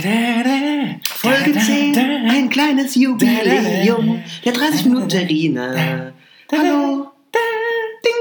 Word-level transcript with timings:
Folge 0.00 1.58
10, 1.58 1.98
ein 1.98 2.48
kleines 2.48 2.94
Jubiläum. 2.94 4.22
Der 4.44 4.52
30 4.52 4.84
Minuten 4.86 5.08
Terrine. 5.08 6.12
Hallo. 6.52 7.08
Ding, 7.34 8.12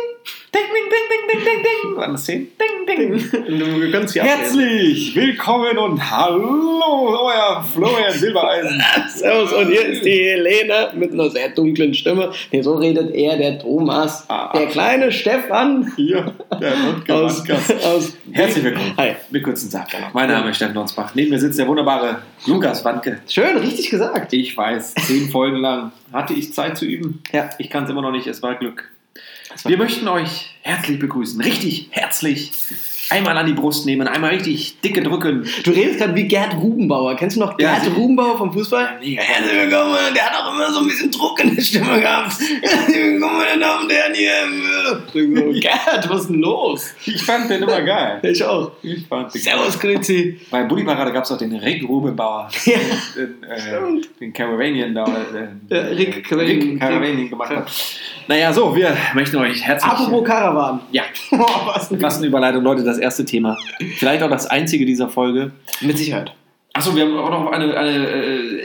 ding, 0.52 0.63
ding, 0.74 0.90
ding, 0.90 1.28
ding, 1.29 1.46
ding, 1.46 1.63
ding. 1.63 1.96
Waren 1.96 2.13
das 2.13 2.26
zehn? 2.26 2.48
Ding, 2.88 3.20
ding. 3.20 3.60
Du 3.60 3.92
kannst 3.92 4.18
ablesen. 4.18 4.38
Herzlich 4.39 5.16
willkommen 5.16 5.78
und 5.78 6.10
hallo, 6.10 7.20
euer 7.21 7.62
Florian 7.73 8.13
Silbereisen. 8.13 8.82
Servus, 9.09 9.52
und 9.52 9.68
hier 9.68 9.88
ist 9.88 10.05
die 10.05 10.12
Helene 10.12 10.91
mit 10.95 11.12
einer 11.12 11.30
sehr 11.30 11.50
dunklen 11.50 11.94
Stimme. 11.94 12.31
Nee, 12.52 12.62
so 12.62 12.76
redet 12.76 13.13
er, 13.13 13.36
der 13.36 13.59
Thomas. 13.59 14.26
Ah. 14.30 14.58
Der 14.58 14.68
kleine 14.68 15.12
Stefan. 15.12 15.91
Hier, 15.98 16.34
der 16.62 16.73
Aus, 17.16 17.44
aus 17.84 18.18
Herzlich 18.31 18.63
willkommen. 18.63 18.94
Hi. 18.98 19.16
Mit 19.31 19.44
kurzen 19.44 19.70
Sack. 19.70 19.90
Mein 20.13 20.30
Name 20.30 20.52
ist 20.52 20.55
Steffen 20.55 20.76
Nonsbach. 20.76 21.13
Neben 21.13 21.31
mir 21.31 21.40
sitzt 21.40 21.59
der 21.59 21.67
wunderbare 21.67 22.22
Lukas 22.45 22.85
Wandke. 22.85 23.20
Schön, 23.27 23.58
richtig 23.58 23.90
gesagt. 23.90 24.31
Ich 24.31 24.55
weiß, 24.55 24.94
zehn 24.95 25.30
Folgen 25.30 25.58
lang 25.58 25.91
hatte 26.13 26.34
ich 26.34 26.54
Zeit 26.54 26.77
zu 26.77 26.85
üben. 26.85 27.22
Ja. 27.34 27.49
Ich 27.58 27.70
kann 27.70 27.84
es 27.84 27.90
immer 27.90 28.02
noch 28.02 28.12
nicht, 28.12 28.27
es 28.27 28.41
war 28.41 28.55
Glück. 28.55 28.90
Wir 29.66 29.77
möchten 29.77 30.07
euch 30.07 30.55
herzlich 30.62 30.99
begrüßen. 30.99 31.41
Richtig 31.41 31.88
herzlich. 31.91 32.52
Einmal 33.09 33.38
an 33.38 33.45
die 33.45 33.53
Brust 33.53 33.85
nehmen, 33.85 34.05
einmal 34.07 34.31
richtig 34.31 34.81
dicke 34.81 35.02
drücken. 35.02 35.47
Du 35.63 35.71
redest 35.71 35.99
gerade 35.99 36.13
wie 36.16 36.27
Gerd 36.27 36.55
Rubenbauer. 36.55 37.16
Kennst 37.16 37.38
du 37.38 37.39
noch 37.39 37.55
Gerd. 37.55 37.83
Rubenbauer 37.95 38.38
vom 38.38 38.52
Fußball? 38.52 38.97
Ja, 39.02 39.21
mega. 39.21 39.21
Herzlich 39.21 39.53
willkommen. 39.61 39.95
Der 40.13 40.25
hat 40.25 40.33
auch 40.43 40.53
immer 40.53 40.71
so 40.73 40.80
ein 40.80 40.88
bisschen 40.88 41.11
Druck 41.11 41.39
in 41.41 41.55
der 41.55 41.61
Stimme 41.61 42.02
gehabt. 42.02 42.33
Herzlich 42.61 42.95
willkommen, 42.97 43.38
meine 43.38 43.61
Damen 43.61 43.83
und 43.85 43.91
Herren 43.91 44.13
hier. 44.13 44.31
So, 45.13 45.59
Gerd, 45.59 46.09
was 46.09 46.21
ist 46.21 46.30
denn 46.30 46.39
los? 46.41 46.93
Ich 47.05 47.23
fand 47.23 47.49
den 47.49 47.63
immer 47.63 47.81
geil. 47.81 48.20
Ich 48.23 48.43
auch. 48.43 48.71
Ich 48.81 49.08
fand 49.08 49.33
den 49.33 49.41
Servus, 49.41 49.80
Grüezi. 49.80 50.41
Bei 50.52 50.63
Bulli 50.63 50.83
Parade 50.83 51.13
gab 51.13 51.23
es 51.23 51.31
auch 51.31 51.38
den 51.38 51.55
Rick 51.55 51.88
Rubenbauer. 51.88 52.49
Ja. 52.66 52.77
Den, 53.16 53.44
äh, 53.44 53.61
Stimmt. 53.61 54.09
den 54.19 54.33
Caravanian 54.33 54.94
da. 54.94 55.05
Äh, 55.05 55.73
Ja, 55.73 55.81
Rick 55.95 56.27
Caravanian. 56.27 57.30
Gemacht 57.30 57.49
hat. 57.55 57.71
Naja, 58.27 58.52
so, 58.52 58.75
wir 58.75 58.95
möchten 59.14 59.38
euch 59.38 59.61
herzlich. 59.64 59.89
Apropos 59.89 60.25
Karawan. 60.27 60.81
Ja, 60.92 61.03
Oh, 61.31 61.38
was 61.66 61.89
was 62.02 62.17
eine 62.17 62.27
Überleitung, 62.27 62.64
Leute, 62.64 62.83
das 62.83 62.97
erste 62.98 63.26
Thema. 63.26 63.58
Vielleicht 63.98 64.23
auch 64.23 64.30
das 64.30 64.45
einzige 64.48 64.86
dieser 64.86 65.09
Folge. 65.09 65.52
Mit 65.81 65.98
Sicherheit. 65.98 66.34
Achso, 66.73 66.95
wir 66.95 67.04
haben 67.06 67.17
auch 67.17 67.30
noch 67.30 67.52
eine. 67.52 67.76
eine 67.76 68.08
äh, 68.08 68.64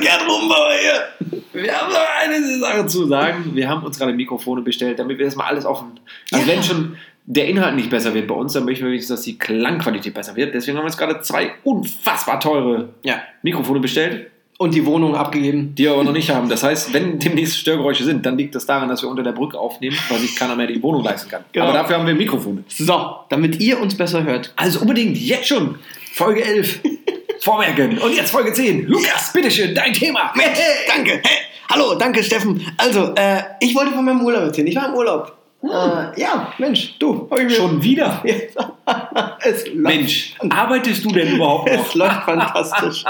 Gerd 0.00 0.22
Rubenbauer 0.28 0.72
hier. 0.80 1.62
wir 1.62 1.72
haben 1.72 1.92
noch 1.92 2.06
eine 2.22 2.58
Sache 2.58 2.86
zu 2.86 3.06
sagen. 3.06 3.50
Wir 3.54 3.68
haben 3.68 3.82
uns 3.84 3.98
gerade 3.98 4.12
Mikrofone 4.12 4.62
bestellt, 4.62 4.98
damit 4.98 5.18
wir 5.18 5.26
das 5.26 5.36
mal 5.36 5.44
alles 5.46 5.64
offen. 5.66 6.00
Also, 6.32 6.44
Ja. 6.44 6.52
wenn 6.56 6.62
schon 6.62 6.96
der 7.26 7.46
Inhalt 7.48 7.74
nicht 7.76 7.90
besser 7.90 8.12
wird 8.14 8.26
bei 8.26 8.34
uns, 8.34 8.52
dann 8.52 8.64
möchten 8.64 8.84
wir 8.84 8.90
wenigstens, 8.90 9.16
dass 9.18 9.24
die 9.24 9.38
Klangqualität 9.38 10.12
besser 10.14 10.36
wird. 10.36 10.54
Deswegen 10.54 10.76
haben 10.76 10.84
wir 10.84 10.88
uns 10.88 10.96
gerade 10.98 11.20
zwei 11.20 11.52
unfassbar 11.62 12.38
teure 12.40 12.90
Ja. 13.02 13.22
Mikrofone 13.42 13.80
bestellt. 13.80 14.30
Und 14.56 14.72
die 14.74 14.86
Wohnung 14.86 15.16
abgegeben. 15.16 15.74
die 15.74 15.84
wir 15.84 15.92
aber 15.92 16.04
noch 16.04 16.12
nicht 16.12 16.30
haben. 16.30 16.48
Das 16.48 16.62
heißt, 16.62 16.92
wenn 16.94 17.18
demnächst 17.18 17.58
Störgeräusche 17.58 18.04
sind, 18.04 18.24
dann 18.24 18.38
liegt 18.38 18.54
das 18.54 18.66
daran, 18.66 18.88
dass 18.88 19.02
wir 19.02 19.08
unter 19.08 19.24
der 19.24 19.32
Brücke 19.32 19.58
aufnehmen, 19.58 19.96
weil 20.08 20.18
sich 20.20 20.36
keiner 20.36 20.54
mehr 20.54 20.68
die 20.68 20.80
Wohnung 20.80 21.02
leisten 21.02 21.28
kann. 21.28 21.44
Genau. 21.52 21.66
Aber 21.66 21.74
dafür 21.74 21.98
haben 21.98 22.06
wir 22.06 22.14
Mikrofone. 22.14 22.62
So, 22.68 23.16
damit 23.28 23.60
ihr 23.60 23.80
uns 23.80 23.96
besser 23.96 24.22
hört. 24.22 24.52
Also 24.56 24.80
unbedingt 24.80 25.16
jetzt 25.18 25.48
schon 25.48 25.76
Folge 26.12 26.44
11 26.44 26.80
vormerken. 27.40 27.98
Und 27.98 28.14
jetzt 28.14 28.30
Folge 28.30 28.52
10. 28.52 28.86
Lukas, 28.86 29.32
bitteschön, 29.32 29.74
dein 29.74 29.92
Thema. 29.92 30.32
Mensch, 30.36 30.58
danke. 30.86 31.20
Hey, 31.24 31.38
hallo, 31.70 31.96
danke, 31.96 32.22
Steffen. 32.22 32.64
Also, 32.76 33.12
äh, 33.16 33.42
ich 33.60 33.74
wollte 33.74 33.90
von 33.92 34.04
meinem 34.04 34.20
Urlaub 34.24 34.42
erzählen. 34.44 34.68
Ich 34.68 34.76
war 34.76 34.88
im 34.88 34.94
Urlaub. 34.94 35.36
Äh, 35.64 36.20
ja, 36.20 36.52
Mensch, 36.58 36.96
du. 36.98 37.28
Schon 37.48 37.82
wieder? 37.82 38.22
Mensch, 39.74 40.34
arbeitest 40.50 41.04
du 41.04 41.10
denn 41.10 41.36
überhaupt 41.36 41.72
noch? 41.72 41.86
Es 41.86 41.94
läuft 41.94 42.22
fantastisch. 42.24 43.04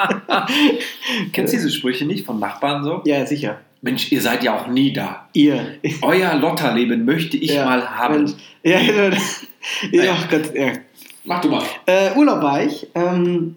Kennst 1.32 1.52
du 1.52 1.56
diese 1.56 1.70
Sprüche 1.70 2.04
nicht 2.04 2.24
von 2.26 2.38
Nachbarn 2.38 2.84
so? 2.84 3.02
ja, 3.04 3.24
sicher. 3.26 3.58
Mensch, 3.82 4.10
ihr 4.12 4.22
seid 4.22 4.42
ja 4.42 4.56
auch 4.58 4.66
nie 4.66 4.94
da. 4.94 5.28
Ihr. 5.34 5.74
Euer 6.00 6.34
Lotterleben 6.36 7.04
möchte 7.04 7.36
ich 7.36 7.50
Ja, 7.52 7.66
mal 7.66 7.86
haben. 7.98 8.32
Ja, 8.62 8.78
ja, 8.80 9.10
ja, 9.92 10.16
Gott, 10.30 10.54
ja. 10.54 10.72
Mach 11.24 11.42
du 11.42 11.50
mal. 11.50 11.62
Äh, 11.84 12.12
Urlaub 12.16 12.42
war 12.42 12.62
ich. 12.62 12.86
Ähm, 12.94 13.56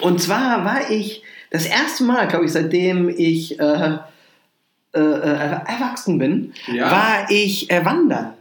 und 0.00 0.22
zwar 0.22 0.64
war 0.64 0.90
ich 0.90 1.22
das 1.50 1.66
erste 1.66 2.04
Mal, 2.04 2.28
glaube 2.28 2.46
ich, 2.46 2.52
seitdem 2.52 3.10
ich 3.10 3.60
äh, 3.60 3.98
äh, 4.94 5.00
äh, 5.00 5.60
erwachsen 5.66 6.18
bin, 6.18 6.54
Ja. 6.72 6.90
war 6.90 7.26
ich 7.30 7.70
äh, 7.70 7.84
wandern. 7.84 8.32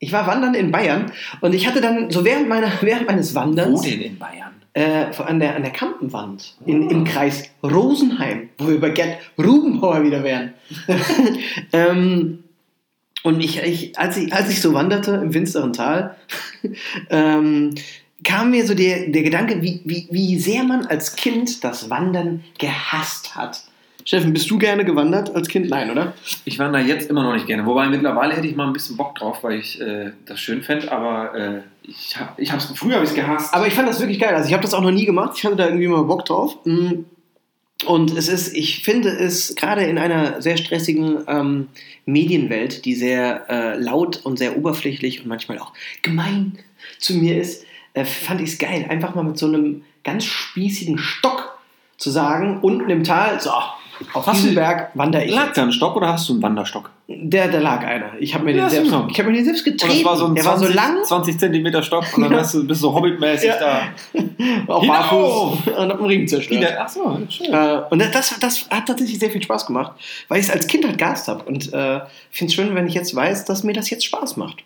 Ich 0.00 0.12
war 0.12 0.26
wandern 0.26 0.54
in 0.54 0.72
Bayern 0.72 1.12
und 1.40 1.54
ich 1.54 1.66
hatte 1.68 1.80
dann 1.80 2.10
so 2.10 2.24
während, 2.24 2.48
meiner, 2.48 2.72
während 2.80 3.06
meines 3.06 3.34
Wo 3.34 3.40
Wanderns 3.40 3.82
denn 3.82 4.00
in 4.00 4.18
Bayern? 4.18 4.50
äh, 4.74 5.06
an, 5.18 5.40
der, 5.40 5.56
an 5.56 5.62
der 5.62 5.72
Kampenwand 5.72 6.54
in, 6.64 6.90
im 6.90 7.04
Kreis 7.04 7.44
Rosenheim, 7.62 8.50
wo 8.58 8.68
wir 8.68 8.80
bei 8.80 8.90
Gerd 8.90 9.18
Rubenbauer 9.38 10.04
wieder 10.04 10.22
wären. 10.22 10.54
ähm, 11.72 12.44
und 13.22 13.40
ich, 13.40 13.62
ich, 13.62 13.98
als 13.98 14.16
ich, 14.16 14.32
als 14.32 14.48
ich 14.48 14.60
so 14.60 14.72
wanderte 14.72 15.12
im 15.12 15.32
finsteren 15.32 15.72
Tal, 15.72 16.16
ähm, 17.10 17.74
kam 18.22 18.50
mir 18.50 18.66
so 18.66 18.74
der, 18.74 19.08
der 19.08 19.22
Gedanke, 19.22 19.62
wie, 19.62 19.80
wie, 19.84 20.08
wie 20.10 20.38
sehr 20.38 20.62
man 20.62 20.86
als 20.86 21.16
Kind 21.16 21.64
das 21.64 21.90
Wandern 21.90 22.44
gehasst 22.58 23.34
hat. 23.34 23.62
Steffen, 24.04 24.32
bist 24.32 24.50
du 24.50 24.58
gerne 24.58 24.84
gewandert 24.84 25.34
als 25.34 25.48
Kind? 25.48 25.68
Nein, 25.68 25.90
oder? 25.90 26.14
Ich 26.44 26.58
wandere 26.58 26.82
jetzt 26.82 27.10
immer 27.10 27.22
noch 27.22 27.34
nicht 27.34 27.46
gerne. 27.46 27.66
Wobei 27.66 27.88
mittlerweile 27.88 28.34
hätte 28.34 28.46
ich 28.46 28.56
mal 28.56 28.66
ein 28.66 28.72
bisschen 28.72 28.96
Bock 28.96 29.14
drauf, 29.14 29.42
weil 29.42 29.58
ich 29.58 29.80
äh, 29.80 30.12
das 30.26 30.40
schön 30.40 30.62
fände. 30.62 30.90
Aber 30.90 31.34
äh, 31.34 31.60
ich 31.82 32.16
hab, 32.18 32.38
ich 32.38 32.52
hab's, 32.52 32.72
früher 32.74 32.94
habe 32.94 33.04
ich 33.04 33.10
es 33.10 33.16
gehasst. 33.16 33.54
Aber 33.54 33.66
ich 33.66 33.74
fand 33.74 33.88
das 33.88 34.00
wirklich 34.00 34.18
geil. 34.18 34.34
Also 34.34 34.48
ich 34.48 34.52
habe 34.52 34.62
das 34.62 34.74
auch 34.74 34.82
noch 34.82 34.90
nie 34.90 35.04
gemacht. 35.04 35.32
Ich 35.36 35.44
hatte 35.44 35.56
da 35.56 35.66
irgendwie 35.66 35.88
mal 35.88 36.02
Bock 36.02 36.24
drauf. 36.24 36.56
Mm. 36.64 37.04
Und 37.86 38.16
es 38.16 38.28
ist, 38.28 38.54
ich 38.54 38.84
finde 38.84 39.08
es 39.08 39.54
gerade 39.54 39.84
in 39.84 39.96
einer 39.96 40.42
sehr 40.42 40.58
stressigen 40.58 41.24
ähm, 41.28 41.68
Medienwelt, 42.04 42.84
die 42.84 42.94
sehr 42.94 43.48
äh, 43.48 43.78
laut 43.78 44.20
und 44.22 44.38
sehr 44.38 44.58
oberflächlich 44.58 45.22
und 45.22 45.28
manchmal 45.28 45.58
auch 45.58 45.72
gemein 46.02 46.58
zu 46.98 47.14
mir 47.14 47.40
ist, 47.40 47.64
äh, 47.94 48.04
fand 48.04 48.42
ich 48.42 48.50
es 48.50 48.58
geil, 48.58 48.86
einfach 48.88 49.14
mal 49.14 49.24
mit 49.24 49.38
so 49.38 49.46
einem 49.46 49.82
ganz 50.04 50.24
spießigen 50.24 50.98
Stock 50.98 51.58
zu 51.96 52.10
sagen, 52.10 52.60
unten 52.60 52.90
im 52.90 53.04
Tal, 53.04 53.40
so, 53.40 53.50
auf 54.14 54.26
Hast 54.26 54.36
diesem 54.38 54.50
du- 54.50 54.54
Berg 54.60 54.90
wandere 54.94 55.24
ich. 55.24 55.34
Lag 55.34 55.52
da 55.52 55.62
ein 55.62 55.72
Stock 55.72 55.96
oder 55.96 56.08
hast 56.12 56.28
du 56.28 56.32
einen 56.34 56.42
Wanderstock? 56.42 56.90
Der, 57.08 57.48
der 57.48 57.60
lag 57.60 57.84
einer. 57.84 58.12
Ich 58.20 58.34
habe 58.34 58.44
mir, 58.44 58.52
Ja, 58.52 58.64
den 58.68 58.70
selbst- 58.70 58.94
ich 59.10 59.18
hab 59.18 59.26
mir 59.26 59.32
den 59.32 59.44
selbst 59.44 59.66
Und 59.66 59.72
getreten. 59.72 59.94
das 59.96 60.04
war 60.04 60.16
so 60.16 60.26
ein 60.26 60.34
der 60.34 60.44
20, 60.44 60.62
war 60.62 60.68
so 60.70 60.74
lang. 60.76 61.04
20 61.04 61.38
Zentimeter 61.40 61.82
Stock 61.82 62.04
und 62.16 62.22
dann 62.22 62.34
hast 62.36 62.54
du, 62.54 62.66
bist 62.66 62.82
du 62.82 62.86
so 62.88 62.94
hobbitmäßig 62.94 63.48
Ja. 63.48 63.56
da. 63.58 63.80
Hinauf! 64.80 64.86
barfuß 64.86 65.66
und 65.76 65.90
hab 65.90 65.98
einen 65.98 66.06
Ring 66.06 66.28
zerstört. 66.28 66.74
Ach 66.78 66.88
so, 66.88 67.18
schön. 67.28 67.52
Äh, 67.52 67.82
und 67.90 67.98
das, 68.14 68.38
das 68.38 68.66
hat 68.70 68.86
tatsächlich 68.86 69.18
sehr 69.18 69.30
viel 69.30 69.42
Spaß 69.42 69.66
gemacht, 69.66 69.92
weil 70.28 70.38
ich 70.40 70.46
es 70.46 70.52
als 70.52 70.66
Kind 70.66 70.84
halt 70.86 70.98
gehasst 70.98 71.28
habe. 71.28 71.44
Und 71.44 71.72
äh, 71.72 72.00
finde 72.30 72.50
es 72.50 72.54
schön, 72.54 72.74
wenn 72.74 72.86
ich 72.86 72.94
jetzt 72.94 73.14
weiß, 73.14 73.44
dass 73.44 73.64
mir 73.64 73.72
das 73.72 73.90
jetzt 73.90 74.04
Spaß 74.04 74.36
macht. 74.36 74.58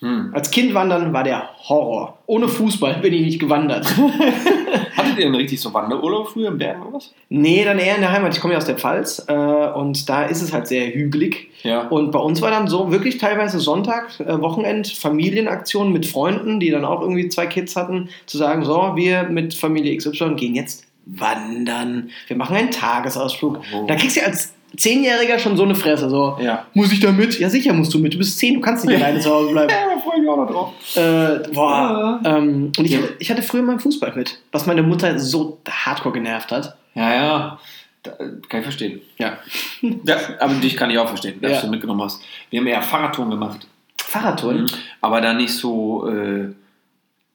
Hm. 0.00 0.30
Als 0.32 0.50
Kind 0.50 0.72
wandern 0.72 1.12
war 1.12 1.24
der 1.24 1.50
Horror. 1.68 2.18
Ohne 2.26 2.48
Fußball 2.48 2.94
bin 3.02 3.12
ich 3.12 3.20
nicht 3.20 3.38
gewandert. 3.38 3.86
Hattet 4.96 5.18
ihr 5.18 5.24
denn 5.26 5.34
richtig 5.34 5.60
so 5.60 5.74
Wanderurlaub 5.74 6.28
früher 6.30 6.48
im 6.48 6.58
Bergen 6.58 6.82
oder 6.82 6.94
was? 6.94 7.12
nee, 7.28 7.64
dann 7.64 7.78
eher 7.78 7.96
in 7.96 8.00
der 8.00 8.10
Heimat. 8.12 8.34
Ich 8.34 8.40
komme 8.40 8.54
ja 8.54 8.58
aus 8.58 8.64
der 8.64 8.76
Pfalz 8.76 9.22
äh, 9.28 9.32
und 9.32 10.08
da 10.08 10.24
ist 10.24 10.40
es 10.40 10.52
halt 10.52 10.68
sehr 10.68 10.86
hügelig. 10.94 11.50
Ja. 11.64 11.82
Und 11.88 12.12
bei 12.12 12.18
uns 12.18 12.40
war 12.40 12.50
dann 12.50 12.66
so 12.68 12.90
wirklich 12.90 13.18
teilweise 13.18 13.60
Sonntag, 13.60 14.18
äh, 14.20 14.40
Wochenend, 14.40 14.88
Familienaktion 14.88 15.92
mit 15.92 16.06
Freunden, 16.06 16.60
die 16.60 16.70
dann 16.70 16.84
auch 16.86 17.02
irgendwie 17.02 17.28
zwei 17.28 17.46
Kids 17.46 17.76
hatten, 17.76 18.08
zu 18.26 18.38
sagen, 18.38 18.64
so, 18.64 18.92
wir 18.96 19.24
mit 19.24 19.52
Familie 19.54 19.94
XY 19.96 20.34
gehen 20.36 20.54
jetzt 20.54 20.84
wandern. 21.06 22.10
Wir 22.26 22.36
machen 22.36 22.56
einen 22.56 22.70
Tagesausflug. 22.70 23.60
Oh. 23.74 23.86
Da 23.86 23.96
kriegst 23.96 24.16
du 24.16 24.24
als 24.24 24.54
Zehnjähriger 24.76 25.38
schon 25.40 25.56
so 25.56 25.64
eine 25.64 25.74
Fresse, 25.74 26.08
so, 26.08 26.36
Ja. 26.40 26.66
muss 26.74 26.92
ich 26.92 27.00
da 27.00 27.10
mit? 27.10 27.38
Ja, 27.40 27.48
sicher 27.50 27.72
musst 27.72 27.92
du 27.92 27.98
mit. 27.98 28.14
Du 28.14 28.18
bist 28.18 28.38
zehn, 28.38 28.54
du 28.54 28.60
kannst 28.60 28.84
nicht 28.84 28.94
alleine 29.02 29.18
zu 29.18 29.28
Hause 29.30 29.50
bleiben. 29.50 29.72
Ich 30.22 30.28
auch 30.28 30.36
noch 30.36 30.50
drauf. 30.50 30.72
Äh, 30.96 31.48
boah. 31.52 32.20
Ja. 32.24 32.36
Ähm, 32.38 32.72
und 32.76 32.84
ich, 32.84 32.92
Ja. 32.92 32.98
hatte, 32.98 33.14
ich 33.18 33.30
hatte 33.30 33.42
früher 33.42 33.62
mal 33.62 33.78
Fußball 33.78 34.12
mit, 34.16 34.38
was 34.52 34.66
meine 34.66 34.82
Mutter 34.82 35.18
so 35.18 35.58
hardcore 35.68 36.12
genervt 36.14 36.50
hat. 36.52 36.76
Ja, 36.94 37.14
ja. 37.14 37.58
Da, 38.02 38.12
kann 38.48 38.60
ich 38.60 38.62
verstehen. 38.64 39.00
Ja. 39.18 39.38
ja. 39.80 40.16
Aber 40.40 40.54
dich 40.54 40.76
kann 40.76 40.90
ich 40.90 40.98
auch 40.98 41.08
verstehen, 41.08 41.38
dass 41.40 41.52
Ja. 41.52 41.60
du 41.62 41.68
mitgenommen 41.68 42.02
hast. 42.02 42.22
Wir 42.50 42.60
haben 42.60 42.66
eher 42.66 42.82
Fahrradtouren 42.82 43.30
gemacht. 43.30 43.66
Fahrradtouren. 43.98 44.62
Mhm. 44.62 44.66
Aber 45.00 45.20
da 45.20 45.32
nicht 45.34 45.52
so, 45.52 46.08
äh, 46.08 46.48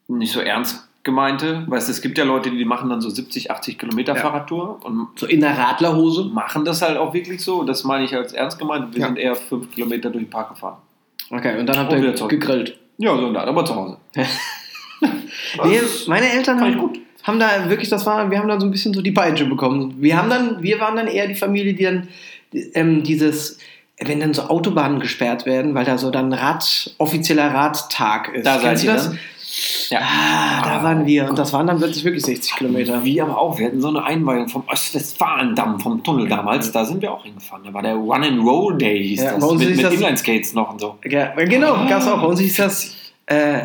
nicht 0.07 0.31
so 0.33 0.39
ernst 0.39 0.87
gemeinte. 1.03 1.63
Weißt 1.67 1.87
du, 1.87 1.91
es 1.91 2.01
gibt 2.01 2.17
ja 2.17 2.23
Leute, 2.23 2.49
die 2.49 2.65
machen 2.65 2.89
dann 2.89 2.99
so 2.99 3.11
70, 3.11 3.51
80 3.51 3.77
Kilometer 3.77 4.15
Ja. 4.15 4.21
Fahrradtour 4.21 4.83
und 4.83 5.09
So 5.15 5.27
in 5.27 5.39
der 5.41 5.55
Radlerhose. 5.55 6.25
machen 6.25 6.65
das 6.65 6.81
halt 6.81 6.97
auch 6.97 7.13
wirklich 7.13 7.43
so. 7.43 7.63
Das 7.63 7.83
meine 7.83 8.03
ich 8.05 8.15
als 8.15 8.33
ernst 8.33 8.57
gemeint. 8.57 8.93
Wir 8.95 9.01
Ja. 9.01 9.07
sind 9.07 9.17
eher 9.19 9.35
fünf 9.35 9.69
Kilometer 9.71 10.09
durch 10.09 10.23
den 10.25 10.29
Park 10.31 10.49
gefahren. 10.49 10.77
Okay, 11.29 11.59
und 11.59 11.65
dann 11.67 11.77
habt 11.77 11.93
Und 11.93 12.03
ihr 12.03 12.27
gegrillt. 12.27 12.77
Ja, 12.97 13.15
so 13.17 13.31
da, 13.33 13.43
aber 13.43 13.65
zu 13.65 13.75
Hause. 13.75 13.97
Nee, 15.63 15.79
meine 16.07 16.31
Eltern 16.31 16.59
haben, 16.59 16.93
haben 17.23 17.39
da 17.39 17.69
wirklich, 17.69 17.89
das 17.89 18.05
war, 18.05 18.29
wir 18.31 18.39
haben 18.39 18.47
da 18.47 18.59
so 18.59 18.65
ein 18.65 18.71
bisschen 18.71 18.93
so 18.93 19.01
die 19.01 19.11
Peitsche 19.11 19.45
bekommen. 19.45 19.95
Wir 19.99 20.17
haben 20.17 20.29
dann, 20.29 20.61
wir 20.61 20.79
waren 20.79 20.95
dann 20.95 21.07
eher 21.07 21.27
die 21.27 21.35
Familie, 21.35 21.73
die 21.73 21.83
dann 21.83 22.07
ähm, 22.73 23.03
dieses, 23.03 23.57
wenn 23.99 24.19
dann 24.19 24.33
so 24.33 24.43
Autobahnen 24.43 24.99
gesperrt 24.99 25.45
werden, 25.45 25.73
weil 25.75 25.85
da 25.85 25.97
so 25.97 26.11
dann 26.11 26.33
Rad, 26.33 26.93
offizieller 26.97 27.53
Radtag 27.53 28.33
ist. 28.33 28.45
Da 28.45 28.55
seid 28.55 28.63
Kennst 28.63 28.83
ihr 28.83 28.93
das? 28.93 29.07
dann? 29.09 29.19
Ja. 29.89 29.99
Ah, 30.01 30.61
da 30.63 30.83
waren 30.83 31.05
wir. 31.05 31.29
Und 31.29 31.37
das 31.39 31.53
waren 31.53 31.67
dann 31.67 31.77
plötzlich 31.77 32.03
wirklich 32.03 32.23
60 32.25 32.55
Kilometer. 32.55 33.03
Wir 33.03 33.23
aber 33.23 33.37
auch. 33.39 33.57
Wir 33.57 33.67
hatten 33.67 33.79
so 33.81 33.87
eine 33.89 34.03
Einweihung 34.03 34.49
vom 34.49 34.63
Ostwestfalen-Damm, 34.67 35.79
vom 35.79 36.03
Tunnel 36.03 36.27
damals. 36.27 36.71
Da 36.71 36.83
sind 36.85 37.01
wir 37.01 37.11
auch 37.11 37.23
hingefahren. 37.23 37.63
Da 37.65 37.73
war 37.73 37.81
der 37.81 37.95
Run 37.95 38.23
and 38.23 38.43
Roll 38.43 38.77
Day, 38.77 39.01
hieß 39.07 39.23
Ja, 39.23 39.33
das. 39.37 39.51
Mit, 39.53 39.61
hieß 39.67 39.81
mit 39.83 39.93
Inline-Skates 39.93 40.53
noch 40.53 40.71
und 40.73 40.81
so. 40.81 40.97
Ja, 41.05 41.27
genau, 41.35 41.73
Ah. 41.75 41.85
gab's 41.87 42.07
auch. 42.07 42.19
Bei 42.21 42.27
uns 42.27 42.39
hieß 42.39 42.57
das 42.57 42.95
äh, 43.27 43.59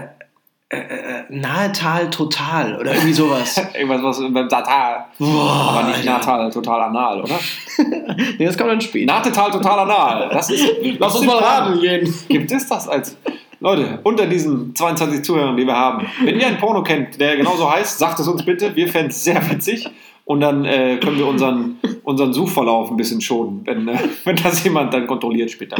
äh, 0.73 0.77
äh, 0.77 1.25
Nahetal 1.31 2.11
Total 2.11 2.79
oder 2.79 2.93
irgendwie 2.95 3.13
sowas. 3.13 3.57
Irgendwas 3.75 4.03
was 4.03 4.33
beim 4.33 4.49
Tatal. 4.49 5.07
Aber 5.19 5.83
nicht. 5.89 6.05
Natal, 6.05 6.51
total 6.53 6.83
anal, 6.83 7.23
oder? 7.23 7.39
Nee, 8.39 8.45
das 8.45 8.57
kommt 8.57 8.71
dann 8.71 8.81
später. 8.81 9.13
Natetal, 9.13 9.51
total 9.51 9.81
anal. 9.81 10.29
Das 10.33 10.51
ist, 10.51 10.65
Lass 10.99 11.15
uns 11.17 11.27
mal 11.27 11.39
raten 11.39 11.81
gehen. 11.81 12.15
Gibt 12.29 12.53
es 12.53 12.69
das 12.69 12.87
als. 12.89 13.17
Leute, 13.61 14.01
unter 14.05 14.27
diesen 14.27 14.75
22 14.75 15.23
Zuhörern, 15.23 15.57
die 15.57 15.67
wir 15.67 15.77
haben, 15.77 16.07
wenn 16.25 16.41
ihr 16.41 16.47
einen 16.47 16.59
Porno 16.59 16.83
kennt, 16.83 17.21
der 17.21 17.37
genauso 17.37 17.71
heißt, 17.71 17.99
sagt 17.99 18.19
es 18.21 18.27
uns 18.27 18.45
bitte. 18.45 18.75
Wir 18.75 18.89
fänden 18.89 19.11
es 19.11 19.23
sehr 19.23 19.51
witzig. 19.51 19.89
Und 20.25 20.41
dann 20.41 20.65
äh, 20.65 20.99
können 21.03 21.19
wir 21.19 21.27
unseren, 21.27 21.79
unseren 22.05 22.33
Suchverlauf 22.33 22.91
ein 22.91 22.97
bisschen 22.97 23.21
schonen, 23.21 23.63
wenn, 23.65 23.89
äh, 23.89 23.99
wenn 24.25 24.37
das 24.37 24.63
jemand 24.63 24.95
dann 24.95 25.07
kontrolliert 25.07 25.51
später. 25.51 25.77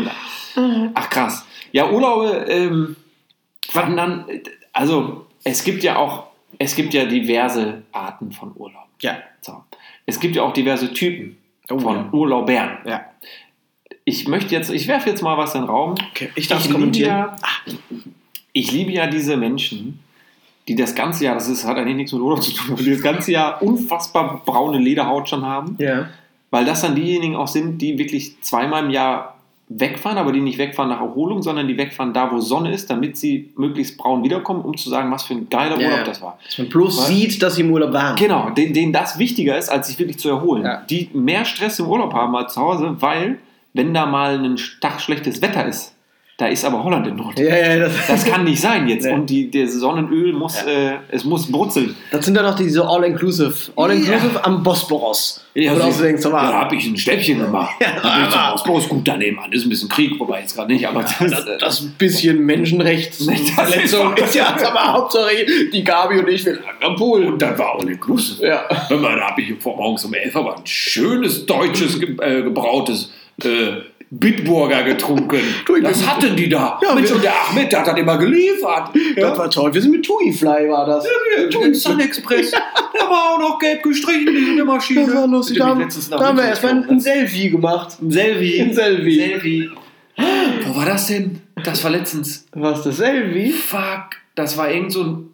Ach 0.95 1.09
krass. 1.09 1.47
Ja, 1.73 1.89
Urlaube, 1.91 2.47
ähm, 2.49 2.97
wann 3.73 3.97
dann, 3.97 4.25
also 4.73 5.27
es 5.45 5.63
gibt 5.63 5.85
ja 5.85 5.97
auch, 5.97 6.25
es 6.59 6.75
gibt 6.75 6.95
ja 6.95 7.05
diverse 7.05 7.83
Arten 7.93 8.33
von 8.33 8.53
Urlaub. 8.57 8.89
Ja. 9.01 9.19
So. 9.41 9.63
Es 10.05 10.19
gibt 10.19 10.35
ja 10.35 10.43
auch 10.43 10.53
diverse 10.53 10.93
Typen 10.93 11.37
Oh, 11.71 11.79
von 11.79 11.97
ja. 11.97 12.09
Urlaubern. 12.13 12.79
Ja. 12.85 13.05
Ich 14.11 14.27
möchte 14.29 14.55
jetzt, 14.55 14.71
ich 14.71 14.89
werfe 14.89 15.09
jetzt 15.11 15.23
mal 15.23 15.39
was 15.39 15.55
in 15.55 15.61
den 15.63 15.71
Raum. 15.71 15.95
Okay, 16.11 16.31
ich 16.35 16.49
darf 16.49 16.63
liebe 16.65 16.75
kommentieren. 16.75 17.11
Ja, 17.11 17.37
ich 18.53 18.73
liebe 18.73 18.91
ja 18.91 19.07
diese 19.07 19.37
Menschen, 19.37 20.01
die 20.67 20.75
das 20.75 20.95
ganze 20.95 21.25
Jahr, 21.25 21.35
das 21.35 21.49
ist, 21.49 21.65
hat 21.65 21.77
eigentlich 21.77 21.97
nichts 21.97 22.13
mit 22.13 22.21
Urlaub 22.21 22.43
zu 22.43 22.53
tun, 22.53 22.73
aber 22.75 22.83
die 22.83 22.91
das 22.91 23.03
ganze 23.03 23.33
Jahr 23.33 23.63
unfassbar 23.63 24.43
braune 24.45 24.79
Lederhaut 24.79 25.29
schon 25.29 25.45
haben, 25.47 25.77
Ja. 25.79 26.09
weil 26.51 26.65
das 26.65 26.83
dann 26.83 26.95
diejenigen 26.97 27.37
auch 27.37 27.49
sind, 27.49 27.79
die 27.81 27.99
wirklich 27.99 28.41
zweimal 28.43 28.85
im 28.85 28.91
Jahr 28.91 29.37
wegfahren, 29.69 30.19
aber 30.19 30.33
die 30.33 30.41
nicht 30.41 30.59
wegfahren 30.59 30.91
nach 30.91 31.01
Erholung, 31.01 31.43
sondern 31.43 31.69
die 31.69 31.79
wegfahren 31.79 32.13
da, 32.13 32.33
wo 32.33 32.41
Sonne 32.41 32.73
ist, 32.73 32.91
damit 32.91 33.17
sie 33.17 33.51
möglichst 33.57 33.97
braun 33.97 34.25
wiederkommen, 34.25 34.63
um 34.63 34.77
zu 34.77 34.91
sagen, 34.91 35.13
was 35.13 35.23
für 35.23 35.35
ein 35.35 35.49
geiler 35.49 35.81
Ja, 35.81 35.89
Urlaub 35.91 36.05
das 36.07 36.21
war. 36.21 36.39
Dass 36.45 36.59
man 36.59 36.69
bloß 36.69 36.99
Was? 36.99 37.07
sieht, 37.07 37.41
dass 37.41 37.55
sie 37.55 37.61
im 37.63 37.71
Urlaub 37.71 37.93
waren. 37.93 38.17
Genau, 38.17 38.51
denen, 38.51 38.75
denen 38.75 38.93
das 38.93 39.17
wichtiger 39.21 39.57
ist, 39.57 39.69
als 39.69 39.87
sich 39.87 39.97
wirklich 40.01 40.19
zu 40.19 40.29
erholen. 40.29 40.65
Ja. 40.65 40.83
Die 40.91 41.09
mehr 41.15 41.45
Stress 41.45 41.79
im 41.79 41.87
Urlaub 41.87 42.13
haben 42.13 42.35
als 42.35 42.55
zu 42.55 42.61
Hause, 42.61 42.97
weil, 42.99 43.39
wenn 43.73 43.95
da 43.95 44.07
mal 44.07 44.39
ein 44.43 44.57
Tag 44.81 45.01
schlechtes 45.01 45.41
Wetter 45.43 45.67
ist, 45.67 45.95
da 46.39 46.47
ist 46.47 46.65
aber 46.65 46.83
Holland 46.83 47.07
im 47.07 47.17
Nord. 47.17 47.39
Ja, 47.39 47.55
ja, 47.55 47.79
das, 47.81 47.93
Das 48.09 48.25
kann 48.25 48.45
nicht 48.45 48.63
sein 48.63 48.89
jetzt. 48.89 49.05
Nee. 49.05 49.13
Und 49.13 49.29
die, 49.29 49.51
der 49.51 49.69
Sonnenöl 49.69 50.33
muss, 50.33 50.57
Ja. 50.65 50.93
äh, 50.93 50.97
es 51.11 51.23
muss 51.25 51.53
brutzeln. 51.53 51.95
das 52.11 52.25
sind 52.25 52.35
dann 52.35 52.47
auch 52.47 52.57
diese 52.57 52.83
All-Inclusive. 52.89 53.53
All-Inclusive 53.77 54.43
am 54.43 54.63
Bosporos. 54.63 55.45
Ja, 55.53 55.75
sie- 55.75 55.93
so 55.93 56.03
denkst, 56.03 56.23
da 56.23 56.31
habe 56.61 56.77
ich 56.77 56.87
ein 56.87 56.97
Stäbchen 56.97 57.41
gemacht. 57.41 57.75
Ja, 57.83 58.53
Ausbau, 58.55 58.79
ist 58.79 58.89
gut 58.89 59.07
daneben 59.07 59.39
an. 59.39 59.53
Ist 59.53 59.67
ein 59.67 59.69
bisschen 59.69 59.91
Krieg, 59.91 60.19
wobei 60.19 60.41
jetzt 60.41 60.55
gerade 60.57 60.73
nicht, 60.73 60.89
aber 60.89 61.03
das, 61.03 61.19
das, 61.19 61.45
das 61.59 61.81
bisschen 61.99 62.43
Menschenrechtsverletzung 62.47 64.13
ist- 64.17 64.25
ist 64.25 64.35
ja 64.35 64.47
aber 64.67 64.93
Hauptsache 64.95 65.45
die 65.73 65.85
Gabi 65.85 66.21
und 66.21 66.29
ich 66.29 66.45
will 66.45 66.59
am 66.81 66.97
Pool. 66.97 67.25
und 67.27 67.43
dann 67.43 67.59
war 67.59 67.79
all 67.79 67.89
inclusive. 67.89 68.47
Ja. 68.47 68.63
Da 68.89 69.21
habe 69.29 69.43
ich 69.43 69.53
vor 69.61 69.77
morgens 69.77 70.05
um 70.05 70.15
11 70.15 70.35
aber 70.37 70.57
ein 70.57 70.67
schönes 70.67 71.45
deutsches 71.47 72.01
äh, 72.21 72.43
gebrautes 72.43 73.11
äh, 73.45 73.83
Bitburger 74.13 74.83
getrunken. 74.83 75.41
Was 75.83 75.99
bin- 75.99 76.07
hatten 76.11 76.37
die 76.37 76.49
da? 76.49 76.81
Ja, 76.83 76.95
Mensch, 76.95 77.09
wir- 77.11 77.17
und 77.17 77.25
der 77.25 77.33
Ahmed, 77.49 77.71
der 77.71 77.79
hat 77.81 77.87
das 77.89 77.99
immer 77.99 78.19
geliefert. 78.19 78.91
Das 79.17 79.39
war 79.39 79.51
toll. 79.51 79.73
Wir 79.73 79.81
sind 79.81 79.93
mit 79.93 80.05
Tui 80.05 80.33
Fly, 80.33 80.69
war 80.69 80.85
das. 80.87 81.07
Tui 81.51 81.73
Sun 81.75 82.01
Express. 82.01 82.51
Der 82.93 83.03
war 83.09 83.35
auch 83.35 83.39
noch 83.39 83.59
gelb 83.61 83.83
gestrichen, 83.85 84.27
diese 84.35 84.65
Maschine. 84.65 85.07
Das 85.07 85.15
war 85.15 85.27
lustig. 85.29 85.59
Da 85.59 85.75
da 86.11 86.25
haben 86.27 86.37
wir 86.37 86.45
erstmal 86.45 86.73
ein, 86.73 86.89
ein 86.91 87.01
Selfie 87.01 87.51
gemacht. 87.51 87.97
Ein 88.03 88.11
Selfie. 88.11 88.61
Ein 88.61 88.75
Selfie. 88.75 89.15
Selfie. 89.21 89.71
Wo 90.65 90.77
war 90.77 90.87
das 90.87 91.07
denn? 91.07 91.41
Das 91.63 91.83
war 91.85 91.91
letztens. 91.93 92.47
Was, 92.53 92.83
das 92.83 92.97
Selfie? 92.97 93.53
Fuck. 93.53 94.11
Das 94.35 94.57
war 94.59 94.71
irgend 94.71 94.93
so 94.93 95.05
ein. 95.05 95.27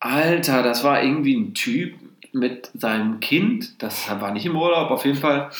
Alter, 0.00 0.64
das 0.64 0.82
war 0.82 1.02
irgendwie 1.02 1.36
ein 1.36 1.54
Typ 1.54 1.94
mit 2.32 2.70
seinem 2.74 3.20
Kind. 3.20 3.80
Das 3.80 4.08
war 4.20 4.32
nicht 4.32 4.44
im 4.46 4.56
Urlaub, 4.56 4.90
auf 4.90 5.04
jeden 5.04 5.18
Fall. 5.18 5.50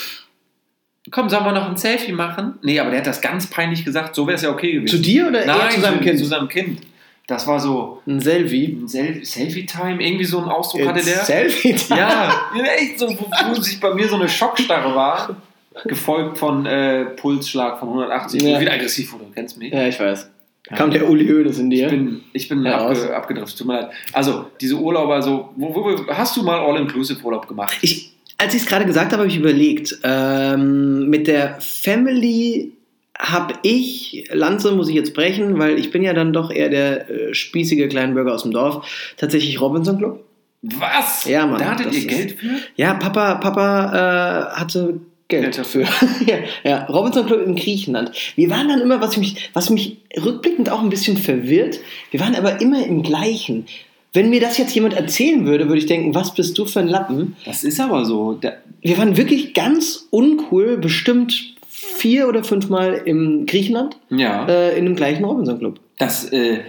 Komm, 1.11 1.29
sollen 1.29 1.45
wir 1.45 1.53
noch 1.53 1.69
ein 1.69 1.77
Selfie 1.77 2.13
machen? 2.13 2.55
Nee, 2.63 2.79
aber 2.79 2.91
der 2.91 3.01
hat 3.01 3.07
das 3.07 3.21
ganz 3.21 3.49
peinlich 3.49 3.85
gesagt. 3.85 4.15
So 4.15 4.27
wäre 4.27 4.37
es 4.37 4.43
ja 4.43 4.51
okay 4.51 4.73
gewesen. 4.73 4.97
Zu 4.97 5.03
dir 5.03 5.27
oder 5.29 5.45
Nein, 5.45 5.73
zu 5.73 5.81
seinem 5.81 6.01
Kind? 6.01 6.19
Zu 6.19 6.25
seinem 6.27 6.49
Kind. 6.49 6.81
Das 7.27 7.47
war 7.47 7.59
so 7.59 8.03
Ein 8.07 8.21
Selfie. 8.21 8.79
ein 8.83 8.89
Sel 8.89 9.25
Selfie-Time. 9.25 10.03
Irgendwie 10.05 10.25
so 10.25 10.39
ein 10.39 10.45
Ausdruck 10.49 10.87
hatte 10.87 11.05
der. 11.05 11.19
Selfie? 11.19 11.75
Ja, 11.89 12.33
echt 12.77 12.99
so, 12.99 13.09
wo, 13.09 13.31
wo 13.49 13.55
sich 13.61 13.81
bei 13.81 13.95
mir 13.95 14.09
so 14.09 14.17
eine 14.17 14.29
Schockstarre 14.29 14.95
war, 14.95 15.37
gefolgt 15.85 16.39
von 16.39 16.67
äh, 16.67 17.05
Pulsschlag 17.17 17.79
von 17.79 17.89
180. 17.89 18.43
Ja. 18.43 18.51
Ja. 18.51 18.61
Wieder 18.61 18.73
aggressiv 18.73 19.13
wurde, 19.13 19.25
du 19.25 19.31
kennst 19.33 19.57
mich. 19.59 19.73
Ja, 19.73 19.87
ich 19.87 19.99
weiß. 19.99 20.29
Kam 20.77 20.91
der 20.91 21.09
Uli 21.09 21.27
Hoeneß 21.27 21.59
in 21.59 21.71
dir? 21.71 21.87
Ich 21.87 21.91
bin, 21.91 22.21
ich 22.33 22.49
bin 22.49 22.65
Ja, 22.65 22.87
abge, 22.87 23.15
abgedriftet, 23.15 23.59
tut 23.59 23.67
mir 23.67 23.81
leid. 23.81 23.91
Also, 24.13 24.47
diese 24.61 24.77
Urlauber, 24.77 25.21
so, 25.21 25.51
wo, 25.57 25.75
wo, 25.75 26.07
hast 26.09 26.37
du 26.37 26.43
mal 26.45 26.61
All-Inclusive-Urlaub 26.61 27.49
gemacht? 27.49 27.79
Ich, 27.83 28.12
als 28.43 28.55
ich 28.55 28.63
es 28.63 28.69
gerade 28.69 28.85
gesagt 28.85 29.13
habe, 29.13 29.23
habe 29.23 29.31
ich 29.31 29.39
überlegt. 29.39 29.99
Ähm, 30.03 31.09
mit 31.09 31.27
der 31.27 31.59
Family 31.61 32.73
habe 33.19 33.55
ich, 33.63 34.29
Lanze 34.33 34.73
muss 34.73 34.89
ich 34.89 34.95
jetzt 34.95 35.15
brechen, 35.15 35.59
weil 35.59 35.79
ich 35.79 35.91
bin 35.91 36.03
ja 36.03 36.13
dann 36.13 36.33
doch 36.33 36.51
eher 36.51 36.69
der 36.69 37.09
äh, 37.09 37.35
spießige 37.35 37.89
Kleinbürger 37.89 38.35
aus 38.35 38.43
dem 38.43 38.53
Dorf, 38.53 39.15
tatsächlich 39.17 39.61
Robinson 39.61 39.99
Club. 39.99 40.25
Was? 40.63 41.25
Ja, 41.25 41.47
Mann, 41.47 41.59
Da 41.59 41.71
hattet 41.71 41.93
ihr 41.95 42.07
Geld 42.07 42.33
für? 42.33 42.51
Ja, 42.77 42.95
Papa, 42.95 43.37
Papa 43.37 44.53
äh, 44.55 44.61
hatte 44.61 45.01
Geld 45.29 45.45
Geld 45.45 45.59
dafür. 45.59 45.87
ja, 46.27 46.37
ja, 46.63 46.85
Robinson 46.87 47.27
Club 47.27 47.47
in 47.47 47.57
Griechenland. 47.57 48.13
Wir 48.37 48.51
waren 48.51 48.69
dann 48.69 48.81
immer, 48.81 49.01
was 49.01 49.17
mich, 49.17 49.51
was 49.55 49.71
mich 49.71 49.99
rückblickend 50.23 50.71
auch 50.71 50.83
ein 50.83 50.91
bisschen 50.91 51.17
verwirrt, 51.17 51.81
wir 52.11 52.21
waren 52.21 52.35
aber 52.35 52.61
immer 52.61 52.85
im 52.85 53.03
gleichen. 53.03 53.67
Wenn 54.13 54.29
mir 54.31 54.41
das 54.41 54.59
jetzt 54.59 54.75
jemand 54.75 54.95
erzählen 54.95 55.47
würde, 55.47 55.69
würde 55.69 55.79
ich 55.79 55.87
denken, 55.87 56.15
was 56.15 56.35
bist 56.35 56.57
du 56.59 56.67
für 56.67 56.81
ein 56.81 56.89
Lappen? 56.89 57.37
Das 57.45 57.65
ist 57.65 57.81
aber 57.81 58.05
so. 58.05 58.35
Der, 58.35 58.59
Wir 58.83 58.99
waren 58.99 59.17
wirklich 59.17 59.55
ganz 59.55 60.07
uncool, 60.11 60.77
bestimmt 60.77 61.55
vier 61.69 62.29
oder 62.29 62.45
fünfmal 62.45 63.03
im 63.07 63.47
Griechenland 63.47 63.97
ja, 64.11 64.47
äh, 64.47 64.79
in 64.79 64.85
dem 64.85 64.97
gleichen 64.97 65.25
Robinson 65.25 65.59
Club. 65.59 65.81
das, 65.99 66.25
äh, 66.33 66.61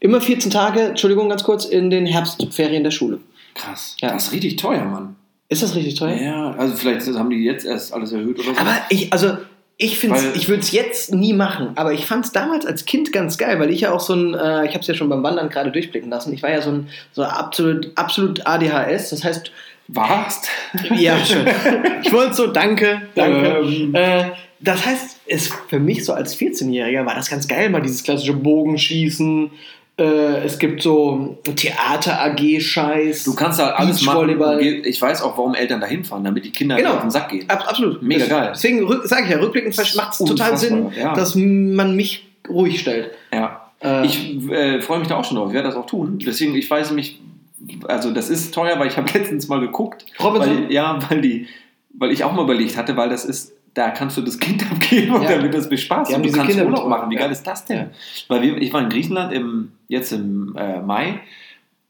Immer 0.00 0.20
14 0.20 0.50
Tage, 0.50 0.80
Entschuldigung, 0.80 1.30
ganz 1.30 1.44
kurz, 1.44 1.64
in 1.64 1.88
den 1.88 2.04
Herbstferien 2.04 2.84
der 2.84 2.90
Schule. 2.90 3.20
krass. 3.54 3.96
Ja. 4.00 4.12
Das 4.12 4.26
ist 4.26 4.32
richtig 4.32 4.56
teuer, 4.56 4.84
Mann. 4.84 5.16
Ist 5.48 5.62
das 5.62 5.74
richtig 5.74 5.94
teuer? 5.94 6.20
Ja, 6.20 6.50
also 6.58 6.74
vielleicht 6.76 7.06
haben 7.06 7.30
die 7.30 7.42
jetzt 7.42 7.64
erst 7.64 7.92
alles 7.94 8.12
erhöht 8.12 8.38
oder 8.38 8.54
so. 8.54 8.60
Aber 8.60 8.76
ich, 8.90 9.12
also, 9.12 9.38
ich 9.76 9.98
finde 9.98 10.20
ich 10.34 10.48
würde 10.48 10.62
es 10.62 10.70
jetzt 10.70 11.12
nie 11.12 11.32
machen, 11.32 11.70
aber 11.74 11.92
ich 11.92 12.06
fand 12.06 12.24
es 12.24 12.32
damals 12.32 12.64
als 12.64 12.84
Kind 12.84 13.12
ganz 13.12 13.38
geil, 13.38 13.58
weil 13.58 13.70
ich 13.70 13.80
ja 13.80 13.92
auch 13.92 14.00
so 14.00 14.14
ein, 14.14 14.34
äh, 14.34 14.66
ich 14.66 14.70
habe 14.70 14.80
es 14.80 14.86
ja 14.86 14.94
schon 14.94 15.08
beim 15.08 15.22
Wandern 15.22 15.48
gerade 15.48 15.72
durchblicken 15.72 16.10
lassen, 16.10 16.32
ich 16.32 16.42
war 16.42 16.50
ja 16.50 16.62
so 16.62 16.70
ein 16.70 16.88
so 17.12 17.24
absolut, 17.24 17.90
absolut 17.96 18.46
ADHS, 18.46 19.10
das 19.10 19.24
heißt, 19.24 19.50
warst? 19.88 20.48
ja, 20.96 21.18
schön. 21.24 21.46
ich 22.02 22.12
wollte 22.12 22.34
so, 22.34 22.46
danke, 22.46 23.02
danke. 23.14 23.46
Ähm. 23.62 23.94
Äh, 23.94 24.30
das 24.60 24.86
heißt, 24.86 25.20
es 25.26 25.50
für 25.68 25.78
mich 25.78 26.04
so 26.04 26.14
als 26.14 26.38
14-Jähriger 26.38 27.04
war 27.04 27.14
das 27.14 27.28
ganz 27.28 27.46
geil, 27.48 27.68
mal 27.68 27.82
dieses 27.82 28.02
klassische 28.02 28.32
Bogenschießen. 28.32 29.50
Äh, 29.96 30.44
es 30.44 30.58
gibt 30.58 30.82
so 30.82 31.38
Theater-AG-Scheiß. 31.44 33.24
Du 33.24 33.34
kannst 33.34 33.58
da 33.60 33.70
alles 33.70 34.02
machen. 34.02 34.28
Ich 34.84 35.00
weiß 35.00 35.22
auch, 35.22 35.36
warum 35.38 35.54
Eltern 35.54 35.80
da 35.80 35.86
hinfahren, 35.86 36.24
damit 36.24 36.44
die 36.44 36.50
Kinder 36.50 36.76
Genau. 36.76 36.94
auf 36.94 37.00
den 37.02 37.10
Sack 37.10 37.28
gehen. 37.30 37.48
Ab, 37.48 37.64
absolut. 37.66 38.02
Mega 38.02 38.26
geil. 38.26 38.50
Deswegen 38.54 38.86
sage 39.04 39.24
ich 39.24 39.30
ja, 39.30 39.38
rückblickend 39.38 39.76
macht 39.96 40.12
es 40.12 40.18
total 40.18 40.56
Sinn, 40.56 40.90
ja. 40.98 41.14
dass 41.14 41.34
man 41.36 41.94
mich 41.96 42.28
ruhig 42.48 42.80
stellt. 42.80 43.12
Ja. 43.32 43.70
Äh, 43.80 44.04
Ich 44.06 44.50
äh, 44.50 44.80
freue 44.80 44.98
mich 44.98 45.08
da 45.08 45.16
auch 45.16 45.24
schon 45.24 45.36
drauf. 45.36 45.48
Ich 45.48 45.54
werde 45.54 45.68
das 45.68 45.76
auch 45.76 45.86
tun. 45.86 46.18
Deswegen, 46.24 46.54
ich 46.56 46.68
weiß 46.68 46.90
mich, 46.92 47.20
also 47.86 48.10
das 48.10 48.30
ist 48.30 48.52
teuer, 48.52 48.78
weil 48.78 48.88
ich 48.88 48.96
habe 48.96 49.08
letztens 49.14 49.48
mal 49.48 49.60
geguckt. 49.60 50.06
Robinson? 50.22 50.64
Weil, 50.64 50.72
ja, 50.72 50.98
weil 51.08 51.20
die, 51.20 51.46
weil 51.96 52.10
ich 52.10 52.24
auch 52.24 52.32
mal 52.32 52.42
überlegt 52.42 52.76
hatte, 52.76 52.96
weil 52.96 53.08
das 53.10 53.24
ist, 53.24 53.52
da 53.74 53.90
kannst 53.90 54.16
du 54.16 54.22
das 54.22 54.38
Kind 54.38 54.62
abgeben 54.70 55.14
und 55.14 55.22
Ja. 55.22 55.30
dann 55.30 55.42
wird 55.42 55.54
das 55.54 55.68
bespaßt. 55.68 56.10
Die 56.10 56.14
Und 56.14 56.24
du 56.24 56.30
kannst 56.32 56.38
Urlaub 56.50 56.56
Kinderbetreuung, 56.56 56.88
machen. 56.90 57.10
Wie 57.10 57.16
geil 57.16 57.30
ist 57.30 57.46
das 57.46 57.64
denn? 57.64 57.78
Ja. 57.78 57.86
Weil 58.28 58.42
wir, 58.42 58.56
ich 58.58 58.72
war 58.72 58.80
in 58.80 58.88
Griechenland 58.88 59.32
im, 59.32 59.72
jetzt 59.88 60.12
im 60.12 60.56
äh, 60.56 60.80
Mai 60.80 61.20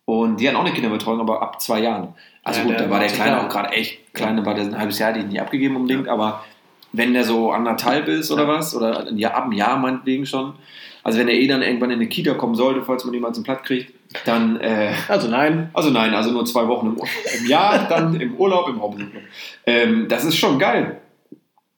und 0.07 0.41
die 0.41 0.49
hatten 0.49 0.57
auch 0.57 0.65
eine 0.65 0.73
Kinderbetreuung, 0.75 1.21
aber 1.21 1.43
ab 1.43 1.61
zwei 1.61 1.81
Jahren. 1.81 2.15
Also 2.43 2.61
Ja, 2.61 2.67
gut, 2.67 2.81
da 2.81 2.91
war 2.91 3.01
der 3.01 3.09
Kleine 3.09 3.41
auch 3.41 3.49
gerade 3.49 3.71
echt, 3.71 4.13
Kleine 4.15 4.45
war 4.45 4.55
der 4.55 4.65
ein 4.65 4.79
halbes 4.79 4.99
Jahr, 4.99 5.13
die 5.13 5.21
ich 5.21 5.27
nicht 5.27 5.41
abgegeben 5.41 5.77
unbedingt, 5.77 6.09
aber 6.09 6.45
wenn 6.93 7.13
der 7.13 7.25
so 7.25 7.51
anderthalb 7.51 8.07
ist 8.09 8.31
oder 8.31 8.47
was, 8.47 8.75
oder 8.77 9.09
ein 9.09 9.19
Jahr, 9.19 9.35
ab 9.35 9.45
einem 9.45 9.53
Jahr 9.53 9.79
meinetwegen 9.79 10.27
schon, 10.27 10.55
also 11.03 11.19
wenn 11.19 11.29
er 11.29 11.35
eh 11.35 11.47
dann 11.47 11.63
irgendwann 11.63 11.91
in 11.91 11.97
eine 11.97 12.09
Kita 12.09 12.35
kommen 12.35 12.55
sollte, 12.55 12.83
falls 12.83 13.05
man 13.05 13.19
mal 13.19 13.33
zum 13.33 13.45
Platz 13.45 13.63
kriegt, 13.65 13.93
dann, 14.25 14.59
äh, 14.61 14.93
also 15.09 15.29
nein. 15.29 15.71
also 15.75 15.91
nein, 15.91 16.15
also 16.15 16.31
nur 16.31 16.45
zwei 16.47 16.67
Wochen 16.69 16.87
im, 16.87 17.41
im 17.41 17.47
Jahr, 17.47 17.89
dann 17.89 18.19
im 18.21 18.35
Urlaub, 18.37 18.69
im 18.69 18.81
Hauptsächlich. 18.81 19.23
Ähm, 19.67 20.07
das 20.09 20.25
ist 20.25 20.37
schon 20.37 20.59
geil. 20.59 21.01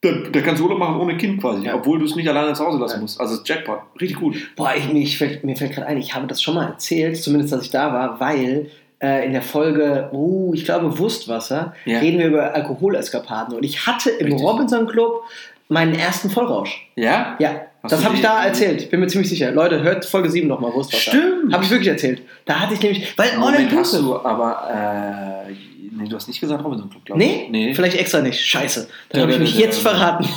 Da, 0.06 0.30
da 0.30 0.40
kannst 0.40 0.60
du 0.60 0.64
Urlaub 0.64 0.78
machen 0.78 1.00
ohne 1.00 1.16
Kind 1.16 1.40
quasi, 1.40 1.64
Ja. 1.66 1.74
obwohl 1.74 1.98
du 1.98 2.04
es 2.04 2.14
nicht 2.16 2.28
alleine 2.28 2.52
zu 2.54 2.64
Hause 2.64 2.78
lassen 2.78 2.96
Ja. 2.96 3.00
musst. 3.02 3.20
Also 3.20 3.40
Jackpot, 3.44 3.80
richtig 4.00 4.18
gut. 4.18 4.36
Boah, 4.56 4.72
ich, 4.76 4.92
mir, 4.92 5.00
ich 5.02 5.18
fällt, 5.18 5.44
mir 5.44 5.56
fällt 5.56 5.72
gerade 5.74 5.86
ein, 5.88 5.98
ich 5.98 6.14
habe 6.14 6.26
das 6.26 6.40
schon 6.42 6.54
mal 6.54 6.66
erzählt, 6.66 7.16
zumindest, 7.22 7.52
dass 7.52 7.62
ich 7.64 7.70
da 7.70 7.92
war, 7.92 8.20
weil 8.20 8.70
äh, 9.02 9.26
in 9.26 9.32
der 9.32 9.42
Folge, 9.42 10.08
uh, 10.12 10.54
ich 10.54 10.64
glaube, 10.64 10.98
Wurstwasser, 10.98 11.74
Ja. 11.84 11.98
reden 11.98 12.18
wir 12.18 12.26
über 12.28 12.54
Alkoholeskapaden. 12.54 13.54
Und 13.54 13.62
ich 13.64 13.86
hatte 13.86 14.08
im 14.10 14.26
Richtig. 14.28 14.42
Robinson 14.46 14.86
Club 14.86 15.22
meinen 15.68 15.94
ersten 15.94 16.30
Vollrausch. 16.30 16.86
Ja? 16.96 17.36
Ja, 17.38 17.62
Hast 17.82 17.92
das 17.92 18.04
habe 18.04 18.14
ich 18.16 18.22
da 18.22 18.44
erzählt. 18.44 18.90
Bin 18.90 19.00
mir 19.00 19.06
ziemlich 19.08 19.28
sicher. 19.28 19.50
Leute, 19.52 19.82
hört 19.82 20.04
Folge 20.04 20.30
7 20.30 20.46
nochmal, 20.48 20.72
Wurstwasser. 20.72 21.10
Stimmt. 21.12 21.52
Habe 21.52 21.64
ich 21.64 21.70
wirklich 21.70 21.88
erzählt. 21.88 22.22
Da 22.44 22.60
hatte 22.60 22.74
ich 22.74 22.80
nämlich, 22.82 23.16
weil 23.16 23.36
Moment, 23.38 23.72
hast 23.74 23.94
du 23.94 24.16
aber, 24.16 25.44
äh, 25.48 25.52
nee, 25.96 26.08
du 26.08 26.16
hast 26.16 26.26
nicht 26.28 26.40
gesagt 26.40 26.64
Robinson 26.64 26.90
Club, 26.90 27.04
glaube 27.04 27.22
ich. 27.22 27.48
Nee? 27.50 27.74
Vielleicht 27.74 27.96
extra 27.98 28.20
nicht. 28.20 28.40
Scheiße. 28.44 28.88
Dann 29.10 29.22
habe 29.22 29.32
ich 29.32 29.38
mich 29.38 29.56
jetzt 29.58 29.80
verraten. 29.80 30.28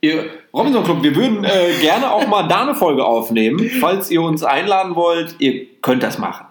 Ihr, 0.00 0.24
Robinson 0.52 0.84
Club, 0.84 1.02
wir 1.02 1.16
würden 1.16 1.44
äh, 1.44 1.72
gerne 1.80 2.12
auch 2.12 2.26
mal 2.28 2.46
da 2.46 2.62
eine 2.62 2.74
Folge 2.74 3.04
aufnehmen. 3.04 3.70
Falls 3.80 4.10
ihr 4.10 4.20
uns 4.22 4.42
einladen 4.44 4.94
wollt, 4.96 5.34
ihr 5.38 5.66
könnt 5.82 6.02
das 6.02 6.18
machen. 6.18 6.46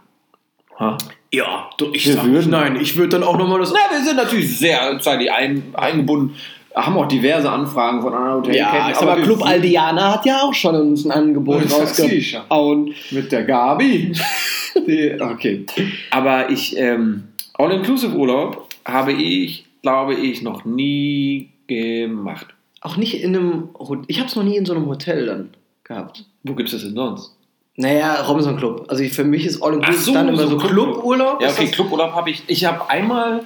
Ha? 0.80 0.98
Ja, 1.32 1.70
ich 1.94 2.06
Wir 2.08 2.14
sag 2.16 2.26
würden- 2.26 2.50
nein. 2.52 2.76
Ich 2.82 2.96
würde 2.98 3.10
dann 3.10 3.24
auch 3.24 3.38
nochmal 3.38 3.60
das. 3.60 3.72
Na, 3.72 3.96
wir 3.96 4.04
sind 4.04 4.18
natürlich 4.18 4.58
sehr 4.58 5.00
zeitlich 5.00 5.32
ein, 5.32 5.64
eingebunden, 5.74 6.36
haben 6.76 6.98
auch 6.98 7.08
diverse 7.08 7.50
Anfragen 7.50 8.02
von 8.02 8.14
anderen 8.14 8.38
Hotelketten. 8.38 8.68
Ja, 8.68 8.92
ich 8.92 9.00
wir 9.02 9.24
Club 9.24 9.46
Aldiana 9.46 10.14
hat 10.14 10.26
ja 10.26 10.42
auch 10.42 10.54
schon 10.54 10.76
uns 10.76 11.06
ein 11.06 11.12
Angebot 11.12 11.64
rausgehauen. 11.72 12.94
Mit 13.12 13.32
der 13.32 13.44
Gabi. 13.44 14.14
Die, 14.88 15.16
okay. 15.22 15.66
Aber 16.10 16.50
ich, 16.50 16.76
ähm, 16.78 17.26
All-Inclusive-Urlaub 17.54 18.68
habe 18.86 19.14
ich, 19.14 19.66
glaube 19.84 20.16
ich, 20.16 20.42
noch 20.42 20.66
nie 20.66 21.50
gemacht. 21.68 22.48
Auch 22.82 22.98
nicht 22.98 23.22
in 23.22 23.36
einem 23.36 23.70
Hotel. 23.78 24.06
Ich 24.08 24.20
habe 24.20 24.28
es 24.28 24.36
noch 24.36 24.44
nie 24.44 24.58
in 24.58 24.66
so 24.66 24.74
einem 24.74 24.88
Hotel 24.88 25.26
dann 25.28 25.50
gehabt. 25.84 26.26
Wo 26.44 26.54
gibt 26.56 26.70
es 26.70 26.76
das 26.76 26.84
denn 26.84 26.96
sonst? 26.96 27.36
Naja, 27.76 28.22
Robinson 28.22 28.58
Club. 28.58 28.86
Also 28.88 29.04
für 29.06 29.24
mich 29.24 29.46
ist 29.46 29.62
All 29.64 29.74
Inclusive 29.76 30.00
Ach 30.00 30.06
so, 30.06 30.14
dann 30.14 30.28
immer 30.30 30.38
so 30.44 30.50
so 30.50 30.58
Club- 30.58 30.94
Cluburlaub. 30.94 31.42
Ja, 31.42 31.50
okay, 31.50 31.68
Cluburlaub 31.68 32.12
habe 32.14 32.30
ich. 32.30 32.44
Ich 32.48 32.66
habe 32.66 32.88
einmal, 32.90 33.44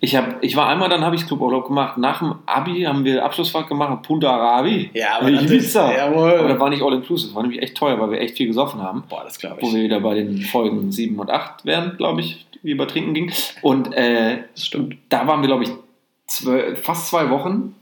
ich 0.00 0.14
habe, 0.14 0.36
ich 0.42 0.54
war 0.56 0.68
einmal, 0.68 0.88
dann 0.88 1.00
habe 1.02 1.16
ich 1.16 1.26
Cluburlaub 1.26 1.66
gemacht. 1.66 1.96
Nach 1.98 2.18
dem 2.18 2.34
Abi 2.46 2.82
haben 2.82 3.04
wir 3.04 3.24
Abschlussfahrt 3.24 3.68
gemacht, 3.68 4.02
Punta 4.02 4.28
Arabi. 4.30 4.90
Ja, 4.94 5.18
aber 5.20 5.30
das 5.30 5.44
ist- 5.50 5.74
jawohl. 5.74 6.34
Aber 6.38 6.48
das 6.48 6.60
war 6.60 6.68
nicht 6.70 6.82
all 6.82 6.92
inclusive, 6.94 7.34
war 7.34 7.42
nämlich 7.42 7.62
echt 7.62 7.76
teuer, 7.76 7.98
weil 8.00 8.10
wir 8.10 8.20
echt 8.20 8.36
viel 8.36 8.46
gesoffen 8.46 8.82
haben. 8.82 9.04
Boah, 9.08 9.22
das 9.24 9.38
glaube 9.38 9.62
Wo 9.62 9.68
ich. 9.68 9.74
wir 9.74 9.82
wieder 9.84 10.00
bei 10.00 10.14
den 10.14 10.40
Folgen 10.42 10.92
7 10.92 11.18
und 11.18 11.30
8 11.30 11.64
wären, 11.64 11.96
glaube 11.96 12.20
ich, 12.20 12.46
wie 12.62 12.72
über 12.72 12.86
Trinken 12.86 13.14
ging. 13.14 13.32
Und 13.62 13.92
äh, 13.94 14.38
Das 14.54 14.66
stimmt. 14.66 14.96
da 15.08 15.26
waren 15.26 15.40
wir, 15.40 15.46
glaube 15.48 15.64
ich, 15.64 15.70
zwölf, 16.26 16.82
fast 16.82 17.08
zwei 17.08 17.30
Wochen. 17.30 17.74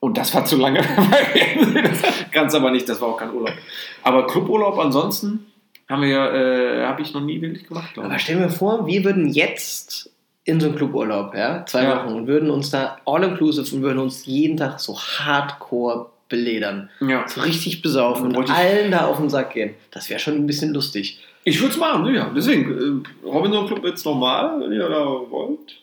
Und 0.00 0.18
das 0.18 0.34
war 0.34 0.44
zu 0.44 0.56
lange. 0.58 0.80
Ganz 2.32 2.54
aber 2.54 2.70
nicht, 2.70 2.88
das 2.88 3.00
war 3.00 3.08
auch 3.08 3.16
kein 3.16 3.32
Urlaub. 3.32 3.54
Aber 4.02 4.26
Cluburlaub 4.26 4.78
ansonsten 4.78 5.46
haben 5.88 6.02
wir, 6.02 6.32
äh, 6.32 6.84
habe 6.86 7.02
ich 7.02 7.14
noch 7.14 7.20
nie 7.22 7.40
wirklich 7.40 7.66
gemacht, 7.66 7.94
glaube 7.94 8.08
Aber 8.08 8.16
ich. 8.16 8.22
stell 8.22 8.36
mir 8.36 8.50
vor, 8.50 8.86
wir 8.86 9.04
würden 9.04 9.28
jetzt 9.28 10.10
in 10.46 10.60
so 10.60 10.68
einen 10.68 10.76
Cluburlaub, 10.76 11.34
ja, 11.34 11.66
zwei 11.66 11.82
Ja. 11.82 11.96
Wochen 12.04 12.14
und 12.14 12.26
würden 12.28 12.50
uns 12.50 12.70
da 12.70 12.96
All 13.04 13.22
Inclusive 13.24 13.74
und 13.76 13.82
würden 13.82 13.98
uns 13.98 14.24
jeden 14.26 14.56
Tag 14.56 14.80
so 14.80 14.96
hardcore 14.98 16.06
beledern. 16.28 16.88
Ja. 17.00 17.26
So 17.28 17.40
richtig 17.42 17.82
besaufen 17.82 18.34
und 18.34 18.50
allen 18.50 18.90
da 18.90 19.06
auf 19.06 19.18
den 19.18 19.28
Sack 19.28 19.52
gehen. 19.54 19.74
Das 19.90 20.08
wäre 20.08 20.18
schon 20.20 20.34
ein 20.34 20.46
bisschen 20.46 20.72
lustig. 20.72 21.20
Ich 21.44 21.60
würde 21.60 21.72
es 21.74 21.78
machen, 21.78 22.12
ja. 22.14 22.30
Deswegen, 22.34 23.04
äh, 23.24 23.26
Robinson 23.28 23.66
Club 23.66 23.84
jetzt 23.84 24.04
normal, 24.06 24.60
wenn 24.60 24.72
ihr 24.72 24.88
da 24.88 25.04
wollt. 25.30 25.76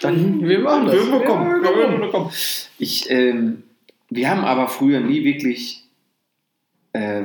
Dann, 0.00 0.46
wir 0.46 0.58
machen 0.60 0.86
das. 0.86 0.94
Wir 0.94 1.20
kommen. 1.24 1.64
Ja, 1.64 1.70
wir 1.70 1.76
Würden 1.76 1.90
kommen. 1.92 2.02
wir 2.02 2.08
kommen. 2.10 2.30
Ich, 2.78 3.10
ähm, 3.10 3.62
wir 4.10 4.30
haben 4.30 4.44
aber 4.44 4.68
früher 4.68 5.00
nie 5.00 5.24
wirklich 5.24 5.82
äh, 6.92 7.22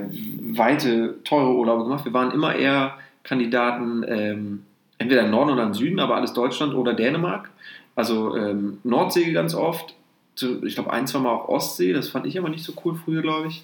weite, 0.55 1.15
teure 1.23 1.53
Urlaube 1.55 1.83
gemacht. 1.83 2.05
Wir 2.05 2.13
waren 2.13 2.31
immer 2.31 2.55
eher 2.55 2.97
Kandidaten, 3.23 4.03
ähm, 4.07 4.63
entweder 4.97 5.21
im 5.23 5.31
Norden 5.31 5.51
oder 5.51 5.63
im 5.63 5.73
Süden, 5.73 5.99
aber 5.99 6.15
alles 6.15 6.33
Deutschland 6.33 6.73
oder 6.73 6.93
Dänemark. 6.93 7.49
Also 7.95 8.35
ähm, 8.35 8.79
Nordsee 8.83 9.31
ganz 9.31 9.53
oft. 9.55 9.95
Zu, 10.35 10.63
ich 10.65 10.73
glaube, 10.75 10.91
ein, 10.91 11.05
zwei 11.05 11.19
Mal 11.19 11.29
auch 11.31 11.47
Ostsee. 11.47 11.93
Das 11.93 12.09
fand 12.09 12.25
ich 12.25 12.37
aber 12.39 12.49
nicht 12.49 12.63
so 12.63 12.73
cool 12.83 12.95
früher, 12.95 13.21
glaube 13.21 13.47
ich. 13.49 13.63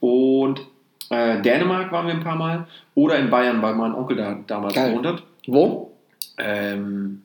Und 0.00 0.60
äh, 1.08 1.40
Dänemark 1.40 1.90
waren 1.92 2.06
wir 2.06 2.14
ein 2.14 2.22
paar 2.22 2.36
Mal. 2.36 2.66
Oder 2.94 3.18
in 3.18 3.30
Bayern, 3.30 3.62
weil 3.62 3.74
mein 3.74 3.94
Onkel 3.94 4.16
da 4.16 4.38
damals 4.46 4.74
Geil. 4.74 4.90
gewohnt 4.90 5.06
hat. 5.06 5.22
Wo? 5.46 5.92
Ähm, 6.36 7.22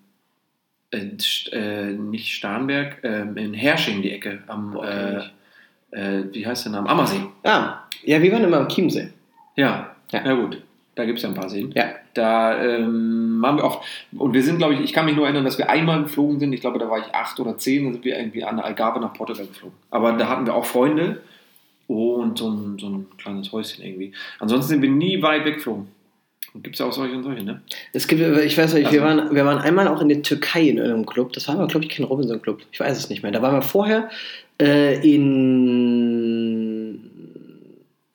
äh, 0.91 1.09
äh, 1.51 1.91
nicht 1.93 2.33
Starnberg, 2.33 2.99
ähm, 3.03 3.35
in 3.37 3.53
Hersching 3.53 4.01
die 4.01 4.11
Ecke. 4.11 4.43
Am, 4.47 4.71
Boah, 4.71 5.29
äh, 5.91 6.19
äh, 6.19 6.23
wie 6.33 6.45
heißt 6.45 6.65
der 6.65 6.71
Name? 6.73 6.89
Ammersee. 6.89 7.21
Ah, 7.43 7.79
ja, 8.03 8.21
wir 8.21 8.31
waren 8.31 8.43
immer 8.43 8.57
am 8.57 8.67
Chiemsee. 8.69 9.09
Ja, 9.55 9.95
Ja. 10.11 10.25
ja. 10.25 10.33
gut. 10.33 10.61
Da 10.95 11.03
gibt 11.05 11.17
es 11.17 11.23
ja 11.23 11.29
ein 11.29 11.35
paar 11.35 11.49
Seen. 11.49 11.71
Ja. 11.75 11.89
Da 12.13 12.63
ähm, 12.63 13.37
waren 13.41 13.57
wir 13.57 13.65
auch, 13.65 13.83
und 14.17 14.33
wir 14.33 14.41
sind, 14.41 14.57
glaube 14.57 14.75
ich, 14.75 14.79
ich 14.79 14.93
kann 14.93 15.05
mich 15.05 15.15
nur 15.15 15.25
erinnern, 15.25 15.43
dass 15.43 15.57
wir 15.57 15.69
einmal 15.69 16.03
geflogen 16.03 16.39
sind. 16.39 16.53
Ich 16.53 16.61
glaube, 16.61 16.79
da 16.79 16.89
war 16.89 16.99
ich 16.99 17.13
acht 17.13 17.37
oder 17.39 17.57
zehn, 17.57 17.85
da 17.85 17.91
sind 17.93 18.05
wir 18.05 18.17
irgendwie 18.17 18.43
an 18.45 18.55
der 18.55 18.65
Algarve 18.65 18.99
nach 19.01 19.13
Portugal 19.13 19.45
geflogen. 19.45 19.75
Aber 19.91 20.13
da 20.13 20.29
hatten 20.29 20.45
wir 20.45 20.55
auch 20.55 20.65
Freunde 20.65 21.21
und 21.87 22.37
so 22.37 22.49
ein, 22.49 22.79
so 22.79 22.87
ein 22.87 23.05
kleines 23.17 23.51
Häuschen 23.51 23.83
irgendwie. 23.83 24.13
Ansonsten 24.39 24.69
sind 24.69 24.81
wir 24.81 24.89
nie 24.89 25.21
weit 25.21 25.43
weggeflogen. 25.45 25.87
Gibt 26.63 26.75
es 26.75 26.79
ja 26.79 26.85
auch 26.85 26.93
solche 26.93 27.15
und 27.15 27.23
solche, 27.23 27.43
ne? 27.43 27.61
Es 27.91 28.07
gibt, 28.07 28.21
ich 28.21 28.57
weiß 28.57 28.75
nicht, 28.75 28.89
wir, 28.89 29.03
Also- 29.03 29.21
waren, 29.23 29.35
wir 29.35 29.45
waren 29.45 29.57
einmal 29.57 29.89
auch 29.89 30.01
in 30.01 30.07
der 30.07 30.21
Türkei 30.21 30.61
in 30.69 30.77
irgendeinem 30.77 31.05
Club. 31.05 31.33
Das 31.33 31.49
war 31.49 31.55
aber, 31.55 31.67
glaube 31.67 31.85
ich, 31.85 31.91
kein 31.91 32.05
Robinson-Club. 32.05 32.61
Ich 32.71 32.79
weiß 32.79 32.97
es 32.97 33.09
nicht 33.09 33.23
mehr. 33.23 33.33
Da 33.33 33.41
waren 33.41 33.55
wir 33.55 33.61
vorher 33.61 34.09
äh, 34.61 34.95
in 35.05 36.14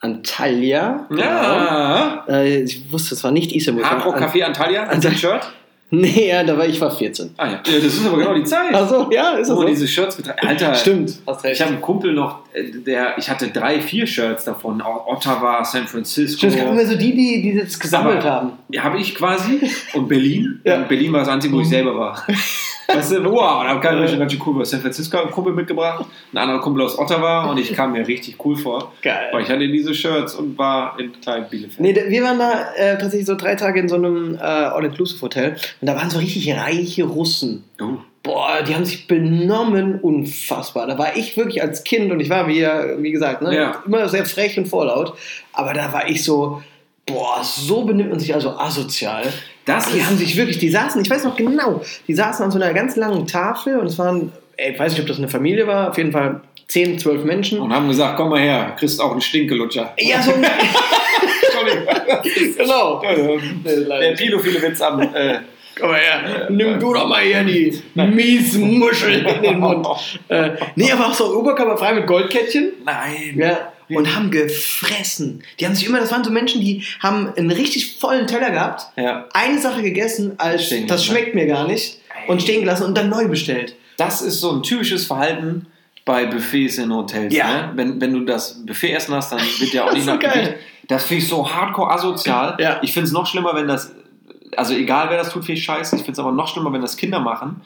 Antalya. 0.00 1.06
Ja. 1.16 2.24
Äh, 2.28 2.62
ich 2.62 2.90
wusste, 2.92 3.14
es 3.14 3.22
war 3.22 3.30
nicht 3.30 3.52
Istanbul. 3.54 3.84
Hardrock 3.84 4.16
Café 4.18 4.42
Antalya, 4.42 4.84
Ant- 4.84 5.06
ein 5.06 5.16
Shirt. 5.16 5.40
Nee, 5.92 6.28
ja, 6.28 6.44
da 6.44 6.56
war 6.56 6.66
ich 6.68 6.80
war 6.80 6.88
14. 6.92 7.30
Ah 7.36 7.46
ja. 7.46 7.52
ja, 7.54 7.60
das 7.82 7.82
ist 7.94 8.06
aber 8.06 8.18
genau 8.18 8.32
die 8.34 8.44
Zeit. 8.44 8.72
Achso, 8.72 9.10
ja, 9.10 9.30
ist 9.32 9.48
das 9.48 9.50
wo 9.50 9.54
so? 9.54 9.62
man 9.62 9.66
diese 9.72 9.88
Shirts 9.88 10.16
getragen 10.16 10.46
Alter, 10.46 10.72
Stimmt, 10.72 11.18
hast 11.26 11.42
recht. 11.42 11.56
ich 11.56 11.60
habe 11.62 11.72
einen 11.72 11.82
Kumpel 11.82 12.12
noch, 12.12 12.44
äh, 12.52 12.62
der, 12.86 13.18
ich 13.18 13.28
hatte 13.28 13.48
drei, 13.48 13.80
vier 13.80 14.06
Shirts 14.06 14.44
davon. 14.44 14.80
Ottawa, 14.80 15.64
San 15.64 15.88
Francisco. 15.88 16.38
Stimmt, 16.38 16.52
es 16.52 16.58
gab 16.60 16.70
immer 16.70 16.86
so 16.86 16.94
die, 16.96 17.12
die, 17.12 17.42
die 17.42 17.58
das 17.58 17.76
gesammelt 17.76 18.18
Aber- 18.20 18.30
haben. 18.30 18.52
Ja, 18.68 18.84
habe 18.84 19.00
ich 19.00 19.16
quasi. 19.16 19.68
Und 19.94 20.06
Berlin. 20.08 20.60
Ja. 20.64 20.76
Und 20.76 20.88
Berlin 20.88 21.12
war 21.12 21.20
das 21.20 21.28
einzige, 21.28 21.54
wo 21.56 21.60
ich 21.60 21.68
selber 21.68 21.96
war. 21.98 22.24
Weißt 22.88 23.12
du, 23.12 23.24
wow, 23.24 23.62
da 23.64 23.76
kam 23.78 24.02
ich 24.02 24.18
ganz 24.18 24.32
schön 24.32 24.42
cool. 24.46 24.62
Aus 24.62 24.70
San 24.70 24.80
Francisco 24.80 25.18
hat 25.18 25.26
ein 25.26 25.30
Kumpel 25.30 25.52
mitgebracht, 25.52 26.04
ein 26.32 26.38
anderer 26.38 26.60
Kumpel 26.60 26.82
aus 26.84 26.98
Ottawa 26.98 27.44
und 27.50 27.58
ich 27.58 27.72
kam 27.76 27.92
mir 27.92 28.06
richtig 28.06 28.44
cool 28.44 28.56
vor. 28.56 28.92
Geil. 29.02 29.28
Weil 29.32 29.42
ich 29.42 29.48
hatte 29.48 29.66
diese 29.68 29.94
Shirts 29.94 30.34
und 30.34 30.58
war 30.58 30.98
in 30.98 31.12
kleinen 31.20 31.48
Bielefeld. 31.48 31.80
Nee, 31.80 31.94
wir 32.08 32.22
waren 32.24 32.38
da 32.38 32.72
äh, 32.76 32.98
tatsächlich 32.98 33.26
so 33.26 33.36
drei 33.36 33.54
Tage 33.54 33.78
in 33.80 33.88
so 33.88 33.94
einem 33.96 34.34
äh, 34.34 34.38
All-Inclusive-Hotel 34.38 35.56
und 35.80 35.86
da 35.86 35.94
waren 35.94 36.10
so 36.10 36.18
richtig 36.18 36.52
reiche 36.56 37.04
Russen. 37.04 37.64
Oh. 37.80 37.98
Boah, 38.22 38.62
die 38.68 38.74
haben 38.74 38.84
sich 38.84 39.06
benommen, 39.06 39.98
unfassbar. 39.98 40.86
Da 40.86 40.98
war 40.98 41.16
ich 41.16 41.38
wirklich 41.38 41.62
als 41.62 41.84
Kind 41.84 42.12
und 42.12 42.20
ich 42.20 42.28
war, 42.28 42.46
wie, 42.48 42.66
wie 42.98 43.12
gesagt, 43.12 43.40
ne, 43.40 43.56
Ja. 43.56 43.82
immer 43.86 44.08
sehr 44.10 44.26
frech 44.26 44.58
und 44.58 44.66
vorlaut. 44.68 45.14
Aber 45.54 45.72
da 45.72 45.90
war 45.94 46.06
ich 46.06 46.22
so, 46.22 46.62
boah, 47.06 47.40
so 47.42 47.82
benimmt 47.84 48.10
man 48.10 48.18
sich 48.20 48.34
also 48.34 48.50
asozial. 48.50 49.22
Das 49.64 49.90
Die 49.92 50.04
haben 50.04 50.16
sich 50.16 50.36
wirklich, 50.36 50.58
die 50.58 50.70
saßen, 50.70 51.00
ich 51.02 51.10
weiß 51.10 51.24
noch 51.24 51.36
genau, 51.36 51.82
die 52.08 52.14
saßen 52.14 52.44
an 52.44 52.50
so 52.50 52.58
einer 52.60 52.72
ganz 52.72 52.96
langen 52.96 53.26
Tafel 53.26 53.78
und 53.78 53.86
es 53.86 53.98
waren, 53.98 54.32
ey, 54.56 54.72
ich 54.72 54.78
weiß 54.78 54.92
nicht, 54.92 55.00
ob 55.02 55.06
das 55.06 55.18
eine 55.18 55.28
Familie 55.28 55.66
war, 55.66 55.90
auf 55.90 55.98
jeden 55.98 56.12
Fall 56.12 56.40
10, 56.68 56.98
12 56.98 57.24
Menschen. 57.24 57.60
und 57.60 57.72
haben 57.72 57.88
gesagt, 57.88 58.16
komm 58.16 58.30
mal 58.30 58.40
her, 58.40 58.74
kriegst 58.78 59.00
auch 59.00 59.12
einen 59.12 59.20
Stinkelutscher. 59.20 59.92
Ja, 59.98 60.22
so 60.22 60.32
ein, 60.32 60.44
Entschuldigung. 61.42 62.56
genau. 62.56 63.00
Der 64.00 64.12
pädophile 64.16 64.62
Witz 64.62 64.80
am. 64.80 65.00
Äh, 65.00 65.40
Komm 65.78 65.90
mal 65.92 66.00
her, 66.00 66.46
nimm 66.50 66.78
du 66.78 66.92
doch 66.92 67.08
mal 67.08 67.22
hier 67.22 67.42
die 67.42 67.80
Miesmuschel 67.94 69.24
in 69.24 69.42
den 69.42 69.58
Mund. 69.60 69.86
äh, 70.28 70.50
nee, 70.76 70.92
aber 70.92 71.06
auch 71.06 71.14
so 71.14 71.38
oberkörperfrei 71.38 71.94
mit 71.94 72.06
Goldkettchen. 72.06 72.72
nein. 72.84 73.34
Ja. 73.36 73.72
Und 73.96 74.14
haben 74.14 74.30
gefressen. 74.30 75.42
Die 75.58 75.66
haben 75.66 75.74
sich 75.74 75.86
immer, 75.86 76.00
das 76.00 76.10
waren 76.12 76.24
so 76.24 76.30
Menschen, 76.30 76.60
die 76.60 76.84
haben 77.00 77.32
einen 77.36 77.50
richtig 77.50 77.98
vollen 77.98 78.26
Teller 78.26 78.50
gehabt, 78.50 78.86
Ja. 78.96 79.26
eine 79.34 79.58
Sache 79.58 79.82
gegessen, 79.82 80.34
als 80.38 80.66
Stehen 80.66 80.86
das 80.86 81.04
schmeckt 81.04 81.34
mir 81.34 81.46
gar 81.46 81.66
nicht, 81.66 81.98
und 82.28 82.42
stehen 82.42 82.60
gelassen 82.60 82.84
und 82.84 82.96
dann 82.96 83.08
neu 83.08 83.28
bestellt. 83.28 83.74
Das 83.96 84.22
ist 84.22 84.40
so 84.40 84.52
ein 84.52 84.62
typisches 84.62 85.06
Verhalten 85.06 85.66
bei 86.04 86.26
Buffets 86.26 86.78
in 86.78 86.92
Hotels. 86.94 87.34
Ja. 87.34 87.48
Ne? 87.48 87.72
Wenn, 87.74 88.00
wenn 88.00 88.12
du 88.12 88.20
das 88.20 88.64
Buffet 88.64 88.92
essen 88.92 89.14
hast, 89.14 89.32
dann 89.32 89.40
wird 89.58 89.72
ja 89.72 89.84
auch 89.84 89.92
nicht 89.94 90.06
nach. 90.06 90.18
Gewicht. 90.18 90.54
Das 90.88 91.04
finde 91.04 91.22
ich 91.22 91.28
so 91.28 91.48
hardcore 91.48 91.90
asozial. 91.92 92.56
Ja. 92.58 92.78
Ich 92.82 92.92
finde 92.92 93.06
es 93.06 93.12
noch 93.12 93.26
schlimmer, 93.26 93.54
wenn 93.54 93.68
das, 93.68 93.92
also 94.56 94.74
egal 94.74 95.08
wer 95.10 95.18
das 95.18 95.30
tut, 95.30 95.44
finde 95.44 95.58
ich 95.58 95.64
scheiße. 95.64 95.94
Ich 95.96 96.02
finde 96.02 96.12
es 96.12 96.18
aber 96.18 96.32
noch 96.32 96.48
schlimmer, 96.48 96.72
wenn 96.72 96.80
das 96.80 96.96
Kinder 96.96 97.20
machen 97.20 97.60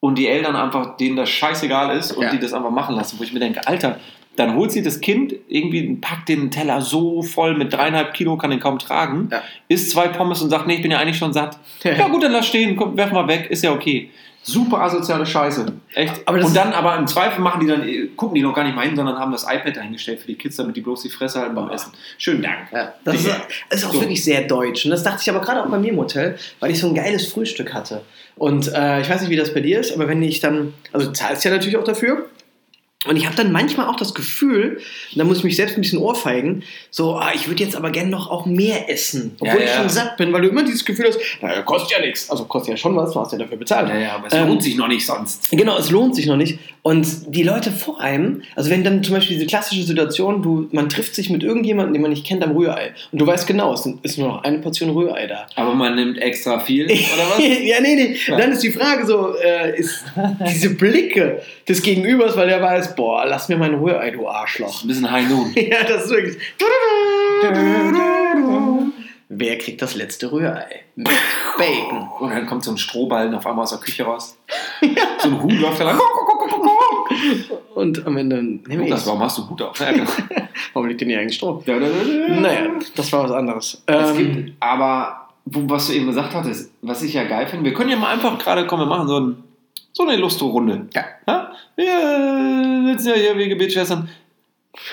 und 0.00 0.16
die 0.16 0.28
Eltern 0.28 0.56
einfach, 0.56 0.96
denen 0.96 1.16
das 1.16 1.28
scheißegal 1.28 1.96
ist 1.96 2.12
und 2.12 2.22
Ja. 2.22 2.30
die 2.30 2.38
das 2.38 2.52
einfach 2.54 2.70
machen 2.70 2.94
lassen. 2.96 3.18
Wo 3.18 3.24
ich 3.24 3.32
mir 3.32 3.40
denke, 3.40 3.66
Alter, 3.66 3.98
Dann 4.38 4.54
holt 4.54 4.70
sie 4.72 4.82
das 4.82 5.00
Kind 5.00 5.34
irgendwie, 5.48 5.96
packt 6.00 6.28
den 6.28 6.50
Teller 6.50 6.80
so 6.80 7.22
voll 7.22 7.56
mit 7.56 7.72
dreieinhalb 7.72 8.14
Kilo, 8.14 8.36
kann 8.36 8.50
den 8.50 8.60
kaum 8.60 8.78
tragen, 8.78 9.28
Ja. 9.32 9.42
isst 9.68 9.90
zwei 9.90 10.08
Pommes 10.08 10.40
und 10.42 10.50
sagt, 10.50 10.66
nee, 10.66 10.74
ich 10.76 10.82
bin 10.82 10.90
ja 10.90 10.98
eigentlich 10.98 11.18
schon 11.18 11.32
satt. 11.32 11.58
Ja. 11.82 11.92
Ja 11.94 12.08
gut, 12.08 12.22
dann 12.22 12.32
lass 12.32 12.46
stehen, 12.46 12.76
komm, 12.76 12.96
werf 12.96 13.10
mal 13.12 13.26
weg, 13.26 13.48
ist 13.50 13.64
ja 13.64 13.72
okay. 13.72 14.10
Super 14.40 14.80
asoziale 14.80 15.26
Scheiße. 15.26 15.66
Echt. 15.94 16.30
Und 16.30 16.56
dann 16.56 16.72
aber 16.72 16.96
im 16.96 17.06
Zweifel 17.06 17.40
machen 17.42 17.60
die 17.60 17.66
dann, 17.66 17.86
äh, 17.86 18.06
gucken 18.16 18.36
die 18.36 18.40
noch 18.40 18.54
gar 18.54 18.64
nicht 18.64 18.74
mal 18.74 18.86
hin, 18.86 18.96
sondern 18.96 19.18
haben 19.18 19.32
das 19.32 19.42
iPad 19.42 19.76
dahingestellt 19.76 20.20
für 20.20 20.28
die 20.28 20.36
Kids, 20.36 20.56
damit 20.56 20.74
die 20.76 20.80
bloß 20.80 21.02
die 21.02 21.10
Fresse 21.10 21.40
halten 21.40 21.54
beim 21.54 21.68
Essen. 21.68 21.92
Schönen 22.16 22.42
Dank. 22.42 22.68
Ja, 22.72 22.94
das 23.04 23.16
ist, 23.16 23.28
ist 23.70 23.84
auch 23.84 23.92
So. 23.92 24.00
wirklich 24.00 24.24
sehr 24.24 24.42
deutsch. 24.42 24.84
Und 24.86 24.92
das 24.92 25.02
dachte 25.02 25.18
ich 25.20 25.28
aber 25.28 25.40
gerade 25.40 25.62
auch 25.62 25.68
bei 25.68 25.78
mir 25.78 25.90
im 25.92 25.98
Hotel, 25.98 26.38
weil 26.60 26.70
ich 26.70 26.80
so 26.80 26.86
ein 26.88 26.94
geiles 26.94 27.26
Frühstück 27.30 27.74
hatte. 27.74 28.02
Und 28.36 28.72
äh, 28.72 29.00
ich 29.02 29.10
weiß 29.10 29.20
nicht, 29.20 29.30
wie 29.30 29.36
das 29.36 29.52
bei 29.52 29.60
dir 29.60 29.80
ist, 29.80 29.92
aber 29.92 30.08
wenn 30.08 30.22
ich 30.22 30.40
dann, 30.40 30.72
also 30.92 31.08
du 31.08 31.12
zahlst 31.12 31.44
ja 31.44 31.50
natürlich 31.50 31.76
auch 31.76 31.84
dafür. 31.84 32.24
Und 33.06 33.16
ich 33.16 33.26
habe 33.26 33.36
dann 33.36 33.52
manchmal 33.52 33.86
auch 33.86 33.94
das 33.94 34.12
Gefühl, 34.12 34.78
und 35.12 35.18
da 35.18 35.22
muss 35.24 35.38
ich 35.38 35.44
mich 35.44 35.54
selbst 35.54 35.76
ein 35.76 35.82
bisschen 35.82 36.00
ohrfeigen, 36.00 36.64
so, 36.90 37.14
ah, 37.14 37.30
ich 37.32 37.46
würde 37.46 37.62
jetzt 37.62 37.76
aber 37.76 37.90
gerne 37.90 38.10
noch 38.10 38.28
auch 38.28 38.44
mehr 38.44 38.90
essen, 38.90 39.36
obwohl 39.38 39.60
Ja, 39.60 39.64
ich 39.64 39.70
ja. 39.70 39.76
schon 39.76 39.88
satt 39.88 40.16
bin, 40.16 40.32
weil 40.32 40.42
du 40.42 40.48
immer 40.48 40.64
dieses 40.64 40.84
Gefühl 40.84 41.06
hast, 41.06 41.18
naja, 41.40 41.62
kostet 41.62 41.92
ja 41.96 42.04
nichts. 42.04 42.28
Also 42.28 42.44
kostet 42.46 42.72
ja 42.72 42.76
schon 42.76 42.96
was, 42.96 43.12
du 43.12 43.20
hast 43.20 43.30
ja 43.30 43.38
dafür 43.38 43.56
bezahlt. 43.56 43.88
Ja, 43.88 43.98
ja, 43.98 44.12
aber 44.16 44.26
es 44.26 44.32
Ähm, 44.34 44.48
lohnt 44.48 44.64
sich 44.64 44.76
noch 44.76 44.88
nicht 44.88 45.06
sonst. 45.06 45.48
Genau, 45.52 45.78
es 45.78 45.90
lohnt 45.92 46.16
sich 46.16 46.26
noch 46.26 46.36
nicht. 46.36 46.58
Und 46.82 47.06
die 47.34 47.44
Leute 47.44 47.70
vor 47.70 48.00
einem, 48.00 48.42
also 48.56 48.68
wenn 48.70 48.82
dann 48.82 49.04
zum 49.04 49.14
Beispiel 49.14 49.36
diese 49.36 49.46
klassische 49.46 49.82
Situation, 49.84 50.42
du, 50.42 50.68
man 50.72 50.88
trifft 50.88 51.14
sich 51.14 51.30
mit 51.30 51.44
irgendjemandem, 51.44 51.92
den 51.92 52.02
man 52.02 52.10
nicht 52.10 52.26
kennt, 52.26 52.42
am 52.42 52.50
Rührei. 52.56 52.94
Und 53.12 53.20
du 53.20 53.26
weißt 53.26 53.46
genau, 53.46 53.74
es 53.74 53.86
ist 54.02 54.18
nur 54.18 54.26
noch 54.28 54.42
eine 54.42 54.58
Portion 54.58 54.90
Rührei 54.90 55.28
da. 55.28 55.46
Aber 55.54 55.74
man 55.74 55.94
nimmt 55.94 56.18
extra 56.18 56.58
viel, 56.58 56.86
oder 56.86 56.94
was? 57.36 57.38
ja, 57.38 57.80
nee, 57.80 57.94
nee. 57.94 58.16
Ja. 58.26 58.38
Dann 58.38 58.50
ist 58.50 58.62
die 58.64 58.72
Frage 58.72 59.06
so, 59.06 59.34
äh, 59.36 59.78
ist 59.78 60.02
diese 60.50 60.70
Blicke 60.70 61.42
des 61.68 61.82
Gegenübers, 61.82 62.36
weil 62.36 62.48
der 62.48 62.60
weiß, 62.88 62.96
boah, 62.96 63.24
lass 63.26 63.48
mir 63.48 63.56
mein 63.56 63.74
Rührei, 63.74 64.10
du 64.10 64.28
Arschloch. 64.28 64.82
Ein 64.82 64.88
bisschen 64.88 65.10
High 65.10 65.28
Noon. 65.28 65.52
ja, 65.56 65.82
das 65.84 66.04
ist 66.04 66.10
wirklich. 66.10 66.36
Wer 69.30 69.58
kriegt 69.58 69.82
das 69.82 69.94
letzte 69.94 70.32
Rührei? 70.32 70.82
Mit 70.96 71.08
Bacon. 71.58 72.08
Und 72.20 72.30
dann 72.30 72.46
kommt 72.46 72.64
so 72.64 72.70
ein 72.70 72.78
Strohballen 72.78 73.34
auf 73.34 73.46
einmal 73.46 73.64
aus 73.64 73.70
der 73.70 73.78
Küche 73.78 74.04
raus. 74.04 74.36
So 75.20 75.28
ein 75.28 75.42
Huhn 75.42 75.60
läuft 75.60 75.80
da 75.80 75.84
lang. 75.84 76.00
Und 77.74 78.06
am 78.06 78.16
Ende 78.16 78.42
nehme 78.42 78.84
ich 78.84 78.90
Das, 78.90 79.06
warum 79.06 79.20
hast 79.22 79.38
du 79.38 79.48
Hut 79.48 79.60
auf? 79.62 79.78
Ja, 79.80 79.92
genau. 79.92 80.10
Warum 80.72 80.88
liegt 80.88 81.00
denn 81.00 81.08
hier 81.08 81.20
eigentlich 81.20 81.36
Strom? 81.36 81.62
Naja, 81.64 81.78
Naja, 82.40 82.68
das 82.94 83.12
war 83.12 83.24
was 83.24 83.30
anderes. 83.30 83.82
Es 83.86 84.10
Ähm, 84.10 84.16
gibt 84.16 84.52
aber, 84.60 85.28
was 85.44 85.86
du 85.86 85.92
eben 85.94 86.06
gesagt 86.06 86.34
hattest, 86.34 86.72
was 86.82 87.02
ich 87.02 87.14
ja 87.14 87.24
geil 87.24 87.46
finde, 87.46 87.64
wir 87.64 87.74
können 87.74 87.90
ja 87.90 87.96
mal 87.96 88.12
einfach 88.12 88.36
gerade 88.38 88.66
kommen, 88.66 88.82
wir 88.82 88.86
machen 88.96 89.08
so, 89.08 89.20
ein, 89.20 89.44
so 89.92 90.02
eine 90.04 90.16
Lustro-Runde. 90.16 90.86
Ja. 90.94 91.04
Ja? 91.26 91.52
Wir 91.76 92.92
sitzen 92.92 93.08
ja 93.08 93.14
hier 93.14 93.38
wie 93.38 93.48
Gebetsschwestern. 93.48 94.08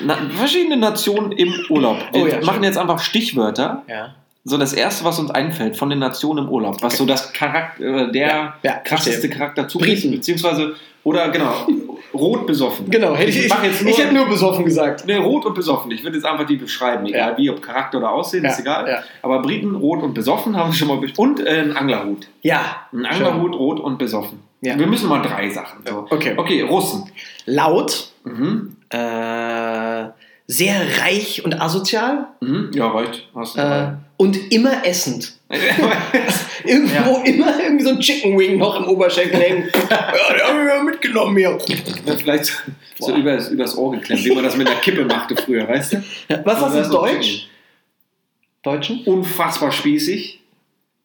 Na, 0.02 0.18
verschiedene 0.36 0.78
Nationen 0.78 1.32
im 1.34 1.54
Urlaub. 1.70 1.98
Wir 2.12 2.24
Oh 2.24 2.28
ja, 2.28 2.38
machen 2.42 2.56
schön. 2.56 2.64
jetzt 2.64 2.78
einfach 2.78 3.00
Stichwörter. 3.00 3.84
ja. 3.88 4.16
So 4.48 4.60
das 4.60 4.74
erste, 4.74 5.04
was 5.06 5.18
uns 5.18 5.32
einfällt 5.32 5.76
von 5.76 5.90
den 5.90 5.98
Nationen 5.98 6.46
im 6.46 6.52
Urlaub, 6.52 6.76
was 6.76 6.94
Okay. 6.94 6.96
so 6.98 7.06
das 7.08 7.34
Charakter, 7.34 7.84
äh, 7.84 8.12
der 8.12 8.28
Ja, 8.28 8.54
ja, 8.62 8.74
krasseste 8.74 9.22
verstehe. 9.22 9.30
Charakterzug 9.32 9.82
Briten. 9.82 10.12
beziehungsweise, 10.12 10.76
oder 11.04 11.30
genau, 11.30 11.66
rot 12.14 12.46
besoffen. 12.46 12.88
Genau, 12.92 13.16
hätte 13.16 13.32
ich, 13.32 13.40
ich, 13.40 13.46
ich, 13.48 13.64
jetzt 13.64 13.82
ich, 13.82 13.88
nur, 13.88 13.98
hätte 13.98 14.14
nur 14.14 14.28
besoffen 14.30 14.64
gesagt. 14.64 15.04
Nee, 15.08 15.16
rot 15.16 15.48
und 15.48 15.56
besoffen. 15.56 15.90
Ich 15.90 16.04
würde 16.04 16.18
jetzt 16.18 16.26
einfach 16.28 16.46
die 16.46 16.58
beschreiben, 16.58 17.08
egal 17.08 17.32
Ja. 17.32 17.38
wie, 17.40 17.50
ob 17.50 17.60
Charakter 17.60 17.98
oder 17.98 18.12
Aussehen, 18.12 18.46
ist 18.46 18.60
egal. 18.60 18.88
Ja. 18.88 19.00
Aber 19.24 19.42
Briten, 19.42 19.74
rot 19.74 20.04
und 20.04 20.14
besoffen 20.14 20.56
haben 20.56 20.70
wir 20.70 20.76
schon 20.76 20.90
mal 20.90 21.00
Und 21.18 21.40
äh, 21.40 21.62
ein 21.62 21.76
Anglerhut. 21.76 22.28
ja. 22.44 22.62
Ein 22.94 23.08
Anglerhut, 23.08 23.56
rot 23.56 23.80
und 23.80 23.98
besoffen. 23.98 24.42
Ja. 24.66 24.78
Wir 24.80 24.88
müssen 24.88 25.08
mal 25.10 25.22
drei 25.22 25.50
Sachen. 25.50 25.80
So. 25.88 26.08
Okay. 26.10 26.34
Okay, 26.38 26.62
Russen. 26.62 27.10
Laut, 27.46 28.12
Mhm. 28.24 28.76
äh, 28.90 30.06
sehr 30.48 31.02
reich 31.02 31.44
und 31.46 31.60
asozial 31.62 32.28
Mhm. 32.42 32.72
Ja, 32.74 32.88
reicht. 32.88 33.28
Hast 33.36 33.56
du 33.58 33.62
äh, 33.62 33.92
und 34.18 34.52
immer 34.52 34.86
essend. 34.86 35.34
Irgendwo 36.64 37.22
immer 37.24 37.60
irgendwie 37.62 37.84
so 37.84 37.92
ein 37.92 38.00
Chicken 38.00 38.38
Wing 38.38 38.58
noch 38.58 38.80
im 38.80 38.86
Oberschenkel 38.88 39.40
hängen. 39.40 39.70
ja, 39.90 40.34
den 40.34 40.42
haben 40.42 40.66
wir 40.66 40.84
mitgenommen 40.84 41.38
hier. 41.38 41.58
Ja, 42.06 42.16
Vielleicht 42.18 42.46
so 43.00 43.12
Boah. 43.12 43.18
übers, 43.18 43.50
übers 43.50 43.78
Ohr 43.78 43.92
geklemmt, 43.92 44.24
wie 44.26 44.34
man 44.34 44.44
das 44.44 44.58
mit 44.58 44.68
der 44.68 44.76
Kippe 44.78 45.06
machte 45.06 45.36
früher, 45.36 45.68
weißt 45.68 45.94
du? 45.94 46.04
Ja, 46.30 46.42
was 46.44 46.60
So, 46.60 46.66
hast 46.66 46.76
das 46.76 46.90
du 46.90 46.96
ist 46.96 47.02
Deutsch? 47.14 47.48
Deutschen? 48.64 49.04
Unfassbar 49.06 49.72
spießig, 49.72 50.40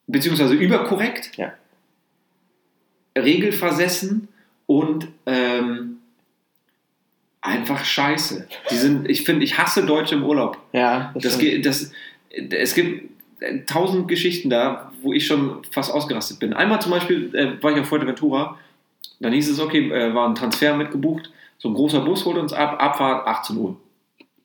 beziehungsweise 0.06 0.54
überkorrekt, 0.54 1.32
Ja. 1.36 1.52
Regelversessen 3.22 4.28
und 4.66 5.08
ähm, 5.26 5.98
einfach 7.40 7.84
scheiße. 7.84 8.47
Die 8.71 8.75
sind, 8.76 9.08
ich 9.08 9.25
finde, 9.25 9.45
ich 9.45 9.58
hasse 9.58 9.84
Deutsche 9.86 10.14
im 10.14 10.25
Urlaub. 10.25 10.58
Ja, 10.73 11.12
Das, 11.14 11.38
geht- 11.38 11.64
das, 11.66 11.90
es 12.30 12.75
gibt 12.75 13.10
äh, 13.40 13.60
tausend 13.64 14.08
Geschichten 14.08 14.50
da, 14.50 14.92
wo 15.02 15.12
ich 15.12 15.26
schon 15.26 15.62
fast 15.71 15.90
ausgerastet 15.92 16.38
bin. 16.38 16.52
Einmal 16.52 16.80
zum 16.82 16.90
Beispiel 16.92 17.34
äh, 17.34 17.62
war 17.62 17.73
ich 17.73 17.80
auf 17.80 17.86
Fuerteventura, 17.88 18.58
dann 19.21 19.32
hieß 19.32 19.50
es, 19.50 19.60
okay, 19.60 19.90
äh, 19.90 20.14
war 20.14 20.28
ein 20.28 20.34
Transfer 20.34 20.76
mitgebucht, 20.76 21.30
so 21.58 21.68
ein 21.68 21.75
großer 21.75 22.00
Bus 22.00 22.25
holt 22.25 22.36
uns 22.38 22.52
ab, 22.52 22.80
Abfahrt 22.82 23.26
18 23.26 23.56
Uhr. 23.56 23.76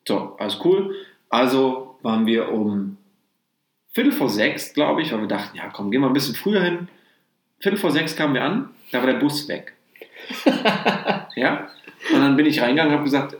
So, 0.07 0.35
alles 0.39 0.59
cool. 0.63 0.95
Also 1.29 1.97
waren 2.01 2.25
wir 2.25 2.51
um 2.51 2.97
Viertel 3.91 4.11
vor 4.11 4.29
sechs, 4.29 4.73
glaube 4.73 5.01
ich, 5.01 5.11
weil 5.11 5.21
wir 5.21 5.27
dachten, 5.27 5.57
ja 5.57 5.69
komm, 5.69 5.91
gehen 5.91 6.01
wir 6.01 6.07
ein 6.07 6.13
bisschen 6.13 6.35
früher 6.35 6.61
hin. 6.61 6.87
Viertel 7.59 7.77
vor 7.77 7.91
sechs 7.91 8.15
kamen 8.15 8.33
wir 8.33 8.43
an, 8.43 8.69
da 8.91 8.99
war 8.99 9.07
der 9.07 9.19
Bus 9.19 9.47
weg. 9.47 9.73
ja, 11.35 11.67
und 12.13 12.19
dann 12.21 12.35
bin 12.35 12.45
ich 12.45 12.61
reingegangen 12.61 12.91
und 12.93 12.99
habe 12.99 13.03
gesagt, 13.03 13.37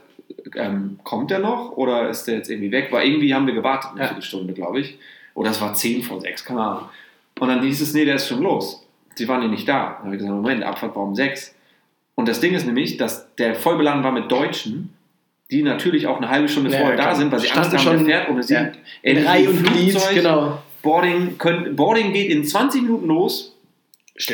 ähm, 0.54 0.98
kommt 1.04 1.30
der 1.30 1.38
noch 1.40 1.72
oder 1.72 2.08
ist 2.08 2.24
der 2.24 2.36
jetzt 2.36 2.50
irgendwie 2.50 2.70
weg? 2.72 2.88
Weil 2.90 3.06
irgendwie 3.06 3.34
haben 3.34 3.46
wir 3.46 3.54
gewartet, 3.54 3.90
eine 3.92 4.00
Ja. 4.00 4.06
Viertelstunde, 4.08 4.52
glaube 4.54 4.80
ich. 4.80 4.98
Oder 5.34 5.50
es 5.50 5.60
war 5.60 5.74
10 5.74 6.02
vor 6.02 6.20
6, 6.20 6.44
keine 6.44 6.60
Ahnung. 6.62 6.88
Und 7.38 7.48
dann 7.48 7.62
hieß 7.62 7.80
es, 7.82 7.92
nee, 7.92 8.04
der 8.04 8.14
ist 8.16 8.28
schon 8.28 8.42
los. 8.42 8.86
Sie 9.14 9.28
waren 9.28 9.42
ja 9.42 9.48
nicht 9.48 9.68
da. 9.68 9.96
Dann 9.98 10.06
habe 10.06 10.14
ich 10.14 10.18
gesagt, 10.20 10.34
Moment, 10.34 10.62
Abfahrt 10.62 10.96
war 10.96 11.02
um 11.02 11.14
6. 11.14 11.54
Und 12.14 12.28
das 12.28 12.40
Ding 12.40 12.54
ist 12.54 12.64
nämlich, 12.66 12.96
dass 12.96 13.34
der 13.36 13.54
voll 13.54 13.76
beladen 13.76 14.02
war 14.02 14.12
mit 14.12 14.30
Deutschen, 14.32 14.94
die 15.50 15.62
natürlich 15.62 16.06
auch 16.06 16.16
eine 16.16 16.28
halbe 16.30 16.48
Stunde 16.48 16.70
Ja, 16.70 16.78
vorher 16.78 16.96
klar. 16.96 17.08
da 17.10 17.14
sind, 17.14 17.30
weil 17.30 17.40
sie 17.40 17.50
Angst 17.50 17.70
haben, 17.72 17.78
schon- 17.78 17.98
der 17.98 18.06
fährt 18.06 18.30
ohne 18.30 18.42
sie. 18.42 18.54
ja. 18.54 18.68
In 19.02 19.26
Reihe 19.26 19.50
und 19.50 19.56
Flugzeug. 19.58 20.14
genau. 20.14 20.62
Boarding, 20.82 21.36
können, 21.36 21.76
Boarding 21.76 22.12
geht 22.12 22.30
in 22.30 22.44
20 22.44 22.82
Minuten 22.82 23.08
los. 23.08 23.55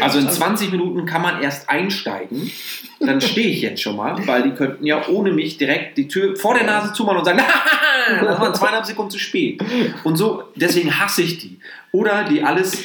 Also 0.01 0.18
in 0.18 0.29
20 0.29 0.71
Minuten 0.71 1.07
kann 1.07 1.23
man 1.23 1.42
erst 1.42 1.68
einsteigen. 1.68 2.51
Dann 3.01 3.21
stehe 3.21 3.49
ich 3.49 3.62
jetzt 3.62 3.83
schon 3.83 3.97
mal, 3.97 4.16
weil 4.27 4.42
die 4.45 4.51
könnten 4.53 4.87
ja 4.87 5.07
ohne 5.09 5.33
mich 5.33 5.59
direkt 5.59 5.99
die 5.99 6.07
Tür 6.09 6.37
vor 6.37 6.55
der 6.55 6.64
Nase 6.64 6.92
zumachen 6.92 7.18
und 7.18 7.25
sagen, 7.25 7.40
das 8.21 8.40
waren 8.40 8.55
zweieinhalb 8.55 8.87
Sekunden 8.87 9.11
zu 9.11 9.18
spät. 9.18 9.61
Und 10.05 10.16
so, 10.16 10.45
deswegen 10.55 10.99
hasse 11.01 11.23
ich 11.23 11.38
die. 11.38 11.59
Oder 11.90 12.25
die 12.25 12.42
alles 12.45 12.85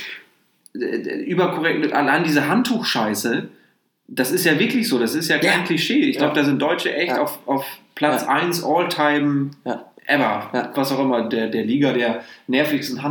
äh, 0.76 0.80
überkorrekt, 1.24 1.94
allein 1.94 2.24
diese 2.24 2.48
Handtuchscheiße, 2.48 3.48
das 4.08 4.32
ist 4.32 4.46
ja 4.46 4.58
wirklich 4.58 4.88
so, 4.88 4.98
das 5.00 5.14
ist 5.16 5.28
ja 5.30 5.38
kein 5.38 5.60
Ja. 5.60 5.66
Klischee. 5.66 6.00
Ich 6.06 6.18
glaube, 6.18 6.36
Ja. 6.36 6.42
da 6.42 6.46
sind 6.46 6.60
Deutsche 6.62 6.94
echt 6.96 7.10
Ja. 7.16 7.22
auf, 7.22 7.40
auf 7.46 7.66
Platz 7.94 8.24
Ja. 8.24 8.30
1 8.30 8.64
All-Time 8.64 9.52
ever, 10.08 10.72
was 10.74 10.92
auch 10.92 11.00
immer, 11.00 11.28
der, 11.30 11.48
der 11.48 11.64
Liga 11.66 11.92
der 11.94 12.24
nervigsten 12.48 13.04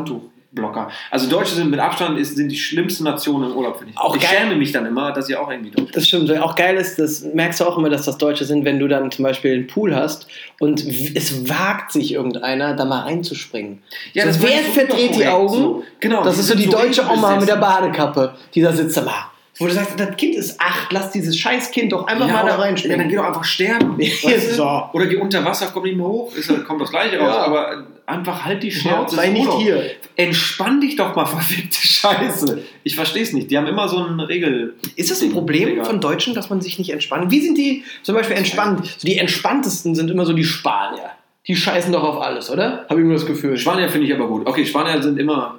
Handtuchblocker. 0.57 0.89
Also 1.11 1.29
Deutsche 1.29 1.55
sind 1.55 1.71
mit 1.71 1.81
Abstand 1.81 2.19
ist, 2.19 2.37
sind 2.37 2.49
die 2.49 2.57
schlimmste 2.57 3.05
Nation 3.05 3.45
im 3.45 3.57
Urlaub, 3.57 3.79
finde 3.79 3.93
ich. 3.93 3.99
Auch 3.99 4.17
ich 4.17 4.23
geil. 4.23 4.31
schäme 4.41 4.57
mich 4.57 4.73
dann 4.73 4.87
immer, 4.87 5.13
dass 5.13 5.29
ihr 5.29 5.41
auch 5.41 5.51
irgendwie 5.51 5.71
Deutsch 5.71 5.93
Das 5.93 6.07
stimmt. 6.07 6.31
Auch 6.39 6.55
geil 6.55 6.77
ist, 6.77 6.99
das 6.99 7.23
merkst 7.23 7.61
du 7.61 7.65
auch 7.65 7.79
immer, 7.79 7.91
dass 7.91 8.05
das 8.05 8.19
Deutsche 8.19 8.45
sind, 8.45 8.65
wenn 8.65 8.79
du 8.79 8.89
dann 8.89 9.11
zum 9.11 9.25
Beispiel 9.25 9.55
einen 9.55 9.67
Pool 9.67 9.95
hast 9.95 10.27
und 10.59 10.85
es 11.15 11.49
wagt 11.49 11.93
sich 11.93 12.13
irgendeiner, 12.13 12.75
da 12.75 12.85
mal 12.85 13.03
reinzuspringen. 13.03 13.83
Ja, 14.13 14.23
so, 14.25 14.29
das 14.29 14.43
wer 14.43 14.63
so 14.65 14.73
verdreht 14.73 15.17
die 15.17 15.27
Augen? 15.27 15.55
so. 15.55 15.85
Genau, 16.01 16.25
das 16.25 16.39
ist 16.39 16.49
so 16.49 16.55
die 16.57 16.69
deutsche 16.69 17.03
Oma 17.09 17.37
mit 17.37 17.49
der 17.49 17.57
Badekappe, 17.57 18.35
die 18.55 18.63
da 18.63 18.73
sitzt. 18.73 18.99
Aber, 18.99 19.31
wo 19.59 19.67
du 19.67 19.73
sagst, 19.73 19.99
das 19.99 20.17
Kind 20.17 20.35
ist 20.35 20.61
acht, 20.61 20.93
lass 20.93 21.11
dieses 21.13 21.39
scheiß 21.39 21.71
Kind 21.71 21.93
doch 21.93 22.07
einfach 22.07 22.27
mal 22.27 22.43
da 22.43 22.49
ja, 22.49 22.49
ja, 22.49 22.55
reinspringen. 22.57 22.99
dann 22.99 23.09
geh 23.09 23.17
doch 23.17 23.25
einfach 23.25 23.45
sterben. 23.45 23.97
So. 24.57 24.83
Oder 24.93 25.07
geh 25.07 25.17
unter 25.17 25.45
Wasser, 25.45 25.71
komm 25.73 25.85
nicht 25.85 25.97
mehr 25.97 26.07
hoch, 26.07 26.35
ist, 26.35 26.49
kommt 26.65 26.81
das 26.81 26.91
gleiche 26.91 27.19
raus, 27.19 27.35
Ja. 27.35 27.43
aber 27.45 27.87
einfach 28.07 28.45
halt 28.45 28.63
die 28.63 28.71
Schnauze. 28.71 29.17
sei 29.17 29.29
ist 29.29 29.33
nicht 29.33 29.53
hier. 29.55 29.83
Entspann 30.17 30.81
dich 30.81 30.97
doch 30.97 31.15
mal, 31.17 31.27
verfickte 31.27 31.79
Scheiße. 31.87 32.63
Ich 32.85 32.95
verstehe 32.97 33.23
es 33.23 33.33
nicht. 33.33 33.51
Die 33.51 33.57
haben 33.59 33.67
immer 33.67 33.89
so 33.89 33.99
einen 33.99 34.21
Regel. 34.21 34.75
Ist 34.95 35.11
das 35.11 35.23
ein 35.23 35.33
Problem 35.33 35.69
Digga. 35.71 35.85
von 35.85 36.01
Deutschen, 36.01 36.35
dass 36.35 36.51
man 36.51 36.61
sich 36.61 36.79
nicht 36.79 36.91
entspannt? 36.91 37.31
Wie 37.31 37.41
sind 37.41 37.57
die 37.59 37.85
zum 38.03 38.15
Beispiel 38.15 38.37
entspannt? 38.37 38.87
So 38.99 39.07
die 39.07 39.17
entspanntesten 39.19 39.95
sind 39.95 40.11
immer 40.11 40.25
so 40.27 40.33
die 40.33 40.45
Spanier. 40.45 41.11
Die 41.49 41.55
scheißen 41.57 41.93
doch 41.93 42.03
auf 42.03 42.21
alles, 42.21 42.51
oder? 42.51 42.87
Habe 42.89 43.01
ich 43.01 43.05
immer 43.05 43.15
das 43.15 43.27
Gefühl. 43.27 43.57
Spanier 43.57 43.89
finde 43.89 44.07
ich 44.09 44.15
aber 44.15 44.27
gut. 44.27 44.47
Okay, 44.47 44.65
Spanier 44.67 45.01
sind 45.03 45.19
immer, 45.19 45.59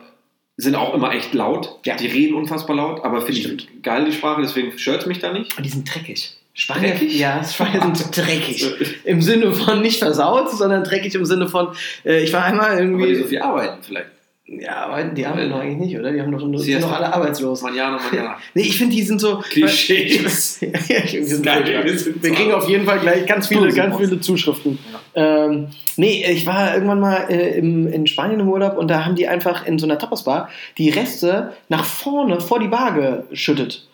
sind 0.58 0.76
auch 0.76 0.93
immer 0.93 1.13
echt 1.13 1.34
laut. 1.34 1.80
Ja. 1.86 1.96
Die 1.96 2.08
reden 2.08 2.34
unfassbar 2.36 2.76
laut, 2.76 3.06
aber 3.06 3.22
finde 3.22 3.39
ich 3.39 3.84
geil, 3.84 4.06
die 4.06 4.12
Sprache, 4.12 4.41
deswegen 4.41 4.78
stört 4.78 5.02
es 5.02 5.06
mich 5.06 5.20
da 5.20 5.32
nicht. 5.32 5.56
Und 5.56 5.63
die 5.63 5.70
sind 5.70 5.93
dreckig. 5.93 6.36
Spanier, 6.56 6.89
Dreckig? 6.89 7.20
Ja, 7.20 7.43
Spanier 7.43 7.82
sind 7.93 8.17
dreckig. 8.17 8.65
Im 9.06 9.22
Sinne 9.22 9.54
von 9.54 9.82
nicht 9.82 10.00
versaut, 10.00 10.52
sondern 10.52 10.84
dreckig 10.84 11.13
im 11.13 11.26
Sinne 11.26 11.48
von, 11.48 11.67
äh, 12.04 12.24
ich 12.24 12.34
war 12.34 12.43
einmal 12.46 12.72
Aber 12.72 12.78
die 12.78 12.82
irgendwie. 12.82 13.15
so 13.15 13.26
viel 13.26 13.41
arbeiten 13.41 13.84
vielleicht. 13.84 14.08
Ja, 14.48 14.86
aber 14.86 15.04
die 15.04 15.24
wir 15.24 15.48
noch 15.48 15.60
eigentlich 15.60 15.78
nicht, 15.78 16.00
oder? 16.00 16.12
Die 16.12 16.22
haben 16.22 16.32
doch 16.32 16.39
die 16.50 16.58
Sie 16.60 16.72
sind 16.72 16.82
noch 16.82 16.93
alle 16.93 17.13
arbeitslos. 17.13 17.62
Manjano, 17.62 17.98
Manjana. 17.98 18.38
Nee, 18.54 18.62
ich 18.62 18.78
finde, 18.78 18.96
die 18.96 19.04
sind 19.04 19.20
so. 19.20 19.39
Klischees. 19.39 20.60
ja, 20.62 20.70
wir, 20.70 21.26
sind 21.26 21.46
furchtbar. 21.46 21.84
wir 21.84 22.24
wir 22.24 22.32
kriegen 22.32 22.54
auf 22.54 22.70
jeden 22.70 22.86
Fall 22.86 23.00
gleich 23.00 23.26
ganz 23.26 23.48
viele, 23.48 23.74
ganz 23.74 23.98
viele 23.98 24.22
Zuschriften. 24.22 24.80
Ähm, 25.19 25.69
nee, 25.95 26.23
ich 26.32 26.45
war 26.45 26.75
irgendwann 26.75 26.99
mal 26.99 27.25
äh, 27.30 27.58
im, 27.58 27.91
in 27.91 28.06
Spanien 28.06 28.39
im 28.39 28.47
Urlaub 28.49 28.77
und 28.77 28.88
da 28.88 29.03
haben 29.03 29.15
die 29.15 29.27
einfach 29.27 29.65
in 29.65 29.80
so 29.80 29.88
einer 29.88 29.97
Tapasbar 29.97 30.47
die 30.77 30.89
Reste 30.91 31.53
nach 31.69 31.84
vorne 31.84 32.39
vor 32.39 32.60
die 32.60 32.67
Bar 32.67 33.23
geschüttet. 33.32 33.88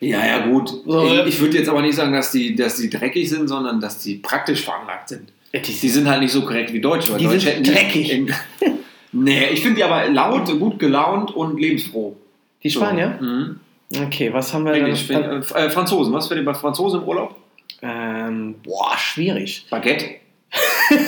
Ja, 0.00 0.24
ja, 0.26 0.38
gut. 0.46 0.70
So, 0.86 1.04
ich 1.06 1.26
ich 1.34 1.40
würde 1.40 1.58
jetzt 1.58 1.68
aber 1.68 1.82
nicht 1.82 1.94
sagen, 1.96 2.14
dass 2.14 2.32
die, 2.32 2.56
dass 2.56 2.76
die 2.76 2.88
dreckig 2.88 3.28
sind, 3.28 3.48
sondern 3.48 3.78
dass 3.82 3.98
die 3.98 4.14
praktisch 4.14 4.62
veranlagt 4.64 5.10
sind. 5.10 5.30
Die 5.52 5.60
Die 5.60 5.88
sind 5.90 6.08
halt 6.08 6.22
nicht 6.22 6.32
so 6.32 6.40
korrekt 6.42 6.72
wie 6.72 6.80
Deutsche. 6.80 7.12
weil 7.12 7.18
Die 7.18 7.26
Deutsche 7.26 7.50
sind 7.52 7.66
dreckig. 7.66 8.10
in- 8.12 8.32
nee, 9.12 9.48
ich 9.52 9.60
finde 9.60 9.76
die 9.76 9.84
aber 9.84 10.08
laut, 10.08 10.46
gut 10.58 10.78
gelaunt 10.78 11.30
und 11.36 11.60
lebensfroh. 11.60 12.16
Die 12.62 12.70
Spanier? 12.70 13.18
So. 13.20 13.26
Mhm. 13.26 13.60
Okay, 14.06 14.32
was 14.32 14.54
haben 14.54 14.64
wir 14.64 14.72
Englisch, 14.72 15.06
da? 15.08 15.20
find- 15.40 15.50
äh, 15.54 15.68
Franzosen, 15.68 16.14
was 16.14 16.28
für 16.28 16.36
die 16.36 16.42
bei 16.42 16.54
Franzosen 16.54 17.02
im 17.02 17.06
Urlaub? 17.08 17.34
Ähm, 17.82 18.54
boah, 18.62 18.96
schwierig. 18.96 19.66
Baguette. 19.68 20.06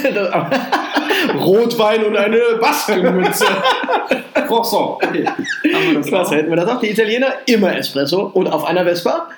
Rotwein 1.34 2.04
und 2.04 2.16
eine 2.16 2.38
Bastelmütze. 2.60 3.46
Croissant. 4.46 4.96
Okay. 5.02 5.24
Klasse, 6.02 6.36
hätten 6.36 6.50
wir 6.50 6.56
das 6.56 6.68
auch. 6.68 6.80
Die 6.80 6.90
Italiener 6.90 7.34
immer 7.46 7.76
Espresso 7.76 8.30
und 8.34 8.48
auf 8.48 8.64
einer 8.64 8.84
Vespa. 8.84 9.28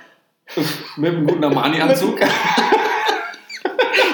Mit 0.96 1.12
einem 1.12 1.26
guten 1.26 1.44
Armani-Anzug. 1.44 2.20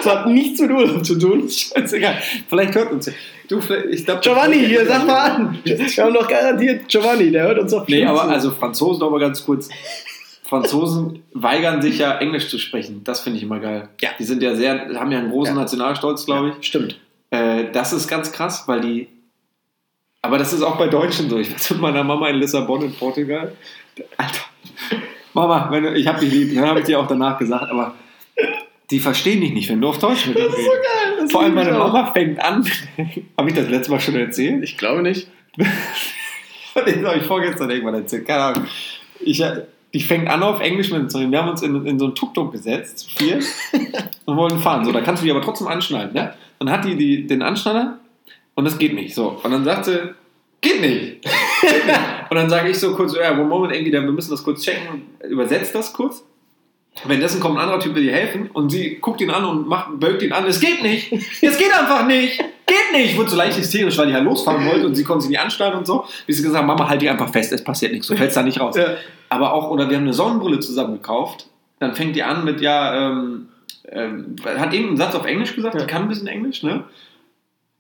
Das 0.03 0.15
hat 0.15 0.27
nichts 0.27 0.61
mit 0.61 0.71
Urlaub 0.71 1.05
zu 1.05 1.19
tun. 1.19 1.49
Scheißegal. 1.49 2.17
Vielleicht 2.49 2.75
hört 2.75 2.93
uns. 2.93 3.11
Du, 3.49 3.61
ich 3.91 4.05
glaub, 4.05 4.23
Giovanni, 4.23 4.65
hier, 4.65 4.87
sag 4.87 5.07
mal 5.07 5.19
an. 5.19 5.59
Wir 5.65 5.77
haben 5.79 6.15
doch 6.15 6.29
garantiert 6.29 6.89
Giovanni, 6.89 7.31
der 7.31 7.43
hört 7.45 7.59
uns 7.59 7.73
doch 7.73 7.87
Nee, 7.89 8.05
aber 8.05 8.29
also 8.29 8.51
Franzosen 8.53 9.11
mal 9.11 9.21
ganz 9.21 9.45
kurz. 9.45 9.69
Franzosen 10.51 11.23
weigern 11.33 11.81
sich 11.81 11.99
ja 11.99 12.19
Englisch 12.19 12.49
zu 12.49 12.59
sprechen. 12.59 13.03
Das 13.05 13.21
finde 13.21 13.39
ich 13.39 13.45
immer 13.45 13.61
geil. 13.61 13.89
Ja. 14.01 14.11
Die 14.19 14.25
sind 14.25 14.43
ja 14.43 14.55
sehr, 14.57 14.89
haben 14.99 15.13
ja 15.13 15.19
einen 15.19 15.31
großen 15.31 15.55
Ja. 15.55 15.61
Nationalstolz, 15.63 16.27
glaube 16.27 16.55
ich. 16.59 16.67
Stimmt. 16.67 16.99
Äh, 17.31 17.71
das 17.73 17.93
ist 17.93 18.09
ganz 18.09 18.33
krass, 18.33 18.65
weil 18.67 18.81
die. 18.81 19.09
Aber 20.23 20.37
das 20.39 20.53
ist 20.53 20.63
auch 20.63 20.77
bei 20.77 20.89
Deutschen 20.89 21.31
so. 21.31 21.39
Ich 21.39 21.51
war 21.51 21.59
mit 21.77 21.81
meiner 21.81 22.05
Mama 22.05 22.29
in 22.29 22.37
Lissabon 22.37 22.83
in 22.83 22.93
Portugal. 22.93 23.53
Alter. 24.17 24.41
Mama, 25.33 25.69
wenn 25.71 25.85
du, 25.85 25.95
ich 25.95 26.07
habe 26.09 26.19
dich 26.21 26.33
lieb, 26.33 26.55
dann 26.57 26.67
habe 26.67 26.81
ich 26.81 26.87
dir 26.87 26.99
auch 26.99 27.07
danach 27.07 27.39
gesagt, 27.39 27.71
aber 27.71 27.95
die 28.91 28.99
verstehen 28.99 29.41
dich 29.41 29.53
nicht, 29.53 29.71
wenn 29.71 29.81
du 29.81 29.89
auf 29.89 29.99
Deutsch 29.99 30.27
mit 30.27 30.37
Das 30.37 30.47
ist 30.49 30.57
so 30.65 30.71
geil. 30.71 31.17
Das 31.21 31.31
Vor 31.31 31.43
allem 31.43 31.55
meine 31.55 31.81
auch. 31.81 31.93
Mama 31.93 32.13
fängt 32.13 32.41
an. 32.41 32.67
habe 33.39 33.49
ich 33.49 33.55
das 33.55 33.69
letzte 33.69 33.93
Mal 33.93 34.01
schon 34.01 34.17
erzählt? 34.17 34.65
Ich 34.65 34.77
glaube 34.77 35.03
nicht. 35.03 35.29
Das 36.73 36.85
habe 37.05 37.19
ich 37.19 37.25
vorgestern 37.25 37.69
irgendwann 37.69 37.95
erzählt. 37.95 38.27
Keine 38.29 38.43
Ahnung. 38.45 38.65
Ich, 39.19 39.41
äh, 39.41 39.63
die 39.92 40.00
fängt 40.00 40.29
an 40.29 40.42
auf 40.42 40.61
Englisch 40.61 40.90
mit. 40.90 41.12
Wir 41.12 41.38
haben 41.38 41.48
uns 41.48 41.62
in, 41.62 41.87
in 41.87 41.98
so 41.98 42.07
einen 42.07 42.14
Tuk-Tuk 42.14 42.53
gesetzt, 42.53 43.00
zu 43.00 43.11
vier, 43.11 43.40
und 44.24 44.37
wollen 44.37 44.59
fahren. 44.59 44.85
So, 44.85 44.92
da 44.92 45.00
kannst 45.00 45.22
du 45.22 45.26
die 45.26 45.33
aber 45.33 45.42
trotzdem 45.42 45.66
anschnallen. 45.66 46.12
Ne? 46.12 46.35
Dann 46.59 46.70
hat 46.70 46.85
die, 46.85 46.96
die 46.96 47.26
den 47.26 47.42
Anschnaller 47.42 47.98
und 48.55 48.64
das 48.64 48.79
geht 48.79 48.94
nicht. 48.94 49.14
So. 49.14 49.40
Und 49.42 49.50
dann 49.50 49.64
sagt 49.64 49.87
sie, 49.87 50.14
geht 50.61 50.81
nicht. 50.81 51.24
und 52.31 52.37
dann 52.37 52.50
sage 52.50 52.70
ich 52.70 52.79
so 52.79 52.94
kurz, 52.94 53.16
ja, 53.16 53.35
Moment, 53.35 53.74
irgendwie, 53.74 53.92
wir 53.92 54.03
müssen 54.03 54.31
das 54.31 54.44
kurz 54.44 54.62
checken 54.62 54.88
und 55.22 55.29
übersetzt 55.31 55.74
das 55.74 55.92
kurz. 55.92 56.24
Währenddessen 57.05 57.40
kommt 57.40 57.57
ein 57.57 57.62
anderer 57.62 57.81
Typ, 57.81 57.94
will 57.94 58.05
ihr 58.05 58.12
helfen 58.12 58.50
und 58.53 58.70
sie 58.70 58.96
guckt 58.96 59.20
ihn 59.20 59.31
an 59.31 59.44
und 59.44 59.68
macht, 59.68 59.98
bölkt 59.98 60.22
ihn 60.22 60.33
an, 60.33 60.44
es 60.46 60.61
geht 60.61 60.83
nicht, 60.83 61.12
es 61.12 61.57
geht 61.57 61.72
einfach 61.72 62.05
nicht, 62.05 62.42
geht 62.70 62.92
nicht. 63.00 63.16
Wurde 63.18 63.30
so 63.30 63.37
leicht 63.37 63.59
hysterisch, 63.59 63.98
weil 63.98 64.06
die 64.09 64.14
halt 64.14 64.24
losfahren 64.24 64.64
wollte 64.66 64.87
und 64.87 64.94
sie 64.94 65.04
konnte 65.04 65.22
sie 65.22 65.28
nicht 65.28 65.40
ansteuern 65.40 65.74
und 65.78 65.87
so. 65.87 66.04
Bis 66.26 66.37
sie 66.38 66.42
gesagt 66.42 66.62
hat, 66.62 66.66
Mama, 66.66 66.88
halt 66.88 67.02
dich 67.02 67.11
einfach 67.11 67.30
fest, 67.30 67.52
es 67.52 67.62
passiert 67.62 67.92
nichts, 67.92 68.06
du 68.06 68.16
fällst 68.16 68.37
da 68.37 68.42
nicht 68.42 68.61
raus. 68.61 68.76
Ja. 68.76 68.87
Aber 69.28 69.52
auch, 69.52 69.70
oder 69.70 69.88
wir 69.90 69.96
haben 69.96 70.04
eine 70.04 70.12
Sonnenbrille 70.14 70.61
zusammen 70.61 70.94
gekauft, 70.94 71.46
dann 71.78 71.94
fängt 71.94 72.16
die 72.16 72.22
an 72.22 72.44
mit, 72.44 72.61
ja, 72.61 73.11
ähm, 73.11 73.48
ähm, 73.88 74.37
hat 74.44 74.72
irgendeinen 74.72 74.96
Satz 74.96 75.14
auf 75.14 75.26
Englisch 75.26 75.54
gesagt, 75.54 75.74
Ja. 75.74 75.80
die 75.83 75.87
kann 75.87 76.02
ein 76.02 76.09
bisschen 76.09 76.26
Englisch, 76.28 76.62
ne? 76.62 76.85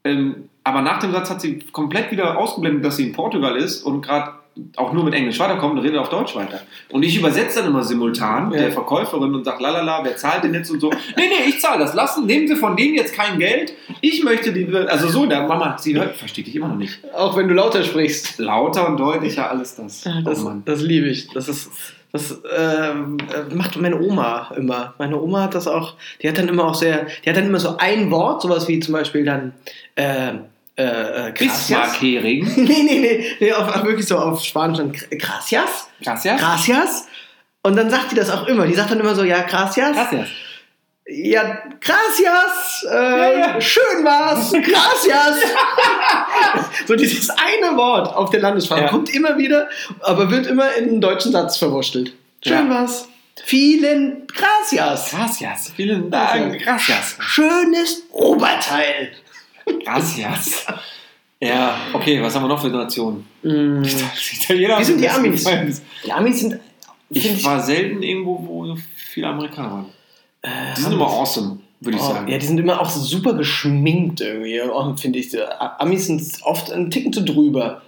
Ähm, 0.04 0.48
aber 0.64 0.82
nach 0.82 0.98
dem 0.98 1.12
Satz 1.12 1.30
hat 1.30 1.40
sie 1.40 1.58
komplett 1.72 2.10
wieder 2.10 2.38
ausgeblendet, 2.38 2.84
dass 2.84 2.96
sie 2.96 3.08
in 3.08 3.12
Portugal 3.12 3.56
ist 3.56 3.82
und 3.82 4.02
gerade 4.02 4.32
auch 4.76 4.92
nur 4.92 5.04
mit 5.04 5.14
Englisch 5.14 5.38
weiterkommt 5.38 5.78
und 5.78 5.84
redet 5.84 5.98
auf 5.98 6.08
Deutsch 6.08 6.34
weiter. 6.34 6.60
Und 6.90 7.02
ich 7.02 7.16
übersetze 7.16 7.60
dann 7.60 7.68
immer 7.70 7.82
simultan 7.82 8.50
Ja. 8.52 8.58
der 8.58 8.72
Verkäuferin 8.72 9.34
und 9.34 9.44
sage, 9.44 9.62
lalala, 9.62 10.00
wer 10.04 10.16
zahlt 10.16 10.44
denn 10.44 10.54
jetzt 10.54 10.70
und 10.70 10.80
so. 10.80 10.90
Nee, 11.16 11.28
nee, 11.28 11.48
ich 11.48 11.60
zahle 11.60 11.78
das. 11.78 11.94
Lassen, 11.94 12.26
nehmen 12.26 12.48
Sie 12.48 12.56
von 12.56 12.76
denen 12.76 12.94
jetzt 12.94 13.14
kein 13.14 13.38
Geld. 13.38 13.72
Ich 14.00 14.22
möchte 14.24 14.52
die, 14.52 14.66
also 14.74 15.08
so, 15.08 15.26
der 15.26 15.46
Mama, 15.46 15.76
sie 15.78 15.96
hört, 15.96 16.16
versteht 16.16 16.46
dich 16.46 16.56
immer 16.56 16.68
noch 16.68 16.76
nicht. 16.76 16.98
Auch 17.14 17.36
wenn 17.36 17.48
du 17.48 17.54
lauter 17.54 17.82
sprichst. 17.84 18.38
Lauter 18.38 18.88
und 18.88 18.98
deutlicher, 18.98 19.50
alles 19.50 19.76
das. 19.76 20.04
Das, 20.24 20.44
oh 20.44 20.52
das 20.64 20.82
liebe 20.82 21.08
ich. 21.08 21.28
Das 21.28 21.48
ist. 21.48 21.70
Das 22.12 22.42
ähm, 22.58 23.18
äh, 23.32 23.54
macht 23.54 23.80
meine 23.80 24.00
Oma 24.00 24.50
immer. 24.56 24.94
Meine 24.98 25.20
Oma 25.20 25.42
hat 25.42 25.54
das 25.54 25.68
auch, 25.68 25.94
die 26.20 26.28
hat 26.28 26.38
dann 26.38 26.48
immer 26.48 26.64
auch 26.64 26.74
sehr, 26.74 27.06
die 27.24 27.28
hat 27.30 27.36
dann 27.36 27.46
immer 27.46 27.60
so 27.60 27.76
ein 27.78 28.10
Wort, 28.10 28.42
sowas 28.42 28.66
wie 28.66 28.80
zum 28.80 28.94
Beispiel 28.94 29.24
dann 29.24 29.52
äh, 29.94 30.32
äh, 30.80 31.28
äh, 31.28 31.32
Bismarck-Hering. 31.32 32.52
nee, 32.56 32.82
nee, 32.82 32.98
nee, 32.98 33.36
nee 33.40 33.52
auf, 33.52 33.84
wirklich 33.84 34.06
so 34.06 34.18
auf 34.18 34.42
Spanisch 34.42 34.78
dann 34.78 34.92
Gracias. 34.92 35.88
Gracias. 36.02 36.40
Gracias. 36.40 37.06
Und 37.62 37.76
dann 37.76 37.90
sagt 37.90 38.12
die 38.12 38.16
das 38.16 38.30
auch 38.30 38.46
immer. 38.46 38.66
Die 38.66 38.74
sagt 38.74 38.90
dann 38.90 39.00
immer 39.00 39.14
so, 39.14 39.22
ja, 39.24 39.42
gracias. 39.42 39.92
Gracias. 39.94 40.28
Ja, 41.06 41.58
gracias. 41.80 42.86
Äh, 42.88 42.94
Ja, 42.94 43.38
ja. 43.38 43.60
Schön 43.60 44.04
war's. 44.04 44.52
Gracias. 44.52 45.38
so 46.86 46.94
dieses 46.94 47.30
eine 47.30 47.76
Wort 47.76 48.14
auf 48.14 48.30
der 48.30 48.40
Landessprache 48.40 48.82
Ja. 48.82 48.88
kommt 48.88 49.12
immer 49.12 49.36
wieder, 49.36 49.68
aber 50.00 50.30
wird 50.30 50.46
immer 50.46 50.72
in 50.74 50.88
einen 50.88 51.00
deutschen 51.00 51.32
Satz 51.32 51.56
verwurschtelt. 51.56 52.12
Schön 52.44 52.70
war's. 52.70 53.08
Vielen 53.44 54.26
gracias. 54.28 55.10
Gracias. 55.10 55.72
Vielen 55.74 56.10
Dank. 56.10 56.60
Gracias. 56.62 57.16
Schönes 57.20 58.04
Oberteil. 58.12 59.10
Gracias. 59.84 60.66
Ja, 61.42 61.74
okay, 61.94 62.20
was 62.22 62.34
haben 62.34 62.42
wir 62.44 62.48
noch 62.48 62.60
für 62.60 62.68
Nationen? 62.68 63.26
Mm. 63.42 63.82
Italiener 64.42 64.78
Wie 64.78 64.84
sind 64.84 65.00
die 65.00 65.08
Amis? 65.08 65.42
Die 66.04 66.12
Amis 66.12 66.40
sind. 66.40 66.60
Ich, 67.08 67.26
find 67.26 67.42
war 67.44 67.58
selten 67.62 68.02
irgendwo, 68.02 68.46
wo 68.46 68.66
so 68.66 68.76
viele 68.94 69.28
Amerikaner 69.28 69.70
waren. 69.70 69.86
äh, 70.42 70.48
Die 70.76 70.82
sind 70.82 70.92
immer 70.92 71.06
awesome, 71.06 71.60
würde 71.80 71.96
ich 71.96 72.02
Oh, 72.04 72.08
sagen. 72.12 72.28
ja, 72.28 72.36
die 72.36 72.44
sind 72.44 72.58
immer 72.60 72.78
auch 72.78 72.90
super 72.90 73.32
geschminkt 73.32 74.20
irgendwie, 74.20 74.60
oh, 74.60 74.94
finde 74.98 75.18
ich. 75.18 75.34
Amis 75.78 76.08
sind 76.08 76.22
oft 76.42 76.70
einen 76.70 76.90
Ticken 76.90 77.10
zu 77.10 77.22
drüber. 77.24 77.80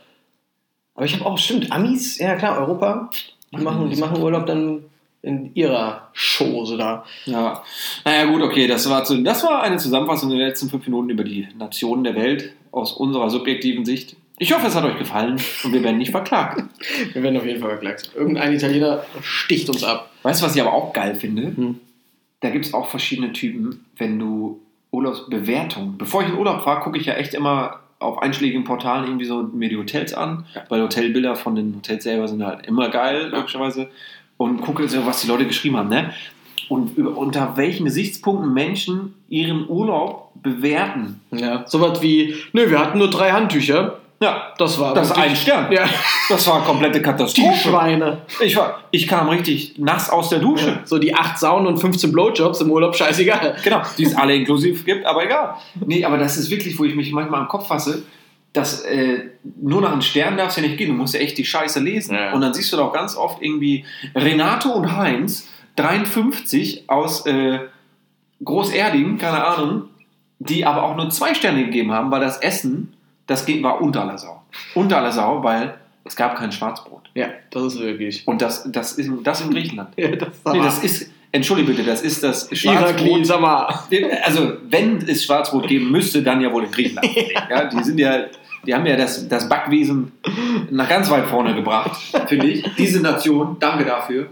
Aber 0.94 1.04
ich 1.04 1.12
habe 1.12 1.26
auch, 1.26 1.36
stimmt, 1.36 1.70
Amis, 1.70 2.16
ja 2.16 2.36
klar, 2.36 2.56
Europa, 2.56 3.10
die 3.52 3.58
machen, 3.62 3.90
die 3.90 3.96
machen 4.00 4.22
Urlaub 4.22 4.46
dann 4.46 4.84
in 5.22 5.54
ihrer 5.54 6.08
Chose 6.14 6.76
da. 6.76 7.04
Ja. 7.26 7.62
Naja, 8.04 8.24
gut, 8.26 8.42
okay, 8.42 8.66
das 8.66 8.90
war, 8.90 9.04
zu, 9.04 9.22
das 9.22 9.44
war 9.44 9.62
eine 9.62 9.76
Zusammenfassung 9.76 10.30
der 10.30 10.38
letzten 10.48 10.68
fünf 10.68 10.84
Minuten 10.86 11.10
über 11.10 11.24
die 11.24 11.46
Nationen 11.56 12.04
der 12.04 12.14
Welt 12.16 12.52
aus 12.72 12.92
unserer 12.92 13.30
subjektiven 13.30 13.84
Sicht. 13.84 14.16
Ich 14.38 14.52
hoffe, 14.52 14.66
es 14.66 14.74
hat 14.74 14.84
euch 14.84 14.98
gefallen 14.98 15.40
und 15.62 15.72
wir 15.72 15.82
werden 15.84 15.98
nicht 15.98 16.10
verklagt. 16.10 16.64
Wir 17.12 17.22
werden 17.22 17.36
auf 17.36 17.46
jeden 17.46 17.60
Fall 17.60 17.70
verklagt. 17.70 18.10
Irgendein 18.16 18.52
Italiener 18.52 19.04
sticht 19.20 19.68
uns 19.68 19.84
ab. 19.84 20.10
Weißt 20.24 20.40
du, 20.42 20.46
was 20.46 20.56
ich 20.56 20.60
aber 20.62 20.72
auch 20.72 20.92
geil 20.92 21.14
finde? 21.14 21.42
Hm. 21.56 21.78
Da 22.40 22.50
gibt 22.50 22.66
es 22.66 22.74
auch 22.74 22.88
verschiedene 22.88 23.32
Typen, 23.32 23.84
wenn 23.98 24.18
du 24.18 24.60
Urlaubsbewertungen. 24.90 25.98
Bevor 25.98 26.22
ich 26.22 26.28
in 26.28 26.36
Urlaub 26.38 26.62
fahre, 26.62 26.80
gucke 26.80 26.98
ich 26.98 27.06
ja 27.06 27.14
echt 27.14 27.34
immer 27.34 27.80
auf 27.98 28.20
einschlägigen 28.20 28.64
Portalen 28.64 29.04
irgendwie 29.04 29.26
so 29.26 29.42
mir 29.44 29.68
die 29.68 29.76
Hotels 29.76 30.12
an, 30.12 30.44
Ja. 30.54 30.64
weil 30.68 30.82
Hotelbilder 30.82 31.36
von 31.36 31.54
den 31.54 31.76
Hotels 31.76 32.02
selber 32.02 32.26
sind 32.26 32.44
halt 32.44 32.66
immer 32.66 32.88
geil, 32.88 33.28
logischerweise. 33.32 33.90
Und 34.42 34.60
gucke 34.60 34.88
so, 34.88 35.04
was 35.06 35.20
die 35.22 35.28
Leute 35.28 35.46
geschrieben 35.46 35.76
haben, 35.76 35.88
ne? 35.88 36.12
Und 36.68 36.96
über, 36.96 37.16
unter 37.16 37.56
welchen 37.56 37.84
Gesichtspunkten 37.84 38.52
Menschen 38.52 39.14
ihren 39.28 39.68
Urlaub 39.68 40.30
bewerten. 40.34 41.20
Ja, 41.30 41.64
sowas 41.66 42.00
wie, 42.02 42.34
nö, 42.52 42.70
wir 42.70 42.78
hatten 42.78 42.98
nur 42.98 43.10
drei 43.10 43.30
Handtücher. 43.30 43.98
Ja, 44.20 44.52
Das 44.56 44.78
war 44.78 44.94
das 44.94 45.08
wirklich- 45.10 45.24
ein 45.30 45.36
Stern. 45.36 45.72
Ja, 45.72 45.84
Das 46.28 46.46
war 46.46 46.64
komplette 46.64 46.98
die 46.98 47.04
Katastrophe. 47.04 47.68
Schweine. 47.68 48.18
Ich, 48.42 48.56
war, 48.56 48.80
ich 48.92 49.06
kam 49.08 49.28
richtig 49.28 49.78
nass 49.78 50.08
aus 50.10 50.28
der 50.28 50.38
Dusche. 50.38 50.78
So 50.84 50.98
die 50.98 51.12
acht 51.14 51.38
Saunen 51.38 51.66
und 51.66 51.78
15 51.78 52.12
Blowjobs 52.12 52.60
im 52.60 52.70
Urlaub, 52.70 52.94
scheißegal. 52.96 53.56
Genau, 53.64 53.82
die 53.98 54.04
es 54.04 54.14
alle 54.14 54.34
inklusiv 54.34 54.84
gibt, 54.84 55.04
aber 55.06 55.24
egal. 55.24 55.54
Nee, 55.84 56.04
aber 56.04 56.18
das 56.18 56.36
ist 56.36 56.50
wirklich, 56.50 56.78
wo 56.78 56.84
ich 56.84 56.94
mich 56.94 57.12
manchmal 57.12 57.40
am 57.40 57.48
Kopf 57.48 57.66
fasse, 57.66 58.04
dass 58.52 58.82
äh, 58.82 59.30
nur 59.60 59.80
nach 59.80 59.92
einem 59.92 60.02
Stern 60.02 60.36
darf 60.36 60.50
es 60.50 60.56
ja 60.56 60.62
nicht 60.62 60.76
gehen. 60.76 60.88
Du 60.88 60.94
musst 60.94 61.14
ja 61.14 61.20
echt 61.20 61.38
die 61.38 61.44
Scheiße 61.44 61.80
lesen. 61.80 62.14
Ja. 62.14 62.32
Und 62.32 62.42
dann 62.42 62.52
siehst 62.52 62.72
du 62.72 62.76
doch 62.76 62.92
ganz 62.92 63.16
oft 63.16 63.42
irgendwie 63.42 63.84
Renato 64.14 64.70
und 64.70 64.96
Heinz, 64.96 65.48
53 65.76 66.88
aus 66.88 67.24
äh, 67.26 67.60
Großerding, 68.44 69.18
keine 69.18 69.44
Ahnung, 69.44 69.84
die 70.38 70.66
aber 70.66 70.82
auch 70.82 70.96
nur 70.96 71.08
zwei 71.10 71.34
Sterne 71.34 71.64
gegeben 71.64 71.92
haben, 71.92 72.10
weil 72.10 72.20
das 72.20 72.38
Essen, 72.38 72.92
das 73.26 73.46
geht, 73.46 73.62
war 73.62 73.80
unter 73.80 74.02
aller 74.02 74.18
Sau. 74.18 74.42
Unter 74.74 74.98
aller 74.98 75.12
Sau, 75.12 75.42
weil 75.42 75.74
es 76.04 76.16
gab 76.16 76.36
kein 76.36 76.52
Schwarzbrot. 76.52 77.10
Ja, 77.14 77.28
das 77.50 77.74
ist 77.74 77.80
wirklich. 77.80 78.26
Und 78.26 78.42
das, 78.42 78.70
das, 78.70 78.92
ist, 78.92 79.10
das 79.22 79.40
in 79.40 79.50
Griechenland. 79.50 79.90
Ja, 79.96 80.08
das 80.08 80.28
Nee, 80.52 80.58
das 80.58 80.82
ist, 80.82 81.10
entschuldige 81.30 81.72
bitte, 81.72 81.84
das 81.84 82.02
ist 82.02 82.22
das 82.22 82.48
Schwarzbrot. 82.52 83.24
sag 83.24 83.40
mal. 83.40 83.66
Also, 84.24 84.54
wenn 84.68 84.98
es 84.98 85.24
Schwarzbrot 85.24 85.68
geben 85.68 85.90
müsste, 85.90 86.22
dann 86.22 86.40
ja 86.40 86.52
wohl 86.52 86.64
in 86.64 86.70
Griechenland. 86.70 87.08
ja, 87.50 87.64
die 87.66 87.82
sind 87.82 87.98
ja 87.98 88.24
die 88.66 88.74
haben 88.74 88.86
ja 88.86 88.96
das, 88.96 89.28
das 89.28 89.48
Backwesen 89.48 90.12
nach 90.70 90.88
ganz 90.88 91.10
weit 91.10 91.26
vorne 91.26 91.54
gebracht, 91.54 92.00
finde 92.26 92.46
ich. 92.48 92.64
Diese 92.76 93.00
Nation, 93.00 93.56
danke 93.60 93.84
dafür. 93.84 94.28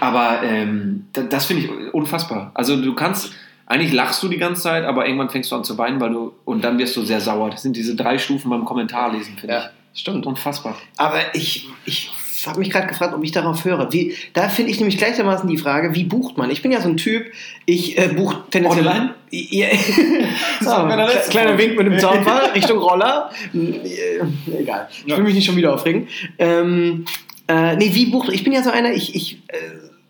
Aber 0.00 0.42
ähm, 0.42 1.06
da- 1.12 1.22
das 1.22 1.46
finde 1.46 1.64
ich 1.64 1.94
unfassbar. 1.94 2.50
Also 2.54 2.80
du 2.80 2.94
kannst, 2.94 3.32
eigentlich 3.66 3.92
lachst 3.92 4.22
du 4.22 4.28
die 4.28 4.36
ganze 4.38 4.62
Zeit, 4.62 4.84
aber 4.84 5.06
irgendwann 5.06 5.30
fängst 5.30 5.50
du 5.50 5.56
an 5.56 5.64
zu 5.64 5.76
weinen, 5.78 6.00
weil 6.00 6.10
du, 6.10 6.32
und 6.44 6.62
dann 6.62 6.78
wirst 6.78 6.96
du 6.96 7.02
sehr 7.02 7.20
sauer. 7.20 7.50
Das 7.50 7.62
sind 7.62 7.74
diese 7.76 7.96
drei 7.96 8.18
Stufen 8.18 8.50
beim 8.50 8.64
Kommentarlesen, 8.64 9.36
finde 9.38 9.54
Ja, 9.54 9.70
stimmt. 9.94 10.20
ich. 10.20 10.26
Unfassbar. 10.26 10.76
Aber 10.98 11.18
ich, 11.34 11.68
ich 11.86 12.10
habe 12.46 12.58
mich 12.60 12.70
gerade 12.70 12.86
gefragt, 12.86 13.14
ob 13.14 13.24
ich 13.24 13.32
darauf 13.32 13.64
höre. 13.64 13.92
Wie, 13.92 14.14
da 14.32 14.48
finde 14.48 14.70
ich 14.70 14.78
nämlich 14.78 14.98
gleichermaßen 14.98 15.48
die 15.48 15.58
Frage, 15.58 15.94
wie 15.94 16.04
bucht 16.04 16.36
man? 16.36 16.50
Ich 16.50 16.62
bin 16.62 16.70
ja 16.70 16.80
so 16.80 16.88
ein 16.88 16.96
Typ, 16.96 17.26
ich 17.66 17.98
äh, 17.98 18.08
buche 18.08 18.44
tendenziell... 18.50 18.86
Online? 18.86 19.14
Ja. 19.30 19.66
so, 20.60 20.86
letzten 20.86 21.30
kleiner. 21.30 21.58
Wink 21.58 21.76
mit 21.76 21.86
dem 21.86 21.98
Zaunfall 21.98 22.50
Richtung 22.54 22.78
Roller. 22.78 23.30
Äh, 23.54 24.58
Egal, 24.60 24.88
ich 25.04 25.16
will 25.16 25.24
mich 25.24 25.34
nicht 25.34 25.46
schon 25.46 25.56
wieder 25.56 25.74
aufregen. 25.74 26.08
Ähm, 26.38 27.04
äh, 27.48 27.76
nee, 27.76 27.90
wie 27.92 28.06
bucht... 28.06 28.32
Ich 28.32 28.44
bin 28.44 28.52
ja 28.52 28.62
so 28.62 28.70
einer, 28.70 28.92
ich... 28.92 29.14
ich 29.14 29.42
äh, 29.48 29.56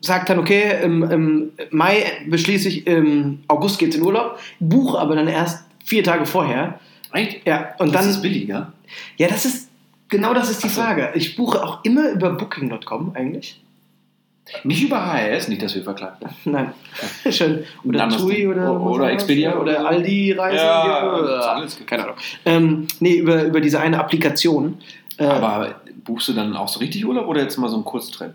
sage 0.00 0.26
dann, 0.26 0.38
okay, 0.38 0.76
im, 0.84 1.02
im 1.02 1.50
Mai 1.70 2.04
beschließe 2.28 2.68
ich, 2.68 2.86
im 2.86 3.40
August 3.48 3.80
geht's 3.80 3.96
in 3.96 4.02
Urlaub, 4.02 4.38
buche 4.60 4.96
aber 4.96 5.16
dann 5.16 5.26
erst 5.26 5.64
vier 5.84 6.04
Tage 6.04 6.24
vorher. 6.24 6.78
Echt? 7.12 7.44
Ja, 7.46 7.74
und 7.78 7.92
das 7.92 8.02
dann... 8.02 8.10
ist 8.10 8.22
billiger. 8.22 8.72
Ja, 9.16 9.26
das 9.26 9.44
ist 9.44 9.67
genau 10.08 10.34
das 10.34 10.50
ist 10.50 10.62
die 10.64 10.68
so. 10.68 10.80
Frage. 10.80 11.10
Ich 11.14 11.36
buche 11.36 11.62
auch 11.62 11.84
immer 11.84 12.10
über 12.10 12.30
Booking.com 12.30 13.12
eigentlich. 13.14 13.60
Nicht 14.64 14.82
über 14.82 15.04
HRS, 15.12 15.48
nicht, 15.48 15.60
dass 15.62 15.74
wir 15.74 15.82
verklagt 15.82 16.22
werden. 16.22 16.36
Nein, 16.44 16.72
schön. 17.30 17.64
Ein 17.84 17.88
Oder 17.90 18.08
TUI 18.08 18.46
oder, 18.46 18.80
oder 18.80 19.10
Expedia 19.10 19.52
oder 19.52 19.60
oder 19.80 19.88
Aldi 19.88 20.32
Reisen. 20.32 20.56
Ja, 20.56 21.00
alles 21.54 21.78
keine 21.84 22.04
Ahnung. 22.04 22.16
Ähm, 22.46 22.88
nee, 23.00 23.16
über, 23.16 23.44
über 23.44 23.60
diese 23.60 23.78
eine 23.80 23.98
Applikation. 23.98 24.78
Äh, 25.18 25.24
Aber 25.24 25.74
buchst 26.04 26.28
du 26.28 26.32
dann 26.32 26.56
auch 26.56 26.68
so 26.68 26.80
richtig 26.80 27.04
Urlaub 27.04 27.26
oder 27.26 27.42
jetzt 27.42 27.58
mal 27.58 27.68
so 27.68 27.76
einen 27.76 27.84
Kurztrip? 27.84 28.34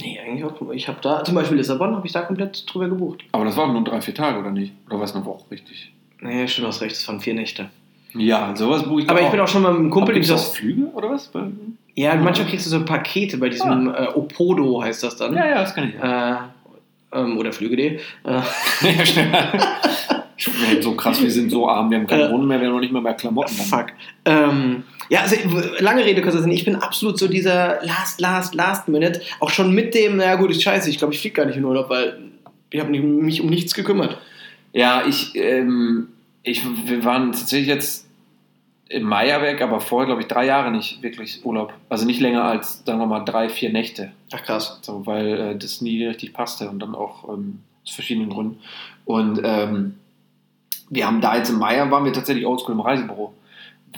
nee, 0.00 0.18
eigentlich 0.18 0.44
auch. 0.44 0.70
Ich 0.72 0.88
habe 0.88 0.98
da 1.02 1.24
zum 1.24 1.34
Beispiel 1.34 1.58
Lissabon, 1.58 1.94
habe 1.96 2.06
ich 2.06 2.12
da 2.12 2.22
komplett 2.22 2.64
drüber 2.72 2.88
gebucht. 2.88 3.24
Aber 3.32 3.44
das 3.44 3.56
waren 3.56 3.72
nur 3.72 3.84
drei, 3.84 4.00
vier 4.00 4.14
Tage, 4.14 4.38
oder 4.38 4.50
nicht? 4.50 4.72
Oder 4.86 4.98
war 4.98 5.04
es 5.04 5.14
eine 5.14 5.24
Woche 5.24 5.50
richtig? 5.50 5.92
Nee, 6.20 6.46
du 6.46 6.66
hast 6.66 6.80
recht, 6.80 6.96
es 6.96 7.06
waren 7.08 7.20
vier 7.20 7.34
Nächte. 7.34 7.68
Ja, 8.14 8.54
sowas 8.54 8.82
buche 8.84 9.02
ich 9.02 9.10
Aber 9.10 9.20
ich 9.20 9.28
bin 9.28 9.40
auch 9.40 9.48
schon 9.48 9.62
mal 9.62 9.72
mit 9.72 9.80
einem 9.80 9.90
Kumpel, 9.90 10.14
Gibt 10.14 10.26
es 10.26 10.32
auch 10.32 10.54
Flüge 10.54 10.86
oder 10.94 11.10
was? 11.10 11.30
Ja, 11.94 12.14
manchmal 12.14 12.48
kriegst 12.48 12.66
du 12.66 12.70
so 12.70 12.84
Pakete 12.84 13.36
bei 13.38 13.48
diesem 13.48 13.88
äh, 13.88 14.08
Opodo, 14.14 14.82
heißt 14.82 15.02
das 15.02 15.16
dann. 15.16 15.34
Ja, 15.34 15.46
ja, 15.46 15.54
das 15.62 15.74
kann 15.74 15.88
ich. 15.88 15.94
Äh, 15.94 16.34
ähm, 17.12 17.38
oder 17.38 17.52
Flüge.de. 17.52 17.96
Äh, 17.96 17.98
ja 18.24 19.06
schnell. 19.06 19.28
Ich 20.36 20.46
bin 20.46 20.82
so 20.82 20.94
krass, 20.94 21.22
wir 21.22 21.30
sind 21.30 21.50
so 21.50 21.68
arm, 21.68 21.90
wir 21.90 21.98
haben 21.98 22.06
keine 22.06 22.24
Äh. 22.24 22.32
Wohnung 22.32 22.48
mehr, 22.48 22.60
wir 22.60 22.66
haben 22.66 22.74
noch 22.74 22.80
nicht 22.80 22.92
mal 22.92 23.02
mehr 23.02 23.14
Klamotten. 23.14 23.54
Fuck. 23.54 23.88
Ähm, 24.24 24.82
ja, 25.08 25.20
also 25.20 25.36
lange 25.78 26.04
Rede, 26.04 26.22
kurzer 26.22 26.40
Sinn. 26.42 26.50
Ich 26.50 26.64
bin 26.64 26.76
absolut 26.76 27.18
so 27.18 27.28
dieser 27.28 27.78
Last, 27.82 28.20
Last, 28.20 28.54
Last 28.54 28.88
Minute. 28.88 29.20
Auch 29.40 29.50
schon 29.50 29.74
mit 29.74 29.94
dem, 29.94 30.16
naja 30.16 30.36
gut, 30.36 30.50
ist 30.50 30.62
scheiße, 30.62 30.88
ich 30.90 30.98
glaube, 30.98 31.14
ich 31.14 31.20
fliege 31.20 31.34
gar 31.34 31.44
nicht 31.44 31.56
in 31.56 31.64
Urlaub, 31.64 31.90
weil 31.90 32.18
ich 32.70 32.80
habe 32.80 32.90
mich 32.90 33.40
um 33.40 33.48
nichts 33.48 33.74
gekümmert. 33.74 34.18
Ja, 34.72 35.02
ich, 35.06 35.36
ähm, 35.36 36.08
ich, 36.42 36.62
wir 36.88 37.04
waren 37.04 37.32
tatsächlich 37.32 37.68
jetzt 37.68 38.06
im 38.88 39.04
Mai 39.04 39.40
weg, 39.40 39.62
aber 39.62 39.80
vorher, 39.80 40.06
glaube 40.06 40.20
ich, 40.22 40.28
drei 40.28 40.44
Jahre 40.44 40.70
nicht 40.70 41.02
wirklich 41.02 41.44
Urlaub. 41.44 41.72
Also 41.88 42.04
nicht 42.04 42.20
länger 42.20 42.44
als, 42.44 42.84
sagen 42.84 42.98
wir 42.98 43.06
mal, 43.06 43.20
drei, 43.24 43.48
vier 43.48 43.70
Nächte. 43.72 44.12
Ach 44.32 44.42
krass. 44.42 44.78
So, 44.82 45.06
weil 45.06 45.40
äh, 45.40 45.56
das 45.56 45.80
nie 45.80 46.04
richtig 46.04 46.34
passte 46.34 46.68
und 46.68 46.78
dann 46.80 46.94
auch 46.94 47.28
ähm, 47.28 47.60
aus 47.86 47.94
verschiedenen 47.94 48.28
Gründen. 48.28 48.58
Und 49.06 49.40
ähm, 49.44 49.94
wir 50.90 51.06
haben 51.06 51.20
da 51.22 51.36
jetzt 51.36 51.48
im 51.48 51.58
Mai 51.58 51.90
waren 51.90 52.04
wir 52.04 52.12
tatsächlich 52.12 52.44
oldschool 52.46 52.74
im 52.74 52.80
Reisebüro. 52.80 53.32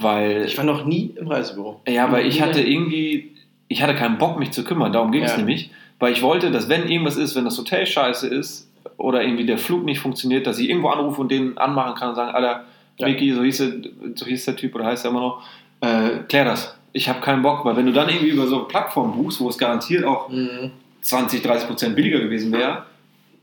Weil, 0.00 0.44
Ich 0.44 0.56
war 0.58 0.64
noch 0.64 0.84
nie 0.84 1.12
im 1.18 1.26
Reisebüro. 1.28 1.80
ja, 1.88 2.10
weil 2.12 2.26
ich 2.26 2.40
hatte 2.42 2.60
irgendwie, 2.60 3.32
ich 3.68 3.82
hatte 3.82 3.94
keinen 3.96 4.18
Bock, 4.18 4.38
mich 4.38 4.50
zu 4.52 4.62
kümmern, 4.64 4.92
darum 4.92 5.10
ging 5.12 5.22
es 5.24 5.32
Ja. 5.32 5.38
nämlich. 5.38 5.70
Weil 5.98 6.12
ich 6.12 6.22
wollte, 6.22 6.50
dass 6.50 6.68
wenn 6.68 6.88
irgendwas 6.88 7.16
ist, 7.16 7.34
wenn 7.34 7.44
das 7.44 7.56
Hotel 7.58 7.86
scheiße 7.86 8.28
ist 8.28 8.63
oder 8.96 9.22
irgendwie 9.22 9.46
der 9.46 9.58
Flug 9.58 9.84
nicht 9.84 10.00
funktioniert, 10.00 10.46
dass 10.46 10.58
ich 10.58 10.68
irgendwo 10.68 10.88
anrufe 10.88 11.20
und 11.20 11.30
den 11.30 11.56
anmachen 11.58 11.94
kann 11.94 12.10
und 12.10 12.14
sagen, 12.14 12.34
Alter, 12.34 12.64
Ja. 12.96 13.06
Vicky, 13.08 13.32
so 13.32 13.42
hieß, 13.42 13.58
der, 13.58 13.72
so 14.14 14.24
hieß 14.26 14.44
der 14.44 14.56
Typ 14.56 14.74
oder 14.74 14.84
heißt 14.86 15.04
er 15.04 15.10
immer 15.10 15.20
noch, 15.20 15.42
äh, 15.80 16.18
klär 16.28 16.44
das. 16.44 16.76
Ich 16.92 17.08
habe 17.08 17.20
keinen 17.20 17.42
Bock, 17.42 17.64
weil 17.64 17.76
wenn 17.76 17.86
du 17.86 17.92
dann 17.92 18.08
irgendwie 18.08 18.28
über 18.30 18.46
so 18.46 18.56
eine 18.58 18.64
Plattform 18.66 19.12
buchst, 19.16 19.40
wo 19.40 19.48
es 19.48 19.58
garantiert 19.58 20.04
auch 20.04 20.28
Mhm. 20.28 20.70
20, 21.00 21.42
30 21.42 21.66
Prozent 21.68 21.96
billiger 21.96 22.20
gewesen 22.20 22.52
wäre, 22.52 22.84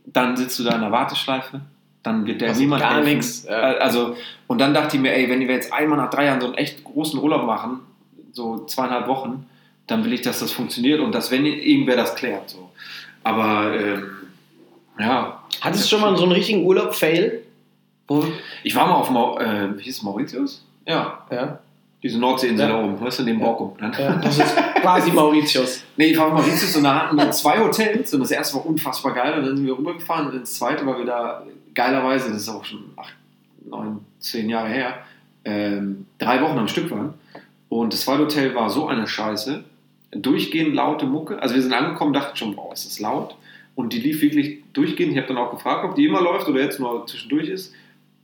dann 0.06 0.36
sitzt 0.38 0.58
du 0.58 0.64
da 0.64 0.74
in 0.76 0.82
der 0.82 0.92
Warteschleife, 0.92 1.60
dann 2.02 2.26
wird 2.26 2.42
der 2.42 2.48
Passiert 2.48 2.62
niemand 2.64 2.82
gar 2.82 2.94
helfen. 2.96 3.10
nichts, 3.10 3.46
ja. 3.48 3.52
Also, 3.54 4.16
und 4.48 4.60
dann 4.62 4.74
dachte 4.74 4.96
ich 4.96 5.02
mir, 5.04 5.14
ey, 5.14 5.30
wenn 5.30 5.42
wir 5.42 5.54
jetzt 5.54 5.72
einmal 5.74 5.98
nach 5.98 6.10
drei 6.10 6.26
Jahren 6.26 6.40
so 6.42 6.48
einen 6.48 6.56
echt 6.56 6.84
großen 6.84 7.20
Urlaub 7.20 7.46
machen, 7.46 7.82
so 8.32 8.66
zweieinhalb 8.66 9.08
Wochen, 9.08 9.46
dann 9.88 10.04
will 10.06 10.14
ich, 10.14 10.22
dass 10.22 10.40
das 10.40 10.52
funktioniert 10.54 11.02
und 11.02 11.14
dass, 11.14 11.30
wenn 11.30 11.46
irgendwer 11.46 11.98
das 11.98 12.16
klärt. 12.16 12.50
So. 12.50 12.72
Aber, 13.24 13.74
ähm, 13.76 14.10
ja. 15.00 15.42
Hattest 15.62 15.86
du 15.86 15.90
schon 15.90 16.02
mal 16.02 16.16
so 16.18 16.24
einen 16.24 16.32
richtigen 16.32 16.66
Urlaub-Fail? 16.66 17.44
Ich 18.64 18.76
war 18.76 18.88
mal 18.88 18.96
auf 18.96 19.10
Mau 19.10 19.38
äh, 19.40 19.78
wie 19.78 19.84
hieß 19.84 19.98
es, 19.98 20.04
Mauritius? 20.04 20.66
Ja, 20.86 21.20
ja, 21.32 21.60
diese 22.04 22.20
Nordseeinsel 22.20 22.68
Ja. 22.68 22.74
da 22.78 22.84
oben, 22.84 23.00
weißt 23.00 23.20
du, 23.20 23.24
den 23.24 23.40
Ja. 23.40 23.46
Borkum. 23.46 23.74
Ne? 23.80 23.92
ja, 23.98 24.16
das 24.16 24.38
ist 24.38 24.56
quasi 24.82 25.12
Mauritius. 25.14 25.84
Nee, 25.96 26.08
ich 26.08 26.18
war 26.18 26.28
auf 26.28 26.34
Mauritius 26.34 26.76
und 26.76 26.84
da 26.84 27.04
hatten 27.04 27.16
wir 27.16 27.32
zwei 27.32 27.60
Hotels 27.60 28.14
und 28.14 28.20
das 28.22 28.32
erste 28.32 28.56
war 28.58 28.66
unfassbar 28.66 29.14
geil 29.14 29.38
und 29.40 29.46
dann 29.46 29.56
sind 29.58 29.66
wir 29.66 29.78
rübergefahren 29.78 30.28
und 30.28 30.36
ins 30.36 30.56
zweite, 30.56 30.86
weil 30.86 30.98
wir 30.98 31.06
da 31.06 31.44
geilerweise, 31.74 32.30
das 32.32 32.42
ist 32.42 32.50
auch 32.50 32.66
schon 32.66 32.84
acht, 32.98 33.14
neun, 33.66 34.04
zehn 34.20 34.50
Jahre 34.50 34.68
her, 34.70 34.94
ähm, 35.46 36.06
drei 36.18 36.42
Wochen 36.42 36.58
am 36.58 36.68
Stück 36.68 36.92
waren. 36.92 37.14
Und 37.70 37.94
das 37.94 38.02
zweite 38.02 38.24
Hotel 38.24 38.54
war 38.56 38.70
so 38.70 38.88
eine 38.88 39.08
Scheiße, 39.08 39.64
durchgehend 40.12 40.76
laute 40.76 41.06
Mucke. 41.06 41.42
Also 41.42 41.56
wir 41.56 41.62
sind 41.62 41.72
angekommen, 41.72 42.12
dachten 42.12 42.36
schon, 42.36 42.58
wow, 42.58 42.74
ist 42.74 42.86
das 42.86 43.00
laut. 43.00 43.36
Und 43.76 43.94
die 43.94 44.00
lief 44.00 44.22
wirklich 44.22 44.60
durchgehend. 44.74 45.14
Ich 45.14 45.18
habe 45.18 45.28
dann 45.28 45.38
auch 45.38 45.52
gefragt, 45.52 45.86
ob 45.86 45.96
die 45.96 46.06
immer 46.06 46.22
läuft 46.22 46.48
oder 46.48 46.62
jetzt 46.62 46.80
nur 46.80 47.06
zwischendurch 47.08 47.48
ist. 47.50 47.74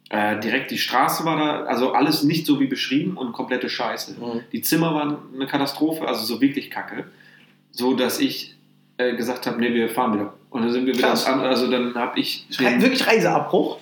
Äh, 0.09 0.39
direkt 0.39 0.71
die 0.71 0.77
Straße 0.77 1.25
war 1.25 1.37
da, 1.37 1.63
also 1.63 1.91
alles 1.91 2.23
nicht 2.23 2.45
so 2.45 2.59
wie 2.59 2.67
beschrieben 2.67 3.17
und 3.17 3.33
komplette 3.33 3.69
Scheiße. 3.69 4.13
Mhm. 4.19 4.41
Die 4.51 4.61
Zimmer 4.61 4.93
waren 4.93 5.17
eine 5.35 5.47
Katastrophe, 5.47 6.07
also 6.07 6.23
so 6.23 6.39
wirklich 6.39 6.69
kacke. 6.69 7.05
So 7.71 7.93
dass 7.93 8.19
ich 8.19 8.55
äh, 8.97 9.15
gesagt 9.15 9.45
habe, 9.45 9.59
nee, 9.59 9.73
wir 9.73 9.89
fahren 9.89 10.13
wieder. 10.13 10.33
Und 10.49 10.61
dann 10.61 10.71
sind 10.71 10.85
wir 10.85 10.97
wieder 10.97 11.11
andere, 11.27 11.49
also 11.49 11.69
dann 11.69 11.93
habe 11.95 12.19
ich. 12.19 12.47
Re 12.57 12.81
wirklich 12.81 13.05
Reiseabbruch? 13.05 13.79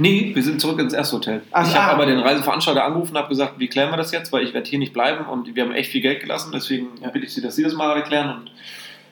Nee, 0.00 0.30
wir 0.32 0.42
sind 0.44 0.60
zurück 0.60 0.78
ins 0.78 0.92
erste 0.92 1.16
Hotel. 1.16 1.42
Ach, 1.50 1.66
ich 1.66 1.74
habe 1.74 1.90
ah. 1.90 1.94
aber 1.94 2.06
den 2.06 2.20
Reiseveranstalter 2.20 2.84
angerufen 2.84 3.12
und 3.12 3.18
habe 3.18 3.28
gesagt, 3.28 3.58
wie 3.58 3.66
klären 3.66 3.90
wir 3.90 3.96
das 3.96 4.12
jetzt, 4.12 4.32
weil 4.32 4.44
ich 4.44 4.54
werde 4.54 4.68
hier 4.68 4.78
nicht 4.78 4.92
bleiben 4.92 5.26
und 5.26 5.54
wir 5.54 5.64
haben 5.64 5.72
echt 5.72 5.90
viel 5.90 6.00
Geld 6.00 6.20
gelassen, 6.20 6.52
deswegen 6.54 6.88
bitte 7.12 7.26
ich 7.26 7.32
Sie, 7.32 7.40
dass 7.40 7.56
Sie 7.56 7.64
das 7.64 7.74
mal 7.74 7.96
erklären 7.96 8.38
und 8.38 8.50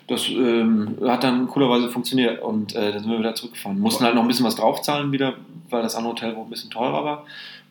das 0.08 0.28
ähm, 0.28 0.96
hat 1.04 1.24
dann 1.24 1.48
coolerweise 1.48 1.88
funktioniert 1.90 2.40
und 2.42 2.74
äh, 2.74 2.92
dann 2.92 3.00
sind 3.02 3.10
wir 3.10 3.18
wieder 3.18 3.34
zurückgefahren. 3.34 3.78
Mussten 3.80 4.04
halt 4.04 4.14
noch 4.14 4.22
ein 4.22 4.28
bisschen 4.28 4.46
was 4.46 4.54
draufzahlen 4.56 5.10
wieder, 5.12 5.34
weil 5.70 5.82
das 5.82 5.94
andere 5.96 6.12
Hotel 6.12 6.36
wohl 6.36 6.44
ein 6.44 6.50
bisschen 6.50 6.70
teurer 6.70 7.04
war. 7.04 7.24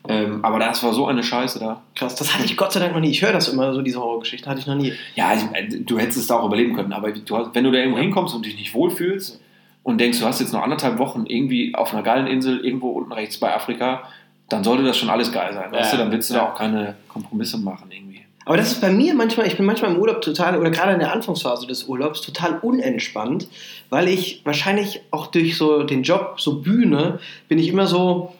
Ähm, 0.08 0.44
aber 0.44 0.60
das 0.60 0.82
war 0.84 0.92
so 0.92 1.06
eine 1.06 1.22
Scheiße 1.24 1.58
da. 1.58 1.80
Krass, 1.96 2.14
das 2.14 2.32
hatte 2.34 2.44
ich 2.44 2.56
Gott 2.56 2.72
sei 2.72 2.78
Dank 2.80 2.92
noch 2.92 3.00
nie. 3.00 3.10
Ich 3.10 3.22
höre 3.22 3.32
das 3.32 3.48
immer, 3.48 3.72
so 3.74 3.82
diese 3.82 3.98
Horrorgeschichte 4.00 4.48
hatte 4.48 4.60
ich 4.60 4.66
noch 4.66 4.76
nie. 4.76 4.92
Ja, 5.16 5.32
ich, 5.34 5.42
äh, 5.52 5.66
du 5.80 5.98
hättest 5.98 6.18
es 6.18 6.26
da 6.28 6.36
auch 6.38 6.46
überleben 6.46 6.74
können, 6.76 6.92
aber 6.92 7.10
du, 7.10 7.48
wenn 7.52 7.64
du 7.64 7.72
da 7.72 7.78
irgendwo 7.78 7.98
hinkommst 7.98 8.34
und 8.34 8.46
dich 8.46 8.56
nicht 8.56 8.72
wohlfühlst 8.74 9.40
und 9.82 9.98
denkst, 9.98 10.20
du 10.20 10.26
hast 10.26 10.40
jetzt 10.40 10.52
noch 10.52 10.62
anderthalb 10.62 10.98
Wochen 10.98 11.24
irgendwie 11.26 11.74
auf 11.74 11.92
einer 11.92 12.02
geilen 12.04 12.26
Insel 12.28 12.64
irgendwo 12.64 12.90
unten 12.90 13.12
rechts 13.12 13.38
bei 13.38 13.52
Afrika, 13.52 14.02
dann 14.48 14.62
sollte 14.62 14.84
das 14.84 14.96
schon 14.96 15.10
alles 15.10 15.32
geil 15.32 15.52
sein. 15.54 15.72
Weißt 15.72 15.92
Ja. 15.92 15.98
du, 15.98 16.04
dann 16.04 16.12
willst 16.12 16.30
du 16.30 16.34
Ja. 16.34 16.40
da 16.40 16.46
auch 16.50 16.54
keine 16.54 16.94
Kompromisse 17.08 17.58
machen 17.58 17.90
irgendwie. 17.90 18.25
Aber 18.46 18.56
das 18.56 18.70
ist 18.70 18.80
bei 18.80 18.90
mir 18.90 19.12
manchmal, 19.12 19.48
ich 19.48 19.56
bin 19.56 19.66
manchmal 19.66 19.90
im 19.92 19.98
Urlaub 19.98 20.22
total, 20.22 20.56
oder 20.56 20.70
gerade 20.70 20.92
in 20.92 21.00
der 21.00 21.12
Anfangsphase 21.12 21.66
des 21.66 21.84
Urlaubs, 21.84 22.22
total 22.22 22.60
unentspannt, 22.62 23.48
weil 23.90 24.06
ich 24.06 24.40
wahrscheinlich 24.44 25.02
auch 25.10 25.26
durch 25.26 25.58
so 25.58 25.82
den 25.82 26.04
Job, 26.04 26.36
so 26.38 26.60
Bühne, 26.60 27.18
bin 27.48 27.58
ich 27.58 27.68
immer 27.68 27.88
so 27.88 28.32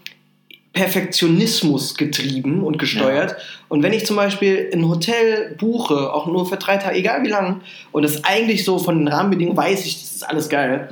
Perfektionismus 0.73 1.97
getrieben 1.97 2.63
und 2.63 2.79
gesteuert. 2.79 3.35
Und 3.69 3.83
wenn 3.83 3.93
ich 3.93 4.07
zum 4.07 4.15
Beispiel 4.15 4.71
ein 4.73 4.89
Hotel 4.89 5.57
buche, 5.59 6.13
auch 6.15 6.27
nur 6.27 6.47
für 6.49 6.57
drei 6.57 6.77
Tage, 6.77 6.97
egal 6.97 7.25
wie 7.25 7.29
lang, 7.29 7.63
und 7.91 8.03
das 8.05 8.23
eigentlich 8.23 8.65
so 8.65 8.79
von 8.79 8.99
den 8.99 9.09
Rahmenbedingungen 9.09 9.57
weiß 9.57 9.87
ich, 9.87 10.01
das 10.01 10.15
ist 10.15 10.23
alles 10.29 10.49
geil. 10.49 10.89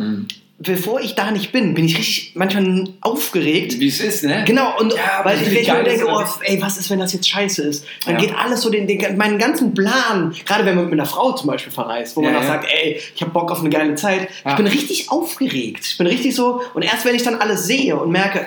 Bevor 0.57 1.01
ich 1.01 1.17
da 1.17 1.33
nicht 1.33 1.51
bin, 1.51 1.75
bin 1.75 1.85
ich 1.85 1.99
richtig 1.99 2.33
manchmal 2.37 2.85
aufgeregt. 3.01 3.81
Wie 3.81 3.89
es 3.89 3.99
ist, 4.01 4.23
ne? 4.23 4.45
Genau, 4.47 4.79
und 4.79 4.93
Ja, 4.95 5.21
weil 5.25 5.37
ich, 5.43 5.49
ich 5.53 5.69
mir 5.73 5.83
denke, 5.83 6.07
oh, 6.09 6.23
ey, 6.43 6.63
was 6.63 6.79
ist, 6.79 6.89
wenn 6.91 7.01
das 7.01 7.13
jetzt 7.13 7.29
scheiße 7.29 7.63
ist? 7.63 7.85
Dann 8.07 8.15
Ja. 8.15 8.21
geht 8.21 8.35
alles 8.39 8.61
so 8.63 8.71
den, 8.71 8.87
den 8.87 9.17
meinen 9.17 9.39
ganzen 9.39 9.75
Plan, 9.75 10.33
gerade 10.47 10.65
wenn 10.65 10.77
man 10.77 10.85
mit 10.85 10.93
einer 10.95 11.07
Frau 11.07 11.33
zum 11.33 11.49
Beispiel 11.49 11.73
verreist, 11.73 12.17
wo 12.17 12.23
man 12.23 12.33
Ja, 12.33 12.39
auch 12.39 12.43
ja. 12.43 12.49
sagt, 12.49 12.67
ey, 12.73 13.01
ich 13.15 13.21
habe 13.21 13.33
Bock 13.33 13.51
auf 13.51 13.61
eine 13.61 13.69
geile 13.71 13.97
Zeit. 13.97 14.29
Ich 14.47 14.55
bin 14.55 14.67
richtig 14.69 15.11
aufgeregt. 15.11 15.85
Ich 15.87 15.99
bin 15.99 16.07
richtig 16.07 16.37
so, 16.37 16.63
und 16.73 16.83
erst 16.83 17.05
wenn 17.05 17.17
ich 17.17 17.25
dann 17.25 17.35
alles 17.35 17.67
sehe 17.67 17.97
und 17.97 18.13
merke, 18.13 18.47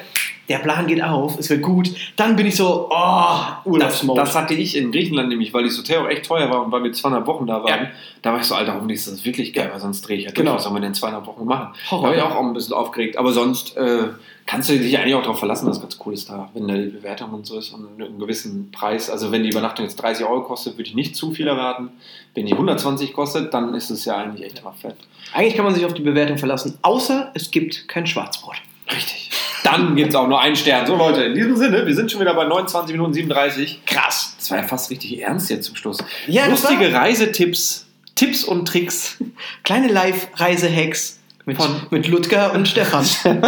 der 0.49 0.59
Plan 0.59 0.87
geht 0.87 1.03
auf, 1.03 1.37
es 1.37 1.49
wird 1.49 1.61
gut, 1.61 1.89
dann 2.15 2.35
bin 2.35 2.47
ich 2.47 2.55
so, 2.55 2.87
oh, 2.89 2.93
Das, 2.93 3.65
Urlaubsmode. 3.65 4.21
das 4.21 4.35
hatte 4.35 4.53
ich 4.53 4.77
in 4.77 4.91
Griechenland 4.91 5.29
nämlich, 5.29 5.53
weil 5.53 5.65
das 5.65 5.77
Hotel 5.77 5.99
auch 5.99 6.07
echt 6.07 6.25
teuer 6.25 6.49
war 6.49 6.65
und 6.65 6.71
weil 6.71 6.83
wir 6.83 6.93
zweieinhalb 6.93 7.27
Wochen 7.27 7.45
da 7.47 7.63
waren. 7.63 7.83
Ja. 7.83 7.91
Da 8.21 8.31
war 8.31 8.39
ich 8.39 8.45
so, 8.45 8.55
Alter, 8.55 8.75
hoffentlich 8.75 8.99
ist 8.99 9.11
das 9.11 9.25
wirklich 9.25 9.53
geil, 9.53 9.69
weil 9.71 9.79
sonst 9.79 10.01
drehe 10.07 10.17
ich 10.17 10.23
ja 10.25 10.31
durch. 10.31 10.45
Genau. 10.45 10.55
Was 10.55 10.63
sollen 10.63 10.75
wir 10.75 10.79
denn 10.79 10.89
in 10.89 10.95
zweieinhalb 10.95 11.25
Wochen 11.27 11.45
machen? 11.45 11.73
Horror, 11.91 12.03
da 12.03 12.09
war 12.09 12.15
ich 12.15 12.21
auch 12.21 12.39
ein 12.39 12.53
bisschen 12.53 12.73
aufgeregt. 12.73 13.17
Aber 13.17 13.31
sonst 13.33 13.75
äh, 13.77 14.03
kannst 14.45 14.69
du 14.69 14.77
dich 14.77 14.97
eigentlich 14.97 15.15
auch 15.15 15.21
darauf 15.21 15.39
verlassen, 15.39 15.67
dass 15.67 15.79
ganz 15.81 15.99
cool 16.05 16.13
ist 16.13 16.29
da, 16.29 16.49
wenn 16.53 16.67
da 16.67 16.75
die 16.75 16.87
Bewertung 16.87 17.31
und 17.31 17.45
so 17.45 17.57
ist 17.59 17.73
und 17.73 18.01
einen 18.01 18.17
gewissen 18.19 18.71
Preis. 18.71 19.09
Also 19.09 19.31
wenn 19.31 19.43
die 19.43 19.49
Übernachtung 19.49 19.85
jetzt 19.85 19.97
30 19.97 20.25
Euro 20.25 20.43
kostet, 20.43 20.77
würde 20.77 20.89
ich 20.89 20.95
nicht 20.95 21.15
zu 21.15 21.31
viel 21.31 21.47
erwarten. 21.47 21.89
Wenn 22.33 22.45
die 22.45 22.53
120 22.53 23.13
kostet, 23.13 23.53
dann 23.53 23.73
ist 23.73 23.89
es 23.89 24.05
ja 24.05 24.15
eigentlich 24.17 24.45
echt 24.45 24.59
immer 24.59 24.73
fett. 24.73 24.95
Eigentlich 25.33 25.55
kann 25.55 25.65
man 25.65 25.75
sich 25.75 25.85
auf 25.85 25.93
die 25.93 26.01
Bewertung 26.01 26.37
verlassen, 26.37 26.77
außer 26.81 27.31
es 27.33 27.51
gibt 27.51 27.87
kein 27.89 28.07
Schwarzbrot. 28.07 28.55
Richtig. 28.89 29.29
Dann 29.63 29.95
gibt 29.95 30.09
es 30.09 30.15
auch 30.15 30.27
nur 30.27 30.39
einen 30.39 30.55
Stern. 30.55 30.85
So 30.85 30.95
Leute, 30.95 31.23
in 31.23 31.33
diesem 31.35 31.55
Sinne, 31.55 31.85
wir 31.85 31.95
sind 31.95 32.11
schon 32.11 32.21
wieder 32.21 32.33
bei 32.33 32.45
29 32.45 32.93
Minuten 32.93 33.13
37. 33.13 33.81
Krass. 33.85 34.35
Das 34.37 34.51
war 34.51 34.57
ja 34.59 34.63
fast 34.63 34.89
richtig 34.91 35.21
ernst 35.21 35.49
jetzt 35.49 35.65
zum 35.65 35.75
Schluss. 35.75 35.97
Ja, 36.27 36.45
Lustige 36.47 36.93
Reisetipps, 36.93 37.85
Tipps 38.15 38.43
und 38.43 38.67
Tricks. 38.67 39.17
Kleine 39.63 39.87
Live-Reise-Hacks 39.87 41.19
mit, 41.45 41.57
Von- 41.57 41.81
mit 41.89 42.07
Ludger 42.07 42.53
und 42.53 42.67
Stefan. 42.67 43.05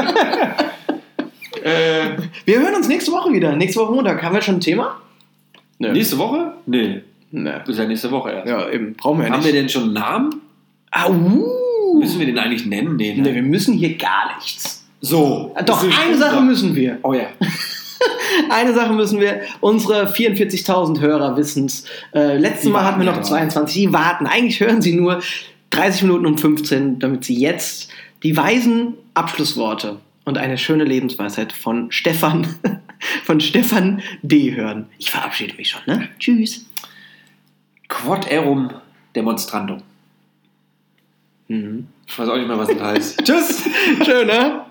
Äh, 1.63 2.12
Wir 2.45 2.60
hören 2.60 2.76
uns 2.76 2.88
nächste 2.88 3.12
Woche 3.12 3.34
wieder. 3.34 3.56
Nächste 3.56 3.82
Woche 3.82 3.91
Montag. 3.91 4.22
Haben 4.24 4.34
wir 4.36 4.41
schon 4.41 4.56
ein 4.56 4.62
Thema? 4.62 5.02
Nö. 5.78 5.91
nächste 5.91 6.17
Woche? 6.17 6.54
Nee, 6.65 7.02
Nö. 7.32 7.52
das 7.60 7.67
ist 7.69 7.78
ja 7.80 7.86
nächste 7.86 8.12
Woche 8.12 8.32
erst. 8.32 8.48
Ja, 8.48 8.69
eben. 8.69 8.93
Brauchen 8.93 9.19
wir 9.19 9.26
ja 9.28 9.32
Haben 9.34 9.39
nicht. 9.41 9.54
wir 9.54 9.60
denn 9.60 9.69
schon 9.69 9.84
einen 9.84 9.93
Namen? 9.93 10.41
Au. 10.91 11.10
Müssen 12.00 12.19
wir 12.19 12.26
den 12.26 12.38
eigentlich 12.39 12.65
nennen? 12.65 12.95
Nee, 12.95 13.13
ne? 13.13 13.24
Nee, 13.24 13.36
wir 13.36 13.41
müssen 13.43 13.74
hier 13.74 13.98
gar 13.98 14.38
nichts. 14.38 14.86
So. 15.02 15.56
Doch, 15.66 15.82
Das 15.82 15.84
ist 15.84 16.00
eine 16.00 16.18
Sache 16.18 16.42
müssen 16.42 16.76
wir. 16.76 17.00
Oh 17.04 17.14
ja. 17.14 17.28
Eine 18.50 18.74
Sache 18.74 18.94
müssen 18.94 19.20
wir. 19.20 19.42
Unsere 19.60 20.08
44.000 20.08 21.00
Hörer 21.02 21.36
wissen 21.36 21.66
es. 21.66 21.84
Äh, 22.14 22.38
letztes 22.38 22.70
Mal 22.70 22.86
hatten 22.86 23.00
wir 23.00 23.06
noch 23.06 23.18
ja 23.18 23.22
22. 23.22 23.74
Die 23.76 23.94
warten. 23.94 24.26
Eigentlich 24.28 24.60
hören 24.62 24.82
sie 24.82 24.96
nur 24.96 25.22
30 25.72 26.04
Minuten 26.04 26.26
und 26.26 26.40
15, 26.40 27.00
damit 27.00 27.26
sie 27.26 27.38
jetzt 27.38 27.90
die 28.24 28.36
weisen 28.38 28.94
Abschlussworte 29.14 29.98
und 30.26 30.38
eine 30.38 30.58
schöne 30.58 30.84
Lebensweisheit 30.86 31.52
von 31.52 31.92
Stefan, 31.92 32.48
von 33.24 33.40
Stefan 33.42 34.02
D. 34.22 34.56
hören. 34.56 34.88
Ich 34.98 35.12
verabschiede 35.12 35.56
mich 35.56 35.70
schon, 35.70 35.82
ne? 35.86 36.08
Tschüss. 36.20 36.66
Quod 37.90 38.28
erum 38.28 38.72
demonstrandum. 39.16 39.82
Mhm. 41.48 41.88
Ich 42.08 42.18
weiß 42.18 42.30
auch 42.30 42.38
nicht 42.38 42.48
mehr, 42.48 42.58
was 42.58 42.70
das 42.70 42.80
heißt. 42.82 43.20
Tschüss. 43.26 43.64
Schön, 44.06 44.28
ne? 44.28 44.62